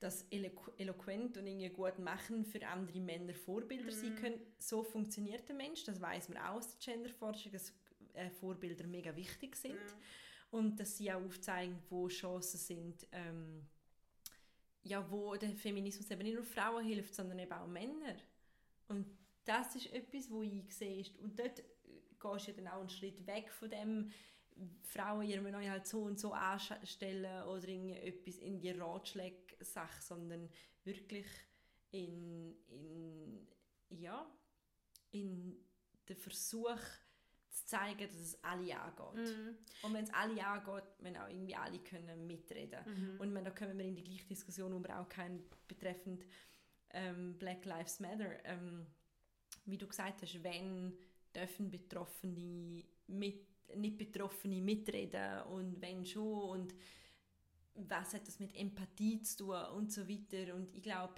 das 0.00 0.26
elo 0.30 0.50
eloquent 0.76 1.36
und 1.36 1.46
irgendwie 1.46 1.70
gut 1.70 1.98
machen 1.98 2.44
für 2.44 2.64
andere 2.66 3.00
Männer 3.00 3.34
Vorbilder 3.34 3.92
mhm. 3.92 4.00
sein 4.00 4.16
können. 4.16 4.40
So 4.58 4.82
funktioniert 4.82 5.48
der 5.48 5.56
Mensch, 5.56 5.84
das 5.84 6.00
weiß 6.00 6.28
man 6.28 6.38
auch 6.38 6.56
aus 6.56 6.76
der 6.76 6.94
Genderforschung, 6.94 7.52
dass 7.52 7.72
äh, 8.14 8.30
Vorbilder 8.30 8.86
mega 8.86 9.14
wichtig 9.16 9.56
sind 9.56 9.74
mhm. 9.74 10.58
und 10.58 10.80
dass 10.80 10.96
sie 10.96 11.12
auch 11.12 11.22
aufzeigen, 11.22 11.78
wo 11.88 12.08
Chancen 12.08 12.58
sind, 12.58 13.06
ähm, 13.12 13.66
ja, 14.84 15.10
wo 15.10 15.34
der 15.36 15.50
Feminismus 15.56 16.10
eben 16.10 16.22
nicht 16.22 16.34
nur 16.34 16.44
Frauen 16.44 16.84
hilft, 16.84 17.14
sondern 17.14 17.38
eben 17.38 17.52
auch 17.52 17.66
Männer. 17.66 18.16
Und 18.88 19.06
das 19.44 19.74
ist 19.76 19.92
etwas, 19.92 20.30
wo 20.30 20.42
ich 20.42 20.72
sehe. 20.74 21.04
Und 21.22 21.38
dort 21.38 21.62
gehst 22.20 22.48
du 22.48 22.52
dann 22.52 22.68
auch 22.68 22.80
einen 22.80 22.88
Schritt 22.88 23.26
weg 23.26 23.50
von 23.50 23.70
dem, 23.70 24.10
Frauen 24.82 25.26
ihr 25.26 25.40
müssen 25.40 25.70
halt 25.70 25.86
so 25.86 26.02
und 26.02 26.18
so 26.18 26.32
anstellen 26.32 27.44
oder 27.44 27.68
etwas 27.68 28.38
in 28.38 28.60
die 28.60 28.70
Ratschläge-Sache, 29.58 30.02
sondern 30.02 30.48
wirklich 30.84 31.26
in, 31.90 32.54
in, 32.68 33.48
ja, 33.90 34.26
in 35.10 35.56
den 36.08 36.16
Versuch 36.16 36.78
zu 37.50 37.66
zeigen, 37.66 38.06
dass 38.06 38.20
es 38.20 38.44
alle 38.44 38.78
angeht. 38.78 39.36
Mhm. 39.36 39.56
Und 39.82 39.94
wenn 39.94 40.04
es 40.04 40.12
alle 40.12 40.46
angeht, 40.46 40.84
wenn 41.00 41.16
auch 41.16 41.28
irgendwie 41.28 41.56
alle 41.56 41.78
können 41.80 42.26
mitreden. 42.26 42.80
Mhm. 42.84 43.20
Und 43.20 43.34
wenn, 43.34 43.44
da 43.44 43.50
kommen 43.50 43.78
wir 43.78 43.86
in 43.86 43.96
die 43.96 44.04
gleiche 44.04 44.26
Diskussion, 44.26 44.72
wo 44.72 44.82
wir 44.82 44.98
auch 44.98 45.08
kein 45.08 45.42
betreffend 45.66 46.24
ähm, 46.90 47.36
Black 47.38 47.64
Lives 47.64 48.00
Matter, 48.00 48.44
ähm, 48.44 48.86
wie 49.64 49.78
du 49.78 49.86
gesagt 49.86 50.22
hast, 50.22 50.42
wenn 50.42 50.96
dürfen 51.34 51.70
Betroffene 51.70 52.84
mit 53.06 53.46
nicht 53.76 53.98
Betroffene 53.98 54.62
mitreden 54.62 55.42
und 55.42 55.80
wenn 55.82 56.04
schon 56.06 56.60
und 56.60 56.74
was 57.88 58.14
hat 58.14 58.26
das 58.26 58.40
mit 58.40 58.54
Empathie 58.54 59.22
zu 59.22 59.44
tun 59.44 59.64
und 59.76 59.92
so 59.92 60.08
weiter 60.08 60.54
und 60.54 60.74
ich 60.74 60.82
glaube 60.82 61.14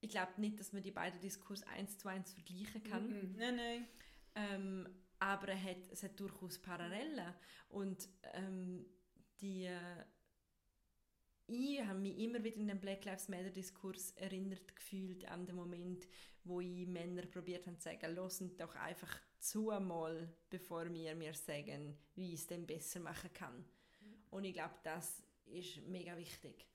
ich 0.00 0.10
glaube 0.10 0.32
nicht, 0.40 0.60
dass 0.60 0.72
man 0.72 0.82
die 0.82 0.90
beiden 0.90 1.20
Diskurse 1.20 1.66
eins 1.68 1.98
zu 1.98 2.08
eins 2.08 2.32
vergleichen 2.32 2.82
kann. 2.84 3.08
Mm 3.08 3.12
-mm. 3.12 3.36
Nein, 3.36 3.56
nein. 3.56 3.88
Ähm, 4.34 4.88
aber 5.18 5.48
er 5.48 5.62
hat, 5.62 5.88
es 5.90 6.02
hat 6.02 6.20
durchaus 6.20 6.58
Parallelen 6.58 7.34
und 7.68 8.08
ähm, 8.34 8.86
die 9.40 9.64
äh, 9.64 10.04
ich 11.48 11.80
habe 11.80 12.00
mich 12.00 12.18
immer 12.18 12.42
wieder 12.42 12.56
in 12.56 12.66
den 12.66 12.80
Black 12.80 13.04
Lives 13.04 13.28
Matter 13.28 13.50
Diskurs 13.50 14.10
erinnert 14.16 14.74
gefühlt 14.74 15.26
an 15.28 15.46
den 15.46 15.54
Moment, 15.54 16.06
wo 16.42 16.60
ich 16.60 16.86
Männer 16.88 17.22
probiert 17.22 17.66
haben 17.66 17.78
zu 17.78 17.84
sagen, 17.84 18.16
losen 18.16 18.56
doch 18.56 18.74
einfach 18.74 19.20
zu 19.38 19.70
mal, 19.80 20.28
bevor 20.50 20.92
wir 20.92 21.14
mir 21.14 21.34
sagen, 21.34 21.96
wie 22.16 22.34
ich 22.34 22.40
es 22.40 22.46
denn 22.48 22.66
besser 22.66 22.98
machen 22.98 23.32
kann. 23.32 23.64
Und 24.36 24.44
ich 24.44 24.52
glaube, 24.52 24.74
das 24.82 25.22
ist 25.46 25.86
mega 25.86 26.14
wichtig. 26.14 26.66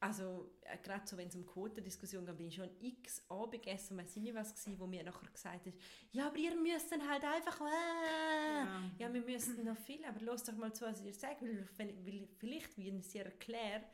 also 0.00 0.50
äh, 0.62 0.76
gerade 0.78 1.06
so, 1.06 1.16
wenn 1.16 1.28
es 1.28 1.36
um 1.36 1.46
Quotendiskussion 1.46 2.26
geht, 2.26 2.36
bin 2.36 2.48
ich 2.48 2.54
schon 2.56 2.70
x 2.80 3.22
Abendessen, 3.28 3.96
weiß 3.96 4.16
ich 4.16 4.22
nicht 4.22 4.34
was 4.34 4.50
gewesen, 4.52 4.80
wo 4.80 4.88
mir 4.88 5.04
nachher 5.04 5.30
gesagt 5.30 5.66
hat, 5.66 5.74
ja, 6.10 6.26
aber 6.26 6.36
ihr 6.36 6.56
müsst 6.56 6.90
dann 6.90 7.08
halt 7.08 7.22
einfach, 7.22 7.60
äh, 7.60 8.64
ja. 8.64 8.90
ja. 8.98 9.14
wir 9.14 9.20
müssen 9.20 9.64
noch 9.64 9.76
viel, 9.76 10.04
aber 10.04 10.20
los 10.20 10.42
doch 10.42 10.54
mal 10.54 10.72
zu, 10.72 10.84
was 10.84 11.00
ihr 11.04 11.14
sagt, 11.14 11.42
weil, 11.42 11.68
weil 11.78 12.28
vielleicht, 12.38 12.76
wie 12.76 12.88
ich 12.88 12.94
es 12.94 13.08
dir 13.10 13.24
erkläre, 13.26 13.84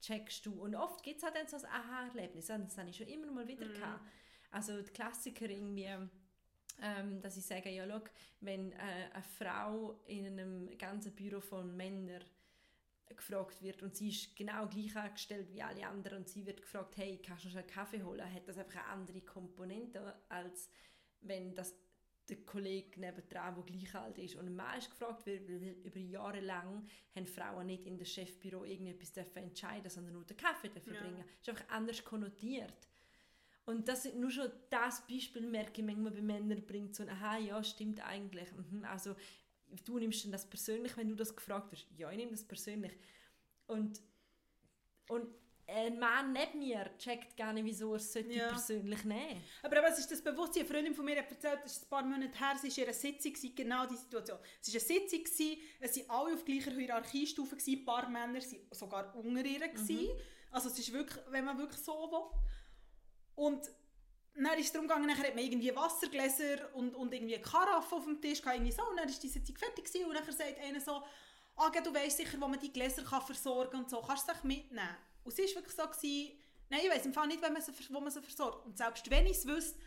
checkst 0.00 0.46
du. 0.46 0.52
Und 0.52 0.76
oft 0.76 1.02
gibt 1.02 1.16
es 1.16 1.24
halt 1.24 1.34
dann 1.34 1.48
so 1.48 1.56
ein 1.56 1.64
Aha-Erlebnis, 1.64 2.46
das 2.46 2.78
habe 2.78 2.90
ich 2.90 2.96
schon 2.96 3.08
immer 3.08 3.32
mal 3.32 3.48
wieder 3.48 3.66
mhm. 3.66 3.74
gehabt. 3.74 4.06
Also 4.52 4.80
die 4.80 4.92
Klassiker 4.92 5.50
irgendwie, 5.50 5.88
ähm, 6.80 7.20
dass 7.20 7.36
ich 7.36 7.46
sage, 7.46 7.70
ja, 7.70 7.84
schau, 7.88 8.04
wenn 8.40 8.70
äh, 8.72 8.76
eine 9.12 9.22
Frau 9.22 9.98
in 10.06 10.26
einem 10.26 10.78
ganzen 10.78 11.12
Büro 11.12 11.40
von 11.40 11.76
Männern 11.76 12.22
gefragt 13.08 13.62
wird 13.62 13.82
und 13.82 13.94
sie 13.94 14.08
ist 14.08 14.34
genau 14.34 14.66
gleich 14.66 14.96
angestellt 14.96 15.48
wie 15.52 15.62
alle 15.62 15.86
anderen 15.86 16.18
und 16.18 16.28
sie 16.28 16.46
wird 16.46 16.62
gefragt, 16.62 16.96
hey, 16.96 17.20
kannst 17.22 17.44
du 17.44 17.48
noch 17.48 17.56
einen 17.56 17.66
Kaffee 17.66 18.02
holen, 18.02 18.32
hat 18.32 18.48
das 18.48 18.58
einfach 18.58 18.80
eine 18.80 18.86
andere 18.86 19.20
Komponente, 19.20 20.14
als 20.28 20.70
wenn 21.20 21.54
das 21.54 21.74
der 22.28 22.38
Kollege 22.38 22.98
nebendran, 23.00 23.54
der 23.54 23.64
gleich 23.64 23.94
alt 23.94 24.18
ist. 24.18 24.36
Und 24.36 24.46
ein 24.46 24.56
Mann 24.56 24.78
ist 24.78 24.90
gefragt, 24.90 25.26
weil 25.26 25.42
über 25.84 25.98
Jahre 25.98 26.40
lang 26.40 26.86
haben 27.14 27.26
Frauen 27.26 27.66
nicht 27.66 27.86
in 27.86 27.98
das 27.98 28.08
Chefbüro 28.08 28.64
irgendetwas 28.64 29.12
dürfen 29.12 29.42
entscheiden, 29.42 29.90
sondern 29.90 30.14
nur 30.14 30.24
den 30.24 30.36
Kaffee 30.36 30.68
dürfen 30.68 30.94
ja. 30.94 31.00
bringen. 31.00 31.22
Das 31.22 31.42
ist 31.42 31.48
einfach 31.50 31.68
anders 31.68 32.04
konnotiert. 32.04 32.88
Und 33.66 33.88
das 33.88 34.12
nur 34.14 34.30
schon 34.30 34.50
das 34.70 35.06
Beispiel 35.06 35.46
merke 35.46 35.80
ich 35.80 35.86
manchmal 35.86 36.12
bei 36.12 36.20
Männern 36.20 36.66
bringt 36.66 36.94
so 36.94 37.02
ein, 37.02 37.08
aha, 37.08 37.38
ja, 37.38 37.62
stimmt 37.62 38.00
eigentlich. 38.00 38.48
Mhm, 38.52 38.84
also 38.84 39.16
du 39.84 39.98
nimmst 39.98 40.24
denn 40.24 40.32
das 40.32 40.48
persönlich, 40.48 40.96
wenn 40.96 41.08
du 41.08 41.14
das 41.14 41.34
gefragt 41.34 41.72
hast? 41.72 41.86
Ja, 41.96 42.10
ich 42.10 42.16
nehme 42.16 42.32
das 42.32 42.44
persönlich. 42.44 42.92
Und, 43.66 44.00
und 45.08 45.28
ein 45.66 45.98
Mann 45.98 46.32
neben 46.32 46.58
mir 46.58 46.90
checkt 46.98 47.36
gar 47.36 47.52
nicht, 47.52 47.64
wieso 47.64 47.92
er 47.92 47.96
es 47.96 48.14
ja. 48.14 48.48
persönlich 48.48 49.04
nehmen 49.04 49.42
Aber 49.62 49.82
was 49.82 49.98
ist 49.98 50.10
das 50.10 50.20
Bewusstsein? 50.20 50.62
Eine 50.62 50.68
Freundin 50.70 50.94
von 50.94 51.04
mir 51.04 51.16
hat 51.18 51.30
erzählt, 51.30 51.60
das 51.64 51.76
ist 51.76 51.84
ein 51.84 51.88
paar 51.88 52.04
Monate 52.04 52.38
her, 52.38 52.56
sie 52.60 52.68
war 52.68 52.78
in 52.78 52.84
einer 52.84 52.92
Sitzung, 52.92 53.54
genau 53.54 53.86
diese 53.86 54.02
Situation. 54.02 54.38
Es 54.60 54.74
war 54.74 54.80
eine 54.80 55.08
Sitzung, 55.08 55.56
es 55.80 55.96
waren 55.96 56.10
alle 56.10 56.34
auf 56.34 56.44
gleicher 56.44 56.70
Hierarchiestufe, 56.70 57.56
ein 57.56 57.84
paar 57.84 58.08
Männer 58.08 58.34
waren 58.34 58.58
sogar 58.72 59.14
unter 59.16 59.44
ihr. 59.44 59.66
Mhm. 59.68 60.10
Also 60.50 60.68
es 60.68 60.78
ist 60.78 60.92
wirklich, 60.92 61.18
wenn 61.30 61.44
man 61.44 61.58
wirklich 61.58 61.80
so 61.80 61.92
will. 61.92 62.40
Und 63.36 63.70
dann 64.42 64.58
ist 64.58 64.66
es 64.66 64.72
darum 64.72 64.88
gegangen, 64.88 65.06
nachher 65.06 65.28
hat 65.28 65.34
man 65.36 65.44
irgendwie 65.44 65.74
Wassergläser 65.76 66.74
und, 66.74 66.94
und 66.96 67.14
irgendwie 67.14 67.38
Karaffe 67.38 67.94
auf 67.94 68.04
dem 68.04 68.20
Tisch, 68.20 68.42
irgendwie 68.44 68.72
so, 68.72 68.82
und 68.88 68.96
dann 68.96 69.08
ist 69.08 69.22
die 69.22 69.28
Sitzung 69.28 69.56
fertig 69.56 69.84
gewesen, 69.84 70.06
und 70.06 70.14
dann 70.14 70.24
sagt 70.24 70.58
einer 70.58 70.80
so, 70.80 71.02
ah, 71.56 71.70
du 71.70 71.94
weißt 71.94 72.16
sicher, 72.16 72.40
wo 72.40 72.48
man 72.48 72.58
die 72.58 72.72
Gläser 72.72 73.04
kann 73.04 73.22
versorgen 73.22 73.70
kann 73.70 73.84
und 73.84 73.90
so, 73.90 74.00
kannst 74.02 74.28
du 74.28 74.32
es 74.32 74.42
mitnehmen? 74.42 74.96
Und 75.22 75.34
sie 75.34 75.42
war 75.42 75.62
wirklich 75.62 75.76
so, 75.76 75.82
gewesen, 75.82 76.38
nein, 76.68 76.80
ich 76.82 76.90
weiß 76.90 77.06
im 77.06 77.14
Fall 77.14 77.28
nicht, 77.28 77.42
wenn 77.42 77.52
man 77.52 77.62
sie, 77.62 77.72
wo 77.90 78.00
man 78.00 78.10
sie 78.10 78.20
versorgt. 78.20 78.66
Und 78.66 78.76
selbst 78.76 79.08
wenn 79.08 79.26
ich 79.26 79.38
es 79.38 79.46
wüsste, 79.46 79.78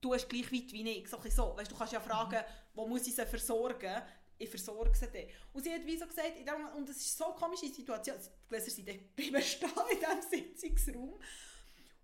du 0.00 0.12
hast 0.14 0.28
gleich 0.28 0.52
weit 0.52 0.72
wie 0.72 0.88
ich, 0.90 1.08
so, 1.08 1.18
so. 1.30 1.56
Weißt, 1.56 1.70
du 1.70 1.76
kannst 1.76 1.92
ja 1.92 2.00
fragen, 2.00 2.38
mhm. 2.38 2.74
wo 2.74 2.86
muss 2.86 3.06
ich 3.06 3.14
sie 3.14 3.24
versorgen, 3.24 4.02
ich 4.38 4.50
versorge 4.50 4.94
sie 4.94 5.06
dann. 5.06 5.26
Und 5.52 5.62
sie 5.62 5.72
hat 5.72 5.86
wie 5.86 5.96
so 5.96 6.06
gesagt, 6.06 6.32
und 6.76 6.88
es 6.88 6.96
ist 6.96 7.16
so 7.16 7.26
eine 7.26 7.34
komische 7.34 7.68
Situation, 7.68 8.16
die 8.18 8.48
Gläser 8.48 8.70
sind 8.70 8.88
dann 8.88 8.98
bleiben 9.16 9.42
stehen 9.42 9.70
in 9.90 9.98
diesem 9.98 10.56
Sitzungsraum, 10.56 11.20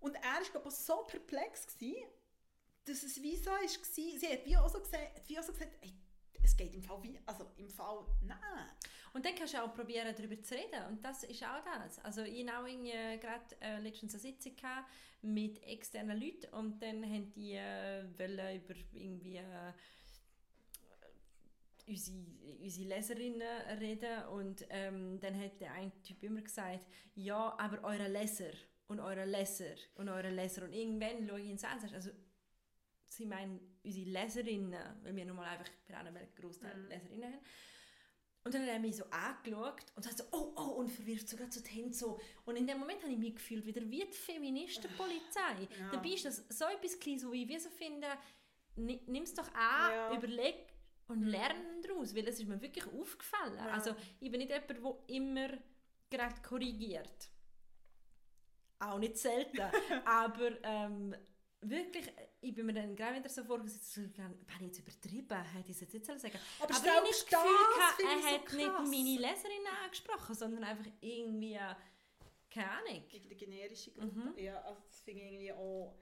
und 0.01 0.15
er 0.15 0.23
war 0.23 0.51
glaube 0.51 0.71
so 0.71 1.05
perplex, 1.07 1.67
gewesen, 1.67 2.09
dass 2.85 3.03
es 3.03 3.23
wie 3.23 3.37
so 3.37 3.51
war. 3.51 3.69
Sie 3.69 4.29
hat 4.29 4.45
wie 4.47 4.57
auch 4.57 4.69
so 4.69 4.81
gesagt, 4.81 5.29
wie 5.29 5.39
auch 5.39 5.43
so 5.43 5.53
gesagt 5.53 5.77
ey, 5.83 5.93
es 6.43 6.57
geht 6.57 6.75
im 6.75 6.83
Fall 6.83 7.03
wie, 7.03 7.19
also 7.27 7.47
im 7.57 7.69
Fall, 7.69 8.05
nein. 8.23 8.39
Und 9.13 9.25
dann 9.25 9.35
kannst 9.35 9.55
du 9.55 9.63
auch 9.63 9.75
probieren, 9.75 10.15
darüber 10.17 10.41
zu 10.43 10.55
reden. 10.55 10.87
Und 10.89 11.05
das 11.05 11.25
ist 11.25 11.43
auch 11.43 11.63
das. 11.65 11.99
Also 12.05 12.23
ich 12.23 12.47
hatte 12.49 12.69
äh, 12.69 13.19
gerade 13.19 13.57
äh, 13.61 13.81
letztens 13.81 14.15
eine 14.15 14.21
Sitzung 14.21 14.55
mit 15.23 15.63
externen 15.65 16.21
Leuten 16.21 16.53
und 16.55 16.81
dann 16.81 17.03
haben 17.05 17.33
die 17.33 17.55
äh, 17.55 18.03
über 18.03 18.75
irgendwie 18.93 19.37
äh, 19.37 19.73
unsere, 21.87 22.17
unsere 22.61 22.89
Leserinnen 22.89 23.43
reden 23.81 24.25
und 24.29 24.65
ähm, 24.71 25.19
dann 25.21 25.39
hat 25.41 25.61
der 25.61 25.73
eine 25.73 25.91
Typ 26.03 26.23
immer 26.23 26.43
gesagt, 26.43 26.87
ja, 27.15 27.57
aber 27.59 27.83
eure 27.83 28.09
Leser 28.09 28.53
und 28.89 29.01
eure 29.01 29.25
Leser 29.25 29.77
und 29.95 30.09
eure 30.09 30.31
Leser. 30.31 30.65
Und 30.65 30.73
irgendwann 30.73 31.27
schaue 31.29 31.41
ich 31.41 31.51
ins 31.51 31.65
an 31.65 31.79
also 31.95 32.11
sie 33.09 33.27
meinen 33.27 33.61
unsere 33.85 34.11
Leserinnen, 34.11 34.75
weil 35.03 35.17
wir 35.17 35.25
nun 35.25 35.37
mal 35.37 35.47
einfach 35.47 35.71
bei 35.87 35.97
einem 35.97 36.17
Großteil 36.35 36.77
mhm. 36.77 36.89
Leserinnen 36.89 37.33
haben. 37.33 37.45
Und 38.45 38.55
dann 38.55 38.63
hat 38.63 38.69
er 38.69 38.79
mich 38.79 38.97
so 38.97 39.05
angeschaut 39.11 39.85
und 39.95 40.03
sagt 40.03 40.19
so, 40.19 40.25
oh, 40.33 40.53
oh, 40.57 40.71
und 40.79 40.89
verwirft 40.89 41.29
sogar 41.29 41.51
zu 41.51 41.63
den 41.63 41.93
so. 41.93 42.19
Und 42.47 42.57
in 42.57 42.67
dem 42.67 42.79
Moment 42.79 43.03
habe 43.03 43.13
ich 43.13 43.19
mich 43.19 43.35
gefühlt 43.35 43.67
wieder 43.67 43.83
wie 43.91 44.05
die 44.07 44.13
Feministenpolizei. 44.13 45.69
Ja. 45.79 45.91
Dabei 45.93 46.11
ist 46.11 46.25
das 46.25 46.45
so 46.49 46.65
etwas 46.65 46.99
kleines, 46.99 47.27
wo 47.27 47.33
ich 47.33 47.47
wie 47.47 47.59
so 47.59 47.69
finde, 47.69 48.07
nimm 48.77 49.23
es 49.23 49.35
doch 49.35 49.53
an, 49.55 49.91
ja. 49.91 50.17
überleg 50.17 50.55
und 51.09 51.21
mhm. 51.21 51.27
lerne 51.27 51.81
daraus, 51.83 52.15
weil 52.15 52.27
es 52.29 52.39
ist 52.39 52.49
mir 52.49 52.61
wirklich 52.61 52.87
aufgefallen. 52.87 53.57
Ja. 53.57 53.67
Also 53.71 53.95
ich 54.21 54.31
bin 54.31 54.41
nicht 54.41 54.51
jemand, 54.51 54.71
der 54.71 55.17
immer 55.17 55.49
gerade 56.09 56.41
korrigiert 56.43 57.29
auch 58.81 58.99
nicht 58.99 59.17
selten. 59.17 59.61
aber 60.05 60.63
ähm, 60.63 61.15
wirklich, 61.61 62.11
ich 62.41 62.55
bin 62.55 62.67
mir 62.67 62.75
dann 62.75 62.95
gerade 62.95 63.17
wieder 63.17 63.29
so 63.29 63.43
so, 63.43 63.51
habe 63.51 64.35
ich 64.61 64.67
jetzt 64.67 64.79
übertrieben, 64.79 65.43
hätte 65.43 65.71
ich 65.71 65.77
es 65.77 65.81
jetzt 65.81 65.93
nicht 65.93 66.05
sagen 66.05 66.39
Aber, 66.61 66.75
aber 66.75 66.87
ich 66.87 66.91
habe 66.91 67.07
nicht 67.07 67.15
das 67.15 67.27
Gefühl, 67.27 67.57
er 68.05 68.33
hat 68.33 68.49
so 68.49 68.57
nicht 68.57 68.73
meine 68.79 69.21
Leserin 69.21 69.67
angesprochen, 69.85 70.35
sondern 70.35 70.65
einfach 70.65 70.91
irgendwie, 71.01 71.59
keine 72.51 72.71
Ahnung. 72.71 73.05
Die 73.13 73.37
generische 73.37 73.93
Gruppe, 73.93 74.19
mhm. 74.19 74.39
ja, 74.39 74.61
also 74.63 74.81
das 74.87 75.01
finde 75.01 75.23
ich 75.23 75.33
irgendwie 75.33 75.53
auch... 75.53 75.95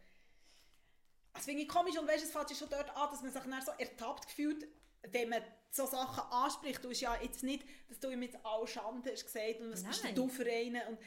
Das 1.33 1.45
finde 1.45 1.62
ich 1.62 1.68
komisch 1.68 1.99
und 1.99 2.09
weißt, 2.09 2.24
es 2.24 2.31
fällt 2.31 2.57
schon 2.57 2.70
dort 2.70 2.89
an, 2.97 3.11
dass 3.11 3.20
man 3.20 3.31
sich 3.31 3.43
dann 3.43 3.62
so 3.62 3.72
ertappt 3.72 4.27
gefühlt, 4.27 4.66
wenn 5.12 5.29
man 5.29 5.43
so 5.70 5.87
Sachen 5.87 6.33
anspricht. 6.33 6.83
Du 6.83 6.89
hast 6.89 7.01
ja 7.01 7.14
jetzt 7.20 7.43
nicht, 7.43 7.64
dass 7.89 8.01
du 8.01 8.09
ihm 8.11 8.22
jetzt 8.22 8.39
alle 8.43 8.66
Schande 8.66 9.12
hast 9.12 9.24
gesagt 9.24 9.61
und 9.61 9.70
was 9.70 9.83
Nein. 9.83 9.93
bist 9.93 10.16
du 10.16 10.29
für 10.29 10.51
einen 10.51 10.81
und 10.89 10.99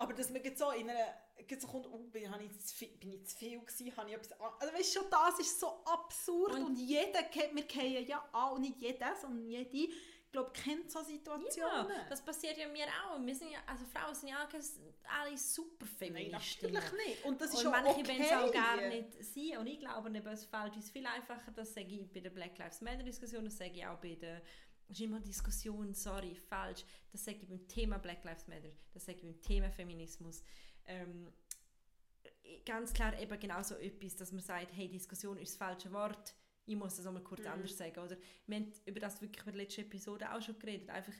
aber 0.00 0.14
dass 0.14 0.30
man 0.30 0.42
so 0.56 0.70
in 0.70 0.88
einer, 0.88 1.14
so 1.58 1.66
kommt, 1.66 1.86
oh, 1.86 1.98
bin, 1.98 2.22
ich 2.22 2.60
zu 2.60 2.74
viel, 2.74 2.88
bin 2.88 3.12
ich 3.12 3.26
zu 3.26 3.36
viel 3.36 3.60
gewesen, 3.60 3.94
habe 3.98 4.08
ich 4.08 4.16
etwas, 4.16 4.32
also 4.32 4.74
weißt 4.74 4.94
schon, 4.94 5.04
das 5.10 5.38
ist 5.40 5.60
so 5.60 5.84
absurd 5.84 6.54
und, 6.54 6.64
und 6.64 6.76
jeder 6.76 7.22
kennt, 7.24 7.54
wir 7.54 7.66
kennen 7.66 8.06
ja 8.06 8.26
auch, 8.32 8.58
nicht 8.58 8.78
jeder, 8.78 9.14
sondern 9.14 9.46
jede, 9.46 9.92
ich 10.30 10.32
glaube, 10.32 10.52
kennt 10.52 10.90
so 10.90 11.02
Situationen. 11.02 11.90
Ja, 11.90 12.06
das 12.08 12.24
passiert 12.24 12.56
ja 12.56 12.68
mir 12.68 12.86
auch. 12.86 13.20
Wir 13.20 13.34
sind 13.34 13.50
ja, 13.50 13.58
also 13.66 13.84
Frauen 13.92 14.14
sind 14.14 14.28
ja 14.28 14.48
alle 15.20 15.36
super 15.36 15.84
Feministinnen. 15.84 16.72
Nein, 16.72 16.82
natürlich 16.84 17.06
nicht. 17.08 17.24
Und 17.24 17.40
das 17.40 17.52
ist 17.52 17.64
und 17.64 17.72
manche 17.72 18.00
okay. 18.00 18.20
es 18.20 18.32
auch 18.32 18.52
gar 18.52 18.76
nicht 18.76 19.24
sein. 19.24 19.58
Und 19.58 19.66
ich 19.66 19.80
glaube, 19.80 20.08
es 20.30 20.44
fällt 20.44 20.76
uns 20.76 20.88
viel 20.88 21.04
einfacher, 21.04 21.50
das 21.50 21.74
sage 21.74 21.88
ich 21.88 22.10
bei 22.12 22.20
der 22.20 22.30
Black 22.30 22.56
Lives 22.56 22.80
Matter 22.80 23.02
Diskussion, 23.02 23.44
das 23.44 23.58
sage 23.58 23.72
ich 23.74 23.86
auch 23.86 23.98
bei 23.98 24.14
der 24.14 24.40
das 24.90 24.98
ist 24.98 25.04
immer 25.04 25.20
Diskussion, 25.20 25.94
sorry, 25.94 26.34
falsch. 26.34 26.84
Das 27.12 27.24
sage 27.24 27.38
ich 27.42 27.48
beim 27.48 27.66
Thema 27.68 27.98
Black 27.98 28.24
Lives 28.24 28.48
Matter, 28.48 28.70
das 28.92 29.06
sage 29.06 29.18
ich 29.18 29.22
beim 29.22 29.40
Thema 29.40 29.70
Feminismus. 29.70 30.42
Ähm, 30.84 31.32
ganz 32.66 32.92
klar 32.92 33.16
eben 33.16 33.38
genauso 33.38 33.76
etwas, 33.76 34.16
dass 34.16 34.32
man 34.32 34.42
sagt, 34.42 34.72
hey, 34.74 34.88
Diskussion 34.88 35.38
ist 35.38 35.52
das 35.52 35.58
falsche 35.58 35.92
Wort, 35.92 36.34
ich 36.66 36.74
muss 36.74 36.96
das 36.96 37.06
einmal 37.06 37.22
kurz 37.22 37.42
mhm. 37.42 37.52
anders 37.52 37.76
sagen. 37.76 38.00
Oder 38.00 38.16
wir 38.46 38.56
haben 38.56 38.72
über 38.84 38.98
das 38.98 39.22
wirklich 39.22 39.46
in 39.46 39.52
der 39.52 39.62
letzten 39.62 39.82
Episode 39.82 40.32
auch 40.32 40.42
schon 40.42 40.58
geredet, 40.58 40.90
einfach 40.90 41.14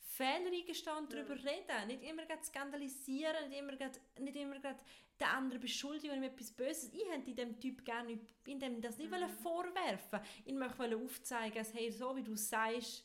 Fehler 0.00 0.52
eingestehen 0.52 1.08
darüber 1.08 1.34
reden, 1.34 1.86
nicht 1.86 2.02
immer 2.02 2.22
skandalisieren, 2.42 3.48
nicht 3.48 3.58
immer, 3.58 3.72
nicht 3.72 4.36
immer 4.36 4.60
den 4.60 5.26
anderen 5.26 5.60
beschuldigen, 5.60 6.12
wenn 6.14 6.22
ihm 6.22 6.30
etwas 6.30 6.52
Böses. 6.52 6.92
Ich 6.92 7.08
hätte 7.10 7.34
dem 7.34 7.58
Typ 7.58 7.84
gerne 7.84 8.20
in 8.46 8.60
dem 8.60 8.82
das 8.82 8.98
nicht 8.98 9.10
mhm. 9.10 9.28
vorwerfen 9.42 10.20
Ich 10.44 10.52
möchte 10.52 10.96
aufzeigen, 10.96 11.56
dass, 11.56 11.72
hey, 11.72 11.90
so 11.90 12.14
wie 12.16 12.22
du 12.22 12.36
sagst, 12.36 13.04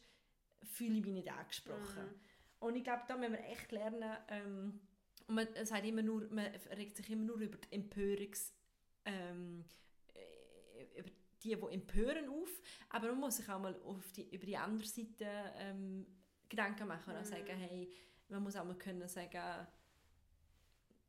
fühle 0.70 0.98
ich 0.98 1.06
mich 1.06 1.14
nicht 1.14 1.32
angesprochen. 1.32 2.06
Mhm. 2.06 2.20
Und 2.60 2.76
ich 2.76 2.84
glaube, 2.84 3.04
da 3.08 3.18
müssen 3.18 3.34
wir 3.34 3.46
echt 3.46 3.72
lernen, 3.72 4.18
ähm, 4.28 4.80
man 5.28 5.48
sagt 5.64 5.86
immer 5.86 6.02
nur, 6.02 6.28
man 6.32 6.46
regt 6.76 6.98
sich 6.98 7.10
immer 7.10 7.24
nur 7.24 7.38
über 7.38 7.58
die 7.58 7.76
Empörungs, 7.76 8.54
ähm, 9.06 9.64
äh, 10.14 11.00
über 11.00 11.10
die, 11.44 11.56
die 11.56 11.74
empören 11.74 12.28
auf, 12.30 12.50
aber 12.90 13.10
man 13.10 13.20
muss 13.20 13.38
sich 13.38 13.48
auch 13.50 13.60
mal 13.60 13.80
auf 13.84 14.12
die, 14.12 14.34
über 14.34 14.46
die 14.46 14.58
andere 14.58 14.88
Seite 14.88 15.28
ähm, 15.56 16.06
Gedanken 16.50 16.88
machen 16.88 17.16
und 17.16 17.22
mhm. 17.22 17.26
sagen, 17.26 17.58
hey, 17.58 17.92
man 18.28 18.44
muss 18.44 18.56
auch 18.56 18.66
mal 18.66 18.78
können 18.78 19.08
sagen, 19.08 19.68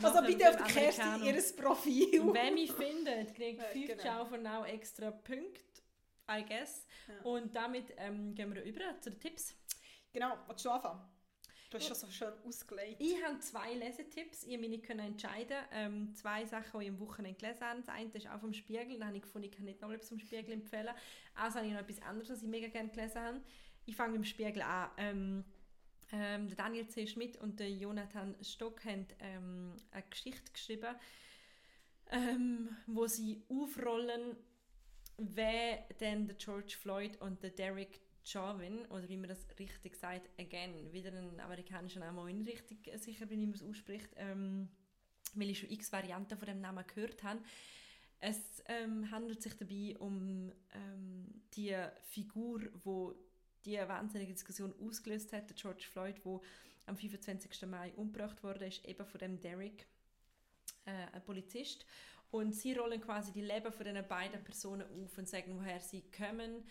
Also 0.00 0.22
bitte 0.22 0.48
auf 0.48 0.56
die 0.56 0.72
Kerstin 0.72 1.24
ihr 1.24 1.42
Profil. 1.56 2.20
Und 2.20 2.34
wer 2.34 2.52
mich 2.52 2.72
findet, 2.72 3.34
kriegt 3.34 3.58
Ja, 3.60 3.66
5 3.66 3.86
genau. 3.86 4.02
Ciao 4.02 4.24
for 4.24 4.38
Now 4.38 4.64
extra 4.64 5.10
Punkte, 5.10 5.82
I 6.30 6.44
guess. 6.46 6.86
Ja. 7.08 7.22
Und 7.24 7.54
damit 7.56 7.92
ähm, 7.96 8.34
gehen 8.36 8.54
wir 8.54 8.62
über 8.62 8.80
zu 9.00 9.10
den 9.10 9.18
Tipps. 9.18 9.56
Genau, 10.12 10.38
willst 10.46 10.64
du 10.64 10.70
anfangen? 10.70 11.00
Du 11.70 11.76
hast 11.76 11.86
schon 11.86 11.96
so 11.96 12.06
schön 12.06 12.32
ausgelegt. 12.46 12.96
Ich 12.98 13.22
habe 13.22 13.38
zwei 13.40 13.74
Lesetipps. 13.74 14.44
Ich 14.44 14.58
mich 14.58 14.82
können 14.82 15.00
entscheiden. 15.00 15.58
Ähm, 15.72 16.14
zwei 16.14 16.46
Sachen, 16.46 16.80
die 16.80 16.86
ich 16.86 16.90
am 16.90 17.00
Wochenende 17.00 17.38
gelesen 17.38 17.60
habe. 17.60 17.80
Das 17.80 17.88
eine 17.90 18.10
ist 18.10 18.26
auch 18.26 18.40
vom 18.40 18.54
Spiegel. 18.54 18.98
Da 18.98 19.06
habe 19.06 19.16
ich 19.16 19.22
gefunden, 19.22 19.48
ich 19.50 19.54
kann 19.54 19.66
nicht 19.66 19.82
noch 19.82 19.90
etwas 19.90 20.08
vom 20.08 20.18
Spiegel 20.18 20.52
empfehlen. 20.52 20.94
Also 21.34 21.58
habe 21.58 21.66
ich 21.66 21.74
noch 21.74 21.80
etwas 21.80 22.00
anderes, 22.00 22.30
was 22.30 22.42
ich 22.42 22.48
mega 22.48 22.68
gerne 22.68 22.88
gelesen 22.88 23.20
habe. 23.20 23.40
Ich 23.84 23.94
fange 23.96 24.12
mit 24.12 24.22
dem 24.22 24.24
Spiegel 24.24 24.62
an. 24.62 24.90
Ähm, 24.96 25.44
ähm, 26.10 26.48
der 26.48 26.56
Daniel 26.56 26.88
C. 26.88 27.06
Schmidt 27.06 27.36
und 27.36 27.60
der 27.60 27.70
Jonathan 27.70 28.34
Stock 28.42 28.82
haben 28.86 29.06
ähm, 29.20 29.76
eine 29.90 30.04
Geschichte 30.08 30.50
geschrieben, 30.50 30.96
ähm, 32.10 32.76
wo 32.86 33.06
sie 33.06 33.42
aufrollen, 33.50 34.36
wer 35.18 35.84
denn 36.00 36.26
der 36.26 36.36
George 36.36 36.76
Floyd 36.80 37.20
und 37.20 37.42
der 37.42 37.50
Derek 37.50 38.00
Chauvin, 38.28 38.86
oder 38.86 39.08
wie 39.08 39.16
man 39.16 39.28
das 39.28 39.46
richtig 39.58 39.96
sagt, 39.96 40.28
again, 40.38 40.92
wieder 40.92 41.12
ein 41.12 41.40
amerikanischer 41.40 42.00
Name, 42.00 42.20
auch 42.20 42.28
ich 42.28 42.46
richtig 42.46 42.86
äh, 42.92 42.98
sicher 42.98 43.26
bin, 43.26 43.40
wie 43.40 43.46
man 43.46 43.54
es 43.54 43.62
ausspricht, 43.62 44.10
ähm, 44.16 44.68
weil 45.34 45.50
ich 45.50 45.58
schon 45.60 45.70
x 45.70 45.92
Varianten 45.92 46.36
von 46.36 46.46
dem 46.46 46.60
Namen 46.60 46.84
gehört 46.86 47.22
habe. 47.22 47.40
Es 48.20 48.62
ähm, 48.66 49.10
handelt 49.10 49.42
sich 49.42 49.54
dabei 49.54 49.96
um 49.98 50.52
ähm, 50.74 51.42
die 51.54 51.76
Figur, 52.02 52.62
wo 52.84 53.14
die 53.64 53.76
wahnsinnige 53.76 54.32
Diskussion 54.32 54.74
ausgelöst 54.80 55.32
hat, 55.32 55.48
der 55.48 55.56
George 55.56 55.84
Floyd, 55.90 56.20
wo 56.24 56.42
am 56.86 56.96
25. 56.96 57.66
Mai 57.66 57.92
umgebracht 57.94 58.42
wurde, 58.42 58.66
ist 58.66 58.84
eben 58.84 59.06
von 59.06 59.18
dem 59.18 59.40
Derek, 59.40 59.86
äh, 60.84 61.06
ein 61.12 61.24
Polizist. 61.24 61.86
Und 62.30 62.54
sie 62.54 62.74
rollen 62.74 63.00
quasi 63.00 63.32
die 63.32 63.42
Leben 63.42 63.72
von 63.72 63.84
diesen 63.84 64.06
beiden 64.06 64.42
Personen 64.44 64.86
auf 65.02 65.16
und 65.16 65.28
sagen, 65.28 65.56
woher 65.58 65.80
sie 65.80 66.02
kommen. 66.10 66.64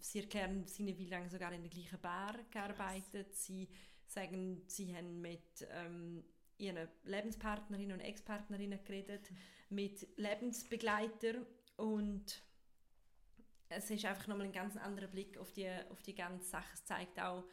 Sie 0.00 0.20
erklären, 0.20 0.64
haben 0.66 0.98
wie 0.98 1.06
lange 1.06 1.28
sogar 1.28 1.52
in 1.52 1.62
der 1.62 1.70
gleichen 1.70 2.00
Bar 2.00 2.36
gearbeitet. 2.50 3.34
Sie 3.34 3.68
sagen, 4.06 4.62
sie 4.66 4.94
haben 4.94 5.20
mit 5.20 5.66
ähm, 5.70 6.24
ihren 6.58 6.88
Lebenspartnerinnen 7.04 7.98
und 7.98 8.04
Ex-Partnerinnen 8.04 8.82
geredet, 8.84 9.30
mit 9.70 10.06
Lebensbegleitern 10.16 11.46
und 11.76 12.42
es 13.68 13.90
ist 13.90 14.04
einfach 14.04 14.26
nochmal 14.28 14.46
ein 14.46 14.52
ganz 14.52 14.76
anderer 14.76 15.08
Blick 15.08 15.36
auf 15.38 15.52
die, 15.52 15.68
auf 15.90 16.02
die 16.02 16.14
ganze 16.14 16.48
Sache. 16.48 16.70
Es 16.74 16.84
zeigt 16.84 17.20
auch, 17.20 17.44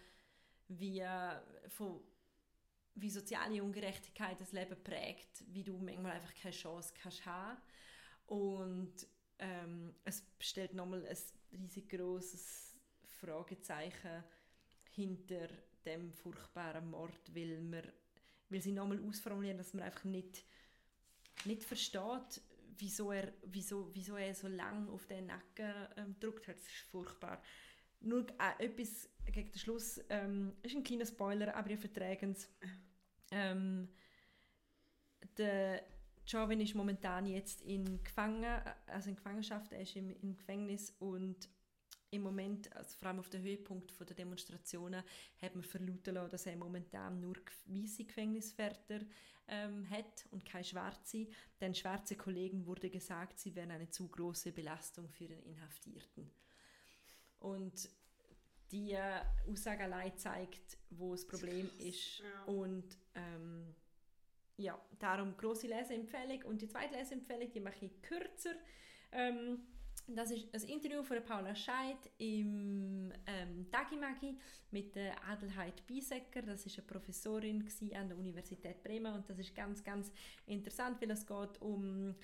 wie, 0.67 0.99
äh, 0.99 1.39
von, 1.67 2.01
wie 2.95 3.09
soziale 3.09 3.63
Ungerechtigkeit 3.63 4.39
das 4.39 4.51
Leben 4.51 4.81
prägt, 4.83 5.43
wie 5.47 5.63
du 5.63 5.77
manchmal 5.77 6.13
einfach 6.13 6.33
keine 6.35 6.53
Chance 6.53 6.93
kannst 7.01 7.25
haben. 7.25 7.57
Und 8.27 8.93
ähm, 9.41 9.93
es 10.05 10.23
stellt 10.39 10.73
nochmal 10.73 11.05
ein 11.05 11.17
riesig 11.59 11.89
großes 11.89 12.75
Fragezeichen 13.19 14.23
hinter 14.91 15.47
dem 15.85 16.13
furchtbaren 16.13 16.89
Mord, 16.89 17.35
weil, 17.35 17.59
man, 17.61 17.83
weil 18.49 18.61
sie 18.61 18.71
nochmal 18.71 19.03
ausformulieren, 19.03 19.57
dass 19.57 19.73
man 19.73 19.83
einfach 19.83 20.03
nicht, 20.03 20.45
nicht 21.45 21.63
versteht, 21.63 22.41
wieso 22.77 23.11
er, 23.11 23.33
wieso, 23.43 23.89
wieso 23.93 24.15
er 24.15 24.33
so 24.35 24.47
lange 24.47 24.89
auf 24.91 25.05
den 25.07 25.27
Nacken 25.27 25.73
ähm, 25.97 26.13
gedrückt 26.13 26.47
hat. 26.47 26.57
Das 26.57 26.65
ist 26.65 26.89
furchtbar. 26.91 27.41
Nur 27.99 28.27
äh, 28.39 28.65
etwas 28.65 29.09
gegen 29.25 29.51
den 29.51 29.59
Schluss, 29.59 29.99
ähm, 30.09 30.53
ist 30.61 30.75
ein 30.75 30.83
kleiner 30.83 31.05
Spoiler, 31.05 31.55
aber 31.55 31.69
ihr 31.69 31.77
verträgt 31.77 32.23
es. 32.23 32.49
Ähm, 33.31 33.89
der 35.37 35.83
Chauvin 36.31 36.61
ist 36.61 36.75
momentan 36.75 37.25
jetzt 37.25 37.61
in, 37.61 38.01
Gefangen, 38.03 38.45
also 38.87 39.09
in 39.09 39.17
Gefangenschaft, 39.17 39.73
er 39.73 39.81
ist 39.81 39.97
im, 39.97 40.15
im 40.21 40.37
Gefängnis 40.37 40.95
und 40.99 41.49
im 42.09 42.21
Moment, 42.21 42.73
also 42.73 42.97
vor 42.97 43.09
allem 43.09 43.19
auf 43.19 43.29
den 43.29 43.41
Höhepunkt 43.41 43.93
der 43.99 44.15
Demonstrationen, 44.15 45.03
hat 45.41 45.55
man 45.55 45.63
verlauten 45.63 46.15
lassen, 46.15 46.31
dass 46.31 46.45
er 46.45 46.55
momentan 46.55 47.19
nur 47.19 47.35
weiße 47.65 48.05
Gefängniswärter 48.05 49.01
ähm, 49.49 49.89
hat 49.89 50.25
und 50.31 50.45
keine 50.45 50.63
schwarze. 50.63 51.27
Den 51.59 51.75
schwarzen 51.75 52.17
Kollegen 52.17 52.65
wurde 52.65 52.89
gesagt, 52.89 53.37
sie 53.37 53.53
wären 53.53 53.71
eine 53.71 53.89
zu 53.89 54.07
große 54.07 54.53
Belastung 54.53 55.09
für 55.09 55.27
den 55.27 55.43
Inhaftierten. 55.43 56.31
Und 57.39 57.89
die 58.71 58.93
äh, 58.93 59.21
Aussage 59.49 59.83
allein 59.83 60.17
zeigt, 60.17 60.77
wo 60.91 61.11
das 61.11 61.27
Problem 61.27 61.69
ist. 61.79 62.19
Ja. 62.19 62.43
Und 62.45 62.97
ähm, 63.15 63.75
ja, 64.57 64.79
darum 64.99 65.35
große 65.37 65.67
Leseempfehlung. 65.67 66.43
Und 66.43 66.61
die 66.61 66.67
zweite 66.67 66.95
Leseempfehlung, 66.95 67.51
die 67.51 67.59
mache 67.59 67.85
ich 67.85 68.01
kürzer. 68.01 68.55
Ähm, 69.11 69.59
das 70.07 70.31
ist 70.31 70.53
ein 70.53 70.69
Interview 70.69 71.03
von 71.03 71.23
Paula 71.23 71.55
Scheid 71.55 72.09
im 72.17 73.13
ähm, 73.27 73.69
Tagimagi 73.71 74.37
mit 74.71 74.95
der 74.95 75.23
Adelheid 75.27 75.85
Biesecker. 75.87 76.41
Das 76.41 76.65
ist 76.65 76.77
eine 76.77 76.87
Professorin 76.87 77.67
an 77.95 78.09
der 78.09 78.17
Universität 78.17 78.83
Bremen 78.83 79.13
und 79.13 79.29
das 79.29 79.39
ist 79.39 79.55
ganz, 79.55 79.83
ganz 79.83 80.11
interessant, 80.47 81.01
weil 81.01 81.11
es 81.11 81.25
geht 81.25 81.61
um 81.61 82.15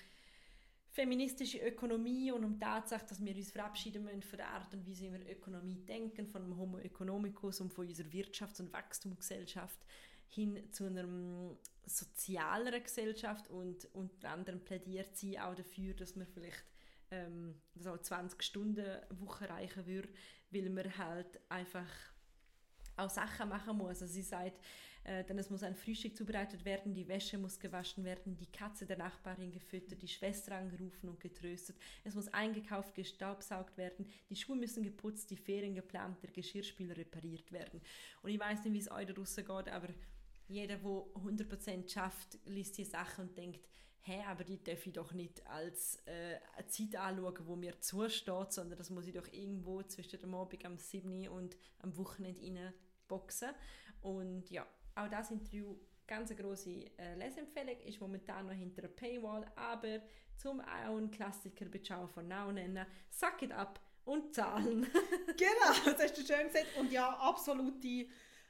feministische 0.90 1.58
Ökonomie 1.58 2.32
und 2.32 2.44
um 2.44 2.54
die 2.54 2.58
Tatsache, 2.58 3.06
dass 3.06 3.24
wir 3.24 3.34
uns 3.34 3.52
verabschieden 3.52 4.04
müssen 4.04 4.22
von 4.22 4.38
der 4.38 4.48
Art 4.48 4.72
und 4.74 4.86
Weise, 4.86 5.04
wie 5.04 5.12
wir 5.12 5.30
Ökonomie 5.30 5.84
denken, 5.86 6.26
von 6.26 6.42
dem 6.42 6.56
Homo 6.56 6.78
economicus 6.78 7.60
und 7.60 7.72
von 7.72 7.86
unserer 7.86 8.08
Wirtschafts- 8.08 8.60
und 8.60 8.72
Wachstumsgesellschaft 8.72 9.78
hin 10.28 10.70
zu 10.72 10.84
einer 10.84 11.06
mm, 11.06 11.58
sozialeren 11.86 12.82
Gesellschaft 12.82 13.48
und 13.48 13.86
unter 13.94 14.30
anderem 14.30 14.60
plädiert 14.60 15.16
sie 15.16 15.38
auch 15.38 15.54
dafür, 15.54 15.94
dass 15.94 16.16
man 16.16 16.26
vielleicht 16.26 16.64
ähm, 17.10 17.54
so 17.76 17.96
20 17.96 18.42
Stunden 18.42 18.86
Woche 19.10 19.46
erreichen 19.46 19.86
würde, 19.86 20.08
weil 20.50 20.68
man 20.70 20.96
halt 20.98 21.40
einfach 21.48 21.88
auch 22.96 23.10
Sachen 23.10 23.48
machen 23.48 23.78
muss. 23.78 24.02
Also 24.02 24.06
sie 24.06 24.22
sagt, 24.22 24.60
äh, 25.04 25.24
dann 25.24 25.38
es 25.38 25.48
muss 25.48 25.62
ein 25.62 25.74
Frühstück 25.74 26.16
zubereitet 26.16 26.64
werden, 26.64 26.92
die 26.92 27.08
Wäsche 27.08 27.38
muss 27.38 27.58
gewaschen 27.58 28.04
werden, 28.04 28.36
die 28.36 28.50
Katze 28.50 28.84
der 28.84 28.98
Nachbarin 28.98 29.50
gefüttert, 29.50 30.02
die 30.02 30.08
Schwester 30.08 30.56
angerufen 30.56 31.08
und 31.08 31.20
getröstet, 31.20 31.76
es 32.04 32.14
muss 32.14 32.28
eingekauft, 32.28 32.94
gestaubsaugt 32.94 33.76
werden, 33.78 34.06
die 34.28 34.36
Schuhe 34.36 34.56
müssen 34.56 34.82
geputzt, 34.82 35.30
die 35.30 35.36
Ferien 35.36 35.74
geplant, 35.74 36.22
der 36.22 36.30
Geschirrspüler 36.30 36.96
repariert 36.96 37.50
werden. 37.52 37.80
Und 38.22 38.30
ich 38.30 38.38
weiß 38.38 38.64
nicht, 38.64 38.74
wie 38.74 38.78
es 38.78 38.90
euch 38.90 39.06
da 39.06 39.12
draussen 39.14 39.46
geht, 39.46 39.68
aber 39.68 39.88
jeder, 40.48 40.76
der 40.76 40.84
100% 40.84 41.92
schafft, 41.92 42.38
liest 42.46 42.78
die 42.78 42.84
Sachen 42.84 43.28
und 43.28 43.38
denkt, 43.38 43.68
hä, 44.00 44.22
aber 44.26 44.44
die 44.44 44.62
darf 44.62 44.86
ich 44.86 44.92
doch 44.92 45.12
nicht 45.12 45.46
als 45.46 45.96
äh, 46.06 46.38
eine 46.56 46.66
Zeit 46.66 46.96
anschauen, 46.96 47.46
wo 47.46 47.56
mir 47.56 47.78
zusteht, 47.80 48.52
sondern 48.52 48.78
das 48.78 48.90
muss 48.90 49.06
ich 49.06 49.14
doch 49.14 49.30
irgendwo 49.30 49.82
zwischen 49.82 50.18
dem 50.18 50.34
Abend 50.34 50.64
am 50.64 50.78
7. 50.78 51.28
und 51.28 51.56
am 51.80 51.96
Wochenende 51.96 52.40
rein 52.40 52.72
boxen. 53.06 53.50
Und 54.00 54.50
ja, 54.50 54.66
auch 54.94 55.08
das 55.08 55.30
Interview, 55.30 55.76
ganz 56.06 56.30
eine 56.30 56.40
grosse 56.40 56.86
äh, 56.98 57.14
Leseempfehlung, 57.16 57.78
ist 57.80 58.00
momentan 58.00 58.46
noch 58.46 58.54
hinter 58.54 58.82
einer 58.82 58.92
Paywall, 58.92 59.46
aber 59.56 60.00
zum 60.36 60.60
einen 60.60 61.10
Klassiker 61.10 61.66
bei 61.66 61.80
Ciao 61.80 62.06
for 62.06 62.22
Now 62.22 62.50
nennen, 62.50 62.86
Suck 63.10 63.42
it 63.42 63.52
up 63.52 63.80
und 64.04 64.34
zahlen. 64.34 64.86
Genau, 65.36 65.84
das 65.84 66.02
hast 66.02 66.16
du 66.16 66.22
schön 66.22 66.46
gesagt. 66.46 66.76
Und 66.78 66.90
ja, 66.90 67.10
absolute 67.10 68.08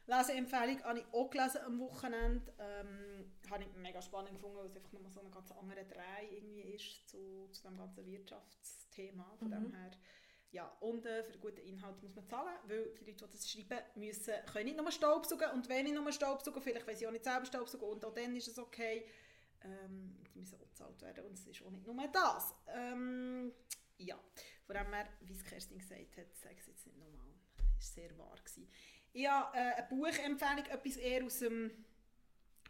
Leseempfehlung 0.09 0.83
habe 0.85 0.99
ich 1.01 1.07
auch 1.13 1.31
gelesen 1.31 1.59
am 1.65 1.79
Wochenende. 1.81 2.53
Ähm, 2.59 3.31
habe 3.51 3.63
ich 3.65 3.73
mega 3.75 4.01
spannend 4.03 4.33
gefunden, 4.35 4.57
weil 4.57 4.67
es 4.67 4.77
einfach 4.77 4.93
nochmal 4.93 5.13
so 5.13 5.21
ein 5.21 5.31
ganz 5.31 5.53
anderer 5.53 5.85
Dreh 5.85 6.27
irgendwie 6.37 6.63
ist 6.63 7.09
zu, 7.09 7.49
zu 7.53 7.63
dem 7.63 7.77
ganzen 7.77 8.07
Wirtschaftsthema. 8.07 9.35
Von 9.39 9.51
dem 9.51 9.65
Mhm. 9.69 9.75
her. 9.75 9.91
Ja, 10.51 10.67
und 10.81 11.05
äh, 11.05 11.23
für 11.25 11.37
guten 11.39 11.61
Inhalt 11.61 12.03
muss 12.03 12.15
man 12.15 12.27
zahlen, 12.27 12.57
weil 12.67 12.85
die 12.95 13.11
Leute, 13.11 13.27
die 13.27 13.33
das 13.37 13.51
schreiben, 13.51 13.85
müssen, 13.97 14.33
können 14.51 14.65
nicht 14.65 14.79
nur 14.79 14.91
Staubsaugen 14.91 15.51
und 15.51 15.69
wenn 15.69 15.85
ich 15.87 15.93
nur 15.93 16.11
Staubsaugen, 16.11 16.63
vielleicht 16.63 16.87
weil 16.87 16.97
sie 16.97 17.07
auch 17.07 17.13
nicht 17.13 17.25
selber 17.25 17.45
Staubsaugen 17.45 17.87
und 17.87 18.03
auch 18.05 18.15
dann 18.15 18.35
ist 18.35 18.49
es 18.49 18.59
okay. 18.59 19.07
Ähm, 19.63 20.17
die 20.33 20.39
müssen 20.39 20.55
auch 20.55 20.67
bezahlt 20.67 21.03
werden 21.03 21.27
und 21.27 21.33
es 21.39 21.47
ist 21.47 21.63
auch 21.63 21.71
nicht 21.71 21.87
nur 21.87 22.09
das. 22.09 22.55
Ähm, 22.69 23.53
ja, 23.99 24.19
von 24.65 24.75
dem 24.75 24.93
her, 24.95 25.07
wie 25.21 25.35
es 25.35 25.45
Kerstin 25.45 25.79
gesagt 25.79 26.17
hat, 26.17 26.35
sage 26.35 26.55
ich 26.55 26.61
es 26.61 26.67
jetzt 26.69 26.87
nicht 26.87 26.97
nochmal. 26.97 27.27
Das 27.59 27.67
war 27.67 28.05
sehr 28.07 28.17
wahr. 28.19 28.37
Gewesen. 28.37 28.71
Ich 29.13 29.27
habe 29.29 29.57
äh, 29.57 29.61
eine 29.61 29.87
Buchempfehlung, 29.89 30.67
etwas 30.67 30.97
eher 30.97 31.25
aus 31.25 31.39
dem 31.41 31.71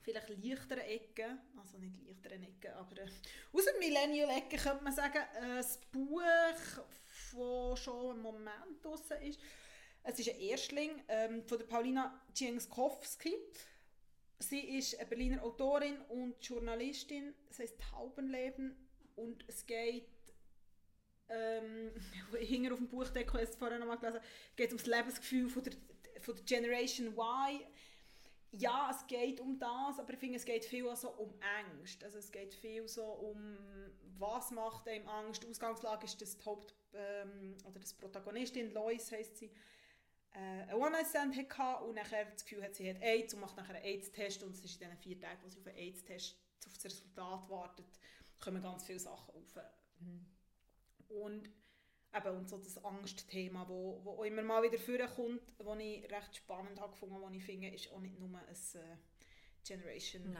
vielleicht 0.02 0.28
leichteren 0.28 0.80
Ecke, 0.80 1.38
also 1.56 1.78
nicht 1.78 1.94
leichteren 2.06 2.42
Ecke, 2.42 2.74
aber 2.76 2.98
äh, 2.98 3.06
aus 3.52 3.64
dem 3.64 3.78
Millennial-Ecke 3.78 4.56
könnte 4.56 4.84
man 4.84 4.92
sagen, 4.92 5.18
äh, 5.18 5.56
das 5.56 5.78
Buch 5.92 6.22
der 6.22 7.76
schon 7.76 8.16
im 8.16 8.22
Moment 8.22 8.82
draussen 8.82 9.20
ist. 9.22 9.40
Es 10.02 10.18
ist 10.18 10.30
ein 10.30 10.40
Erstling 10.40 11.02
ähm, 11.08 11.44
von 11.46 11.58
der 11.58 11.66
Paulina 11.66 12.20
Cienskowski. 12.34 13.34
Sie 14.38 14.78
ist 14.78 14.98
eine 14.98 15.08
Berliner 15.08 15.42
Autorin 15.42 16.00
und 16.08 16.36
Journalistin. 16.40 17.34
Es 17.50 17.58
heißt 17.58 17.78
Taubenleben 17.90 18.74
und 19.16 19.44
es 19.48 19.66
geht 19.66 20.08
ähm, 21.28 21.90
hinter 22.38 22.72
auf 22.72 22.78
dem 22.78 22.88
Buchdeckel, 22.88 23.40
ich 23.40 23.46
habe 23.46 23.52
es 23.52 23.56
vorher 23.56 23.78
noch 23.78 23.86
mal 23.86 23.96
gelesen, 23.96 24.20
geht 24.56 24.70
um 24.70 24.78
das 24.78 24.86
Lebensgefühl 24.86 25.48
von 25.48 25.62
der, 25.62 25.74
von 26.20 26.34
der 26.36 26.44
Generation 26.44 27.08
Y. 27.08 27.60
Ja, 28.52 28.90
es 28.90 29.06
geht 29.06 29.40
um 29.40 29.58
das, 29.58 29.98
aber 29.98 30.14
ich 30.14 30.18
finde, 30.18 30.36
es 30.36 30.44
geht 30.44 30.64
viel 30.64 30.88
also 30.88 31.10
um 31.10 31.34
Angst. 31.40 32.02
Also 32.02 32.18
es 32.18 32.32
geht 32.32 32.54
viel 32.54 32.88
so 32.88 33.04
um, 33.04 33.58
was 34.16 34.50
macht 34.50 34.88
einem 34.88 35.06
Angst. 35.06 35.42
Die 35.42 35.48
Ausgangslage 35.48 36.06
ist, 36.06 36.20
dass 36.20 36.36
die 36.36 36.44
Haupt- 36.44 36.74
ähm, 36.94 37.56
oder 37.66 37.78
das 37.78 37.92
Protagonistin, 37.92 38.72
Lois 38.72 39.12
heisst 39.12 39.36
sie, 39.36 39.50
äh, 40.32 40.38
einen 40.38 40.74
One-Night-Stand 40.74 41.36
hatte 41.36 41.84
und 41.84 41.94
nachher 41.94 42.24
das 42.24 42.44
Gefühl 42.44 42.62
hat, 42.62 42.74
sie 42.74 42.88
hat 42.88 43.02
AIDS 43.02 43.34
und 43.34 43.40
macht 43.40 43.56
nachher 43.56 43.74
einen 43.74 43.84
AIDS-Test 43.84 44.42
und 44.42 44.54
es 44.54 44.64
ist 44.64 44.80
in 44.80 44.88
diesen 44.88 44.96
vier 44.98 45.20
Tagen, 45.20 45.42
wo 45.42 45.48
sie 45.48 45.58
auf 45.58 45.66
einen 45.66 45.76
AIDS-Test, 45.76 46.36
auf 46.66 46.72
das 46.72 46.84
Resultat 46.84 47.48
wartet, 47.50 47.86
kommen 48.40 48.62
ganz 48.62 48.84
viele 48.84 48.98
Sachen 48.98 49.34
auf. 49.34 49.58
Und 51.08 51.50
eben 52.18 52.36
und 52.36 52.48
so 52.48 52.58
das 52.58 52.84
Angstthema, 52.84 53.66
wo, 53.68 54.00
wo 54.04 54.10
auch 54.12 54.24
immer 54.24 54.42
mal 54.42 54.62
wieder 54.62 54.78
vorkommt, 54.78 55.42
wo 55.58 55.74
ich 55.74 56.02
recht 56.10 56.36
spannend 56.36 56.80
habe 56.80 56.92
gefunden, 56.92 57.16
wo 57.20 57.28
ich 57.30 57.44
finde, 57.44 57.68
ist 57.68 57.92
auch 57.92 58.00
nicht 58.00 58.18
nur 58.18 58.28
ein 58.28 58.54
äh, 58.54 58.96
Generation. 59.66 60.36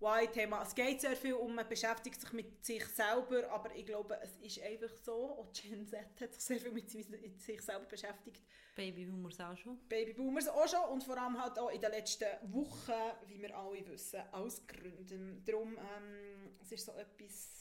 Y-Thema. 0.00 0.62
Es 0.62 0.74
geht 0.74 1.00
sehr 1.00 1.16
viel 1.16 1.34
um, 1.34 1.54
man 1.54 1.68
beschäftigt 1.68 2.20
sich 2.20 2.32
mit 2.32 2.64
sich 2.64 2.84
selber, 2.86 3.50
aber 3.50 3.74
ich 3.74 3.84
glaube, 3.84 4.16
es 4.22 4.36
ist 4.36 4.62
einfach 4.62 4.90
so, 5.02 5.30
auch 5.30 5.52
Gen 5.52 5.86
Z 5.86 6.00
hat 6.20 6.32
sich 6.32 6.42
sehr 6.42 6.60
viel 6.60 6.70
mit 6.70 6.88
sich 6.88 7.08
mit 7.08 7.40
sich 7.40 7.60
selber 7.60 7.86
beschäftigt. 7.86 8.40
Babyboomers 8.76 9.40
auch 9.40 9.56
schon. 9.56 9.76
Babyboomers 9.88 10.48
auch 10.48 10.68
schon 10.68 10.92
und 10.92 11.02
vor 11.02 11.18
allem 11.18 11.42
halt 11.42 11.58
auch 11.58 11.70
in 11.70 11.80
den 11.80 11.90
letzten 11.90 12.28
Wochen, 12.52 12.92
wie 13.26 13.42
wir 13.42 13.56
alle 13.56 13.84
wissen, 13.88 14.20
aus 14.30 14.64
Gründen. 14.68 15.42
Darum, 15.44 15.76
ähm, 15.76 16.56
es 16.62 16.70
ist 16.70 16.86
so 16.86 16.92
etwas, 16.92 17.57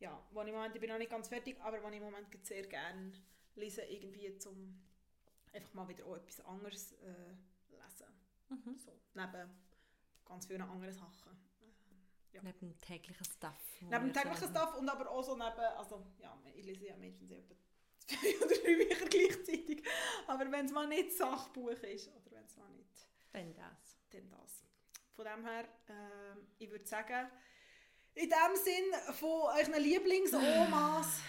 ja, 0.00 0.20
wo 0.32 0.40
ich 0.42 0.48
im 0.48 0.54
Moment, 0.54 0.74
ich 0.74 0.80
bin 0.80 0.90
noch 0.90 0.98
nicht 0.98 1.10
ganz 1.10 1.28
fertig, 1.28 1.60
aber 1.60 1.82
wo 1.82 1.88
ich 1.88 1.96
im 1.96 2.02
Moment 2.02 2.26
sehr 2.44 2.66
gerne 2.66 3.12
lese, 3.54 3.82
irgendwie 3.82 4.36
zum 4.38 4.82
einfach 5.52 5.74
mal 5.74 5.88
wieder 5.88 6.04
auch 6.06 6.16
etwas 6.16 6.40
anderes 6.44 6.92
äh, 6.92 7.34
lesen. 7.70 8.06
Mhm. 8.48 8.76
So, 8.78 8.92
neben 9.14 9.50
ganz 10.24 10.46
vielen 10.46 10.62
anderen 10.62 10.92
Sachen. 10.92 11.38
Ja. 12.32 12.40
Neben 12.42 12.58
dem 12.60 12.80
täglichen 12.80 13.24
Stuff. 13.24 13.80
Neben 13.80 13.90
dem 13.90 14.12
täglichen 14.12 14.52
sagen. 14.52 14.56
Stuff 14.56 14.78
und 14.78 14.88
aber 14.88 15.10
auch 15.10 15.22
so 15.22 15.34
neben, 15.34 15.58
also 15.58 16.06
ja, 16.18 16.38
ich 16.54 16.64
lese 16.64 16.86
ja 16.86 16.96
meistens 16.96 17.30
etwa 17.32 17.54
zwei 18.06 18.36
oder 18.36 18.54
drei 18.54 18.76
Bücher 18.76 19.06
gleichzeitig, 19.06 19.84
aber 20.26 20.50
wenn 20.50 20.64
es 20.66 20.72
mal 20.72 20.86
nicht 20.86 21.12
Sachbuch 21.12 21.70
ist 21.70 22.08
oder 22.08 22.30
wenn 22.30 22.44
es 22.44 22.56
mal 22.56 22.70
nicht, 22.70 23.08
Dann 23.32 23.52
das. 23.54 23.98
dann 24.10 24.30
das. 24.30 24.64
Von 25.16 25.24
dem 25.24 25.44
her, 25.44 25.68
ähm, 25.88 26.46
ich 26.58 26.70
würde 26.70 26.86
sagen, 26.86 27.28
in 28.14 28.28
dem 28.28 28.56
Sinn 28.56 29.14
von 29.14 29.42
euren 29.56 29.82
Lieblingsomas, 29.82 31.20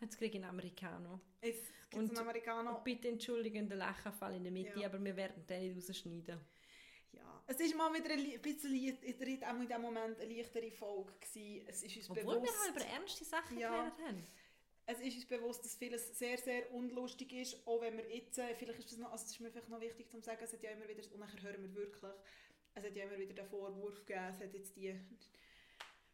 Jetzt 0.00 0.18
kriege 0.18 0.38
ich 0.38 0.42
einen 0.44 0.50
Americano. 0.50 1.20
jetzt 1.42 1.70
gibt 1.90 2.04
es 2.04 2.10
einen 2.10 2.18
Amerikaner. 2.18 2.76
Und 2.76 2.84
bitte 2.84 3.08
entschuldigen 3.08 3.68
den 3.68 3.78
Lachenfall 3.78 4.34
in 4.34 4.42
der 4.42 4.52
Mitte, 4.52 4.80
Ja. 4.80 4.86
aber 4.86 5.02
wir 5.04 5.14
werden 5.16 5.46
den 5.46 5.74
nicht 5.76 5.88
rausschneiden. 5.88 6.40
Ja, 7.12 7.42
es 7.46 7.60
ist 7.60 7.76
mal 7.76 7.92
wieder 7.94 8.10
ein 8.10 8.40
bisschen, 8.40 8.74
in 8.74 9.44
auch 9.44 9.60
in 9.60 9.68
dem 9.68 9.82
Moment 9.82 10.18
eine 10.20 10.34
leichtere 10.34 10.70
Folge 10.72 11.12
gewesen. 11.20 11.66
Es 11.68 11.82
ist 11.82 11.96
uns 11.98 12.10
Obwohl 12.10 12.34
wir 12.36 12.40
bewusst, 12.40 12.60
halt 12.66 12.70
über 12.76 12.84
ernste 12.86 13.24
Sachen 13.24 13.58
Ja. 13.58 13.70
geredet 13.90 13.98
haben. 14.08 14.26
es 14.86 14.98
ist 15.00 15.14
uns 15.16 15.26
bewusst, 15.26 15.64
dass 15.64 15.76
vieles 15.76 16.18
sehr, 16.18 16.38
sehr 16.38 16.72
unlustig 16.72 17.32
ist, 17.34 17.64
auch 17.66 17.80
wenn 17.82 17.96
wir 17.98 18.08
jetzt, 18.12 18.38
äh, 18.38 18.54
vielleicht 18.56 18.80
ist 18.80 18.90
das 18.92 18.98
noch, 18.98 19.12
also 19.12 19.24
es 19.24 19.30
ist 19.32 19.40
mir 19.40 19.50
vielleicht 19.50 19.68
noch 19.68 19.80
wichtig 19.80 20.10
zu 20.10 20.20
sagen, 20.20 20.40
es 20.42 20.52
hat 20.52 20.62
ja 20.62 20.70
immer 20.70 20.88
wieder, 20.88 21.02
und 21.12 21.20
nachher 21.20 21.40
hören 21.42 21.62
wir 21.62 21.74
wirklich, 21.74 22.12
es 22.74 22.82
hat 22.84 22.96
ja 22.96 23.04
immer 23.04 23.18
wieder 23.18 23.34
den 23.34 23.46
Vorwurf 23.46 24.04
gegeben, 24.04 24.26
es 24.30 24.40
hat 24.40 24.52
jetzt 24.54 24.74
die 24.74 24.98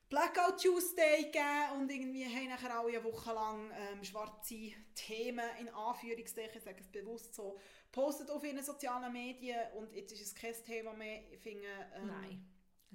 Blackout 0.08 0.62
Tuesday 0.62 1.24
gegeben 1.24 1.72
und 1.76 1.90
irgendwie 1.90 2.24
haben 2.24 2.48
nachher 2.48 2.78
alle 2.78 2.88
eine 2.88 3.04
Woche 3.04 3.32
lang 3.32 3.70
ähm, 3.72 4.02
schwarze 4.02 4.72
Themen 4.94 5.44
in 5.60 5.68
Anführungszeichen, 5.68 6.56
ich 6.56 6.64
sage 6.64 6.80
es 6.80 6.88
bewusst 6.88 7.34
so, 7.34 7.58
postet 7.92 8.30
auf 8.30 8.42
ihren 8.42 8.62
sozialen 8.62 9.12
Medien 9.12 9.60
und 9.76 9.92
jetzt 9.92 10.12
ist 10.12 10.22
es 10.22 10.34
kein 10.34 10.54
Thema 10.64 10.94
mehr, 10.94 11.30
ich 11.30 11.40
finde, 11.40 11.68
ähm, 11.94 12.06
Nein. 12.06 12.46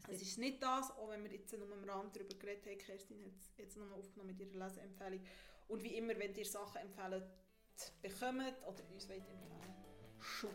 es 0.09 0.23
ist 0.23 0.39
nicht 0.39 0.63
das, 0.63 0.89
auch 0.91 1.09
wenn 1.09 1.23
wir 1.23 1.31
jetzt 1.31 1.53
nur 1.53 1.71
am 1.71 1.83
Rand 1.83 2.15
darüber 2.15 2.33
geredet 2.33 2.65
haben, 2.65 2.77
Kerstin 2.79 3.23
hat 3.23 3.33
es 3.39 3.57
jetzt 3.57 3.77
nochmal 3.77 3.99
aufgenommen 3.99 4.35
mit 4.35 4.39
ihrer 4.39 4.65
Leseempfehlung. 4.65 5.23
Und 5.67 5.83
wie 5.83 5.95
immer, 5.95 6.17
wenn 6.17 6.33
ihr 6.33 6.45
Sachen 6.45 6.81
empfehlen 6.81 7.23
bekommt 8.01 8.53
oder 8.67 8.83
uns 8.91 9.07
wollt 9.07 9.19
empfehlen, 9.19 9.75
shoot. 10.19 10.49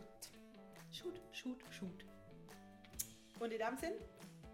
Shoot, 0.91 1.21
shoot, 1.33 1.63
shoot. 1.71 2.05
Und 3.39 3.53
in 3.53 3.59
dem 3.59 3.77
Sinn, 3.77 3.95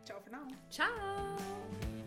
ciao 0.04 0.20
für 0.20 0.30
now. 0.30 0.46
Ciao! 0.70 2.03